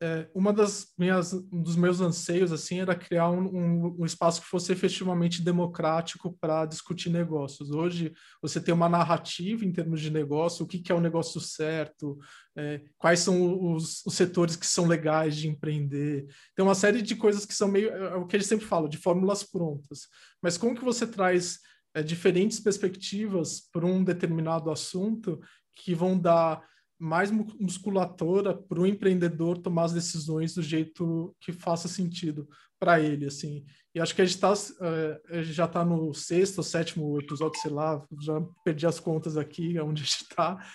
é, 0.00 0.28
uma 0.34 0.52
das 0.52 0.92
minhas 0.98 1.32
um 1.32 1.62
dos 1.62 1.74
meus 1.74 2.00
anseios 2.02 2.52
assim 2.52 2.80
era 2.80 2.94
criar 2.94 3.30
um, 3.30 3.46
um, 3.46 3.96
um 4.00 4.04
espaço 4.04 4.42
que 4.42 4.46
fosse 4.46 4.70
efetivamente 4.70 5.42
democrático 5.42 6.36
para 6.38 6.66
discutir 6.66 7.08
negócios. 7.08 7.70
Hoje 7.70 8.12
você 8.42 8.60
tem 8.60 8.74
uma 8.74 8.90
narrativa 8.90 9.64
em 9.64 9.72
termos 9.72 10.02
de 10.02 10.10
negócio, 10.10 10.64
o 10.64 10.68
que, 10.68 10.80
que 10.80 10.92
é 10.92 10.94
o 10.94 11.00
negócio 11.00 11.40
certo, 11.40 12.18
é, 12.54 12.82
quais 12.98 13.20
são 13.20 13.72
os, 13.72 14.04
os, 14.04 14.14
setores 14.14 14.54
que 14.54 14.66
são 14.66 14.86
legais 14.86 15.34
de 15.34 15.48
empreender. 15.48 16.26
Tem 16.54 16.64
uma 16.64 16.74
série 16.74 17.00
de 17.00 17.16
coisas 17.16 17.46
que 17.46 17.54
são 17.54 17.68
meio 17.68 17.88
é, 17.88 18.12
é 18.12 18.16
o 18.16 18.26
que 18.26 18.38
gente 18.38 18.48
sempre 18.48 18.66
fala 18.66 18.88
de 18.88 18.98
fórmulas 18.98 19.42
prontas. 19.42 20.08
Mas 20.42 20.58
como 20.58 20.74
que 20.74 20.84
você 20.84 21.06
traz 21.06 21.58
é, 21.94 22.02
diferentes 22.02 22.60
perspectivas 22.60 23.60
para 23.72 23.86
um 23.86 24.04
determinado 24.04 24.70
assunto 24.70 25.40
que 25.74 25.94
vão 25.94 26.18
dar 26.18 26.62
mais 26.98 27.30
musculatura 27.30 28.54
para 28.54 28.80
o 28.80 28.86
empreendedor 28.86 29.58
tomar 29.58 29.84
as 29.84 29.92
decisões 29.92 30.54
do 30.54 30.62
jeito 30.62 31.34
que 31.40 31.52
faça 31.52 31.88
sentido 31.88 32.48
para 32.78 33.00
ele, 33.00 33.26
assim. 33.26 33.64
E 33.94 34.00
acho 34.00 34.14
que 34.14 34.22
a 34.22 34.24
gente, 34.24 34.38
tá, 34.38 34.52
uh, 34.52 35.42
já 35.42 35.64
está 35.64 35.84
no 35.84 36.12
sexto 36.14 36.58
ou 36.58 36.64
sétimo 36.64 37.18
episódio, 37.18 37.60
sei 37.60 37.70
lá, 37.70 38.04
já 38.20 38.40
perdi 38.64 38.86
as 38.86 39.00
contas 39.00 39.36
aqui, 39.36 39.78
onde 39.80 40.02
a 40.02 40.04
gente 40.04 40.22
está. 40.22 40.66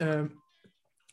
É, 0.00 0.28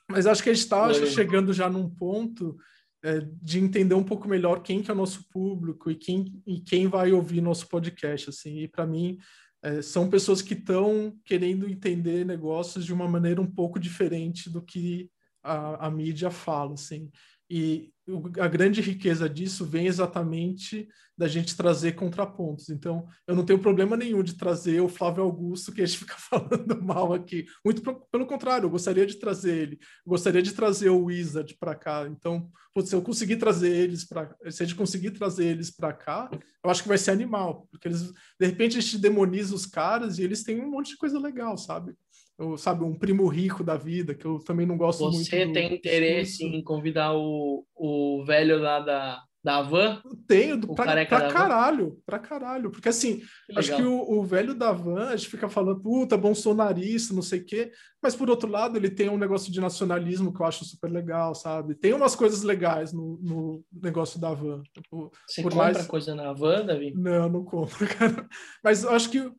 mas 0.10 0.28
acho 0.28 0.44
que 0.44 0.50
a 0.50 0.54
gente 0.54 0.64
está 0.64 0.94
chegando 0.94 1.54
já 1.54 1.70
num 1.70 1.90
ponto 1.90 2.58
é, 3.04 3.22
de 3.42 3.60
entender 3.60 3.96
um 3.96 4.04
pouco 4.04 4.28
melhor 4.28 4.62
quem 4.62 4.82
que 4.82 4.92
é 4.92 4.94
o 4.94 4.98
nosso 4.98 5.28
público 5.30 5.90
e 5.90 5.96
quem, 5.96 6.42
e 6.46 6.60
quem 6.60 6.88
vai 6.88 7.12
ouvir 7.12 7.42
nosso 7.42 7.68
podcast, 7.68 8.30
assim. 8.30 8.60
E 8.60 8.68
para 8.68 8.86
mim, 8.86 9.18
é, 9.66 9.82
são 9.82 10.08
pessoas 10.08 10.44
que 10.44 10.54
estão 10.54 11.20
querendo 11.26 11.68
entender 11.68 12.24
negócios 12.24 12.86
de 12.86 12.94
uma 12.94 13.08
maneira 13.08 13.42
um 13.42 13.50
pouco 13.50 13.80
diferente 13.80 14.48
do 14.48 14.62
que 14.62 15.10
a, 15.42 15.88
a 15.88 15.92
mídia 15.92 16.30
fala, 16.30 16.76
assim. 16.76 17.10
E 17.50 17.92
a 18.40 18.48
grande 18.48 18.82
riqueza 18.82 19.28
disso 19.28 19.66
vem 19.66 19.88
exatamente 19.88 20.88
da 21.18 21.28
gente 21.28 21.56
trazer 21.56 21.94
contrapontos. 21.94 22.70
Então, 22.70 23.08
eu 23.26 23.36
não 23.36 23.46
tenho 23.46 23.58
problema 23.58 23.98
nenhum 23.98 24.22
de 24.22 24.36
trazer 24.36 24.80
o 24.82 24.90
Flávio 24.90 25.24
Augusto, 25.24 25.72
que 25.72 25.82
a 25.82 25.86
gente 25.86 25.98
fica 26.06 26.16
falando 26.16 26.82
mal 26.84 27.14
aqui. 27.14 27.46
Muito 27.64 27.82
pelo 28.12 28.28
contrário, 28.28 28.66
eu 28.66 28.70
gostaria 28.70 29.06
de 29.06 29.16
trazer 29.16 29.58
ele. 29.58 29.80
Eu 30.06 30.10
gostaria 30.10 30.42
de 30.42 30.54
trazer 30.54 30.90
o 30.90 31.06
Wizard 31.06 31.56
para 31.60 31.74
cá. 31.74 32.08
Então, 32.08 32.52
se 32.84 32.94
eu 32.94 33.02
conseguir 33.02 33.38
trazer 33.38 33.70
eles 33.70 34.06
para, 34.06 34.36
se 34.50 34.62
a 34.62 34.66
gente 34.66 34.76
conseguir 34.76 35.12
trazer 35.12 35.46
eles 35.46 35.72
para 35.72 35.94
cá, 35.94 36.30
eu 36.64 36.70
acho 36.70 36.84
que 36.84 36.90
vai 36.90 36.98
ser 36.98 37.12
animal, 37.12 37.68
porque 37.72 37.88
eles, 37.88 38.12
de 38.40 38.46
repente, 38.46 38.78
a 38.78 38.82
gente 38.82 38.98
demoniza 39.00 39.56
os 39.56 39.66
caras 39.66 40.20
e 40.20 40.24
eles 40.24 40.44
têm 40.44 40.62
um 40.62 40.70
monte 40.70 40.90
de 40.90 40.98
coisa 40.98 41.18
legal, 41.18 41.58
sabe? 41.58 41.96
Ou, 42.38 42.58
sabe, 42.58 42.84
um 42.84 42.94
primo 42.94 43.28
rico 43.28 43.64
da 43.64 43.78
vida, 43.78 44.14
que 44.14 44.26
eu 44.26 44.40
também 44.40 44.66
não 44.66 44.78
gosto 44.78 45.06
Você 45.06 45.16
muito. 45.16 45.30
Você 45.30 45.54
tem 45.54 45.76
interesse 45.76 46.44
em 46.44 46.64
convidar 46.64 47.14
o, 47.14 47.66
o 47.76 48.24
velho 48.26 48.60
lá 48.60 48.80
da, 48.80 49.24
da 49.42 49.62
van? 49.62 50.02
Tenho, 50.28 50.60
pra, 50.76 51.06
pra 51.06 51.30
caralho, 51.30 52.02
pra 52.06 52.20
caralho. 52.20 52.72
Porque 52.72 52.90
assim, 52.90 53.22
que 53.48 53.60
acho 53.60 53.76
que 53.76 53.84
o, 53.84 54.20
o, 54.20 54.24
velho 54.24 54.54
da 54.54 54.74
van, 54.74 55.10
a 55.10 55.16
gente 55.16 55.30
fica 55.30 55.48
falando, 55.48 55.80
puta, 55.80 56.18
bolsonarista, 56.18 57.14
não 57.14 57.22
sei 57.22 57.40
o 57.40 57.46
quê, 57.46 57.72
mas 58.02 58.16
por 58.16 58.30
outro 58.30 58.50
lado, 58.50 58.76
ele 58.76 58.90
tem 58.90 59.08
um 59.08 59.18
negócio 59.18 59.50
de 59.50 59.62
nacionalismo 59.62 60.34
que 60.34 60.42
eu 60.42 60.46
acho 60.46 60.66
super 60.66 60.92
legal, 60.92 61.34
sabe? 61.34 61.74
Tem 61.74 61.94
umas 61.94 62.16
coisas 62.16 62.44
legais 62.44 62.92
no, 62.92 63.18
no 63.22 63.64
negócio 63.72 64.20
da 64.20 64.34
van. 64.34 64.62
Tipo, 64.74 65.10
Você 65.26 65.42
por 65.42 65.52
compra 65.52 65.74
mais... 65.74 65.88
coisa 65.88 66.14
na 66.14 66.34
van, 66.34 66.66
Davi? 66.66 66.94
Não, 66.96 67.30
não 67.30 67.46
compro, 67.46 67.88
cara. 67.98 68.28
Mas 68.62 68.84
eu 68.84 68.90
acho 68.90 69.10
que 69.10 69.32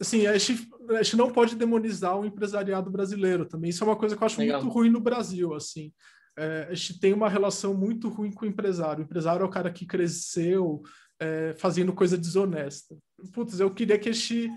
assim, 0.00 0.26
a 0.26 0.36
gente, 0.38 0.68
a 0.90 1.02
gente 1.02 1.16
não 1.16 1.30
pode 1.30 1.56
demonizar 1.56 2.18
o 2.18 2.24
empresariado 2.24 2.90
brasileiro 2.90 3.46
também. 3.46 3.70
Isso 3.70 3.82
é 3.82 3.86
uma 3.86 3.96
coisa 3.96 4.16
que 4.16 4.22
eu 4.22 4.26
acho 4.26 4.40
Legal. 4.40 4.62
muito 4.62 4.72
ruim 4.72 4.90
no 4.90 5.00
Brasil, 5.00 5.54
assim. 5.54 5.92
É, 6.36 6.68
a 6.70 6.74
gente 6.74 7.00
tem 7.00 7.12
uma 7.12 7.28
relação 7.28 7.74
muito 7.74 8.08
ruim 8.08 8.30
com 8.30 8.46
o 8.46 8.48
empresário. 8.48 9.02
O 9.02 9.04
empresário 9.04 9.42
é 9.42 9.46
o 9.46 9.50
cara 9.50 9.72
que 9.72 9.84
cresceu 9.84 10.82
é, 11.18 11.54
fazendo 11.58 11.92
coisa 11.92 12.16
desonesta. 12.16 12.96
Putz, 13.32 13.58
eu 13.58 13.74
queria 13.74 13.98
que 13.98 14.08
a 14.08 14.12
gente 14.12 14.48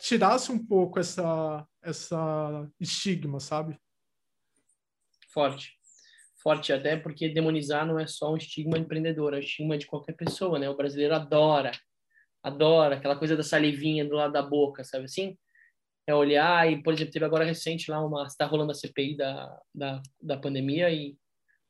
tirasse 0.00 0.52
um 0.52 0.64
pouco 0.64 1.00
essa, 1.00 1.66
essa 1.82 2.70
estigma, 2.78 3.40
sabe? 3.40 3.76
Forte. 5.32 5.72
Forte 6.40 6.72
até 6.72 6.96
porque 6.96 7.28
demonizar 7.28 7.84
não 7.84 7.98
é 7.98 8.06
só 8.06 8.32
um 8.32 8.36
estigma 8.36 8.78
empreendedor, 8.78 9.34
é 9.34 9.38
um 9.38 9.40
estigma 9.40 9.76
de 9.76 9.86
qualquer 9.86 10.12
pessoa, 10.12 10.60
né? 10.60 10.70
O 10.70 10.76
brasileiro 10.76 11.14
adora 11.14 11.72
adora, 12.46 12.94
aquela 12.94 13.16
coisa 13.16 13.36
da 13.36 13.42
salivinha 13.42 14.04
do 14.04 14.14
lado 14.14 14.32
da 14.32 14.42
boca, 14.42 14.84
sabe 14.84 15.06
assim? 15.06 15.36
É 16.06 16.14
olhar 16.14 16.70
e, 16.70 16.80
por 16.80 16.92
exemplo, 16.92 17.12
teve 17.12 17.24
agora 17.24 17.44
recente 17.44 17.90
lá 17.90 18.04
uma, 18.04 18.24
está 18.24 18.46
rolando 18.46 18.70
a 18.70 18.74
CPI 18.74 19.16
da, 19.16 19.60
da, 19.74 20.02
da 20.22 20.36
pandemia 20.36 20.88
e 20.88 21.16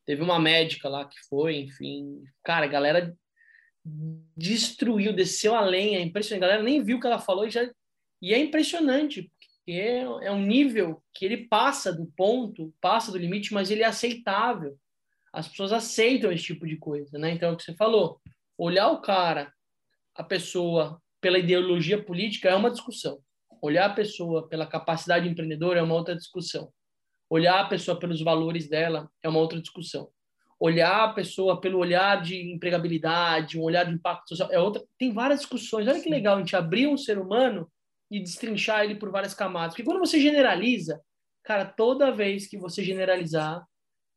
teve 0.05 0.23
uma 0.23 0.39
médica 0.39 0.87
lá 0.87 1.07
que 1.07 1.19
foi, 1.31 1.57
enfim, 1.57 2.23
cara, 2.45 2.67
a 2.67 2.69
galera 2.69 3.17
destruiu, 4.37 5.15
desceu 5.15 5.55
além, 5.55 5.97
é 5.97 6.01
impressionante, 6.01 6.45
a 6.45 6.47
galera 6.47 6.63
nem 6.63 6.83
viu 6.83 6.99
o 6.99 7.01
que 7.01 7.07
ela 7.07 7.19
falou 7.19 7.47
e 7.47 7.51
já 7.51 7.67
e 8.21 8.35
é 8.35 8.39
impressionante, 8.39 9.23
porque 9.23 9.73
é, 9.73 10.01
é 10.01 10.31
um 10.31 10.43
nível 10.43 11.03
que 11.15 11.25
ele 11.25 11.47
passa 11.47 11.93
do 11.93 12.07
ponto, 12.17 12.75
passa 12.81 13.11
do 13.11 13.19
limite, 13.19 13.53
mas 13.53 13.71
ele 13.71 13.83
é 13.83 13.87
aceitável. 13.87 14.79
As 15.33 15.49
pessoas 15.49 15.73
aceitam 15.73 16.33
esse 16.33 16.45
tipo 16.45 16.67
de 16.67 16.77
coisa, 16.77 17.19
né? 17.19 17.31
Então, 17.31 17.51
é 17.51 17.53
o 17.53 17.57
que 17.57 17.63
você 17.63 17.75
falou, 17.75 18.19
olhar 18.57 18.89
o 18.89 19.03
cara 19.03 19.53
a 20.17 20.25
pessoa 20.25 21.01
pela 21.21 21.39
ideologia 21.39 22.03
política 22.03 22.49
é 22.49 22.55
uma 22.55 22.71
discussão. 22.71 23.19
Olhar 23.63 23.91
a 23.91 23.95
pessoa 23.95 24.49
pela 24.49 24.67
capacidade 24.67 25.29
empreendedora 25.29 25.81
é 25.81 25.83
uma 25.83 25.95
outra 25.95 26.17
discussão. 26.17 26.71
Olhar 27.29 27.61
a 27.61 27.69
pessoa 27.69 27.99
pelos 27.99 28.23
valores 28.23 28.69
dela 28.69 29.11
é 29.23 29.29
uma 29.29 29.41
outra 29.41 29.61
discussão. 29.61 30.09
Olhar 30.59 31.05
a 31.05 31.13
pessoa 31.13 31.61
pelo 31.61 31.79
olhar 31.79 32.23
de 32.23 32.37
empregabilidade, 32.53 33.59
um 33.59 33.63
olhar 33.63 33.85
de 33.85 33.93
impacto 33.93 34.29
social 34.29 34.51
é 34.51 34.59
outra. 34.59 34.83
Tem 34.99 35.13
várias 35.13 35.41
discussões. 35.41 35.87
Olha 35.87 36.01
que 36.01 36.09
legal 36.09 36.37
a 36.37 36.39
gente 36.39 36.57
abrir 36.57 36.87
um 36.87 36.97
ser 36.97 37.19
humano 37.19 37.71
e 38.11 38.21
destrinchar 38.21 38.85
ele 38.85 38.95
por 38.95 39.11
várias 39.11 39.35
camadas. 39.35 39.75
Porque 39.75 39.85
quando 39.85 39.99
você 39.99 40.21
generaliza, 40.21 41.01
cara, 41.43 41.65
toda 41.67 42.13
vez 42.13 42.47
que 42.47 42.57
você 42.57 42.83
generalizar, 42.83 43.63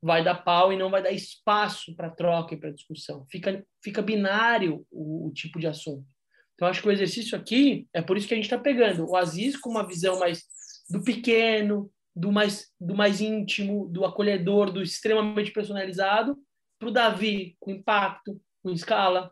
vai 0.01 0.23
dar 0.23 0.35
pau 0.35 0.71
e 0.71 0.77
não 0.77 0.89
vai 0.89 1.03
dar 1.03 1.11
espaço 1.11 1.95
para 1.95 2.09
troca 2.09 2.53
e 2.53 2.57
para 2.57 2.71
discussão. 2.71 3.25
Fica, 3.29 3.65
fica 3.83 4.01
binário 4.01 4.85
o, 4.89 5.27
o, 5.27 5.33
tipo 5.33 5.59
de 5.59 5.67
assunto. 5.67 6.05
Então, 6.55 6.67
acho 6.67 6.81
que 6.81 6.87
o 6.87 6.91
exercício 6.91 7.37
aqui 7.37 7.87
é 7.93 8.01
por 8.01 8.17
isso 8.17 8.27
que 8.27 8.33
a 8.33 8.37
gente 8.37 8.45
está 8.45 8.57
pegando 8.57 9.09
o 9.09 9.15
Aziz 9.15 9.57
com 9.57 9.69
uma 9.69 9.85
visão 9.85 10.19
mais 10.19 10.43
do 10.89 11.03
pequeno, 11.03 11.91
do 12.15 12.31
mais, 12.31 12.69
do 12.79 12.95
mais 12.95 13.21
íntimo, 13.21 13.87
do 13.89 14.05
acolhedor, 14.05 14.71
do 14.71 14.81
extremamente 14.81 15.51
personalizado, 15.51 16.37
para 16.77 16.89
o 16.89 16.91
Davi 16.91 17.55
com 17.59 17.71
impacto, 17.71 18.41
com 18.63 18.71
escala, 18.71 19.31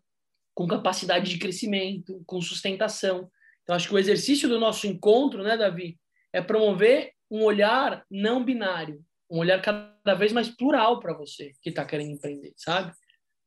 com 0.53 0.67
capacidade 0.67 1.29
de 1.29 1.37
crescimento, 1.37 2.21
com 2.25 2.41
sustentação. 2.41 3.29
Então, 3.63 3.75
acho 3.75 3.87
que 3.87 3.95
o 3.95 3.99
exercício 3.99 4.47
do 4.47 4.59
nosso 4.59 4.87
encontro, 4.87 5.43
né, 5.43 5.57
Davi, 5.57 5.99
é 6.31 6.41
promover 6.41 7.11
um 7.29 7.43
olhar 7.43 8.05
não 8.09 8.43
binário, 8.43 9.03
um 9.29 9.39
olhar 9.39 9.61
cada 9.61 10.15
vez 10.15 10.31
mais 10.31 10.49
plural 10.49 10.99
para 10.99 11.13
você 11.13 11.51
que 11.61 11.69
está 11.69 11.85
querendo 11.85 12.11
empreender, 12.11 12.53
sabe? 12.55 12.93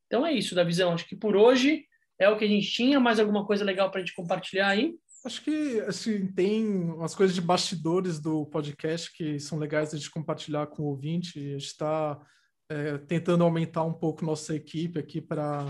Então 0.07 0.27
é 0.27 0.33
isso 0.33 0.55
da 0.55 0.65
visão. 0.65 0.93
Acho 0.93 1.07
que 1.07 1.17
por 1.17 1.37
hoje 1.37 1.85
é 2.19 2.29
o 2.29 2.37
que 2.37 2.45
a 2.45 2.49
gente 2.49 2.71
tinha. 2.71 3.01
Mais 3.01 3.19
alguma 3.19 3.47
coisa 3.47 3.65
legal 3.65 3.91
para 3.91 4.01
a 4.01 4.05
gente 4.05 4.15
compartilhar 4.15 4.69
aí? 4.69 4.95
Acho 5.25 5.43
que 5.43 5.81
assim, 5.81 6.27
tem 6.33 6.67
umas 6.67 7.15
coisas 7.15 7.35
de 7.35 7.41
bastidores 7.41 8.19
do 8.19 8.47
podcast 8.47 9.13
que 9.13 9.39
são 9.39 9.59
legais 9.59 9.91
de 9.91 9.99
gente 9.99 10.11
compartilhar 10.11 10.67
com 10.67 10.83
o 10.83 10.87
ouvinte. 10.87 11.39
A 11.39 11.53
gente 11.53 11.67
está 11.67 12.21
é, 12.71 12.99
tentando 12.99 13.45
aumentar 13.45 13.85
um 13.85 13.93
pouco 13.93 14.25
nossa 14.25 14.55
equipe 14.55 14.99
aqui 14.99 15.21
para 15.21 15.67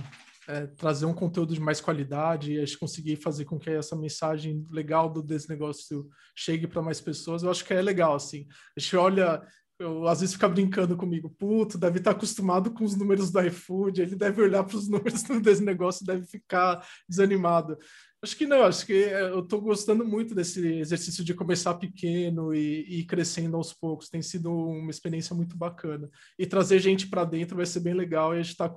é, 0.48 0.66
trazer 0.66 1.06
um 1.06 1.14
conteúdo 1.14 1.54
de 1.54 1.60
mais 1.60 1.80
qualidade 1.80 2.52
e 2.52 2.58
a 2.58 2.64
gente 2.64 2.78
conseguir 2.78 3.16
fazer 3.16 3.44
com 3.44 3.58
que 3.58 3.70
essa 3.70 3.96
mensagem 3.96 4.66
legal 4.70 5.10
do 5.10 5.22
desse 5.22 5.48
negócio 5.48 6.08
chegue 6.36 6.66
para 6.66 6.82
mais 6.82 7.00
pessoas. 7.00 7.42
Eu 7.42 7.50
acho 7.50 7.64
que 7.64 7.74
é 7.74 7.82
legal, 7.82 8.14
assim. 8.14 8.46
A 8.76 8.80
gente 8.80 8.96
olha 8.96 9.42
eu 9.80 10.06
às 10.06 10.20
vezes 10.20 10.34
fica 10.34 10.48
brincando 10.48 10.96
comigo, 10.96 11.30
puto, 11.30 11.78
deve 11.78 11.98
estar 11.98 12.10
acostumado 12.10 12.70
com 12.70 12.84
os 12.84 12.94
números 12.94 13.30
do 13.30 13.40
iFood, 13.40 14.02
ele 14.02 14.14
deve 14.14 14.42
olhar 14.42 14.62
para 14.62 14.76
os 14.76 14.88
números 14.88 15.22
desse 15.42 15.62
negócio, 15.62 16.04
deve 16.04 16.26
ficar 16.26 16.86
desanimado. 17.08 17.78
Acho 18.22 18.36
que 18.36 18.46
não, 18.46 18.62
acho 18.62 18.84
que 18.84 18.92
é, 18.92 19.30
eu 19.30 19.40
estou 19.40 19.58
gostando 19.62 20.04
muito 20.04 20.34
desse 20.34 20.64
exercício 20.78 21.24
de 21.24 21.32
começar 21.32 21.74
pequeno 21.74 22.52
e, 22.54 23.00
e 23.00 23.06
crescendo 23.06 23.56
aos 23.56 23.72
poucos. 23.72 24.10
Tem 24.10 24.20
sido 24.20 24.52
uma 24.52 24.90
experiência 24.90 25.34
muito 25.34 25.56
bacana. 25.56 26.10
E 26.38 26.46
trazer 26.46 26.78
gente 26.80 27.08
para 27.08 27.24
dentro 27.24 27.56
vai 27.56 27.64
ser 27.64 27.80
bem 27.80 27.94
legal. 27.94 28.34
E 28.34 28.40
a 28.40 28.42
gente 28.42 28.52
está 28.52 28.70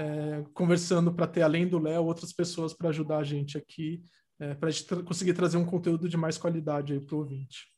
é, 0.00 0.44
conversando 0.52 1.14
para 1.14 1.28
ter, 1.28 1.42
além 1.42 1.68
do 1.68 1.78
Léo, 1.78 2.04
outras 2.04 2.32
pessoas 2.32 2.74
para 2.74 2.88
ajudar 2.88 3.18
a 3.18 3.24
gente 3.24 3.56
aqui, 3.56 4.02
é, 4.40 4.52
para 4.54 4.68
a 4.68 4.72
gente 4.72 4.86
tra 4.86 5.00
conseguir 5.00 5.34
trazer 5.34 5.58
um 5.58 5.64
conteúdo 5.64 6.08
de 6.08 6.16
mais 6.16 6.36
qualidade 6.36 6.98
para 6.98 7.14
o 7.14 7.18
ouvinte. 7.20 7.75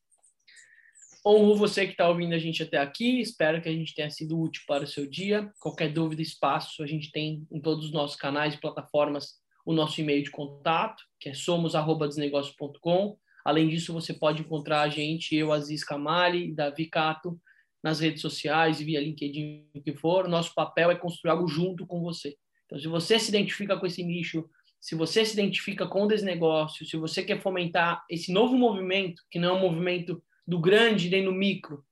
Honro 1.31 1.57
você 1.57 1.85
que 1.85 1.93
está 1.93 2.09
ouvindo 2.09 2.33
a 2.33 2.39
gente 2.39 2.63
até 2.63 2.79
aqui. 2.79 3.21
Espero 3.21 3.61
que 3.61 3.69
a 3.69 3.73
gente 3.73 3.95
tenha 3.95 4.09
sido 4.09 4.41
útil 4.41 4.63
para 4.67 4.85
o 4.85 4.87
seu 4.87 5.07
dia. 5.07 5.53
Qualquer 5.61 5.93
dúvida, 5.93 6.23
espaço, 6.23 6.83
a 6.83 6.87
gente 6.87 7.13
tem 7.13 7.47
em 7.53 7.61
todos 7.61 7.85
os 7.85 7.93
nossos 7.93 8.17
canais 8.17 8.55
e 8.55 8.59
plataformas 8.59 9.35
o 9.63 9.75
nosso 9.75 10.01
e-mail 10.01 10.23
de 10.23 10.31
contato, 10.31 11.05
que 11.21 11.29
é 11.29 11.35
somos@desnegócios.com. 11.35 13.19
Além 13.45 13.69
disso, 13.69 13.93
você 13.93 14.15
pode 14.15 14.41
encontrar 14.41 14.81
a 14.81 14.89
gente, 14.89 15.37
eu, 15.37 15.53
Aziz 15.53 15.85
Kamali, 15.85 16.55
Davi 16.55 16.87
Cato, 16.87 17.39
nas 17.83 18.01
redes 18.01 18.23
sociais, 18.23 18.81
via 18.81 18.99
LinkedIn, 18.99 19.69
o 19.75 19.83
que 19.83 19.93
for. 19.93 20.27
Nosso 20.29 20.55
papel 20.55 20.91
é 20.91 20.97
construir 20.97 21.33
algo 21.33 21.47
junto 21.47 21.87
com 21.87 22.01
você. 22.01 22.39
Então, 22.65 22.79
se 22.79 22.89
você 22.89 23.19
se 23.19 23.29
identifica 23.29 23.77
com 23.77 23.85
esse 23.85 24.03
nicho, 24.03 24.49
se 24.81 24.95
você 24.95 25.27
se 25.27 25.35
identifica 25.35 25.87
com 25.87 26.05
o 26.05 26.09
desnegócio, 26.09 26.87
se 26.87 26.97
você 26.97 27.23
quer 27.23 27.43
fomentar 27.43 28.03
esse 28.09 28.33
novo 28.33 28.57
movimento, 28.57 29.23
que 29.31 29.39
não 29.39 29.51
é 29.51 29.53
um 29.53 29.61
movimento 29.61 30.23
do 30.49 30.59
grande 30.59 31.11
nem 31.11 31.23
do 31.23 31.33
micro, 31.33 31.85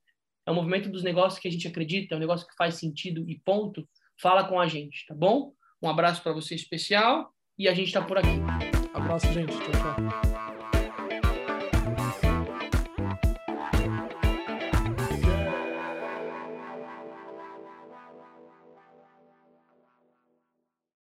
é 0.47 0.51
um 0.51 0.55
movimento 0.55 0.89
dos 0.89 1.03
negócios 1.03 1.39
que 1.39 1.47
a 1.47 1.51
gente 1.51 1.69
acredita, 1.69 2.15
é 2.15 2.17
um 2.17 2.21
negócio 2.21 2.47
que 2.47 2.57
faz 2.57 2.77
sentido 2.77 3.29
e 3.29 3.39
ponto, 3.45 3.87
fala 4.19 4.49
com 4.49 4.59
a 4.59 4.67
gente, 4.67 5.05
tá 5.07 5.15
bom? 5.15 5.53
Um 5.83 5.91
abraço 5.91 6.23
para 6.23 6.33
você 6.33 6.55
especial 6.55 7.31
e 7.59 7.69
a 7.69 7.75
gente 7.75 7.89
está 7.89 8.01
por 8.01 8.17
aqui. 8.17 8.41
Abraço, 8.95 9.31
gente. 9.33 9.53
Tchau, 9.53 9.73
tchau. 9.73 10.45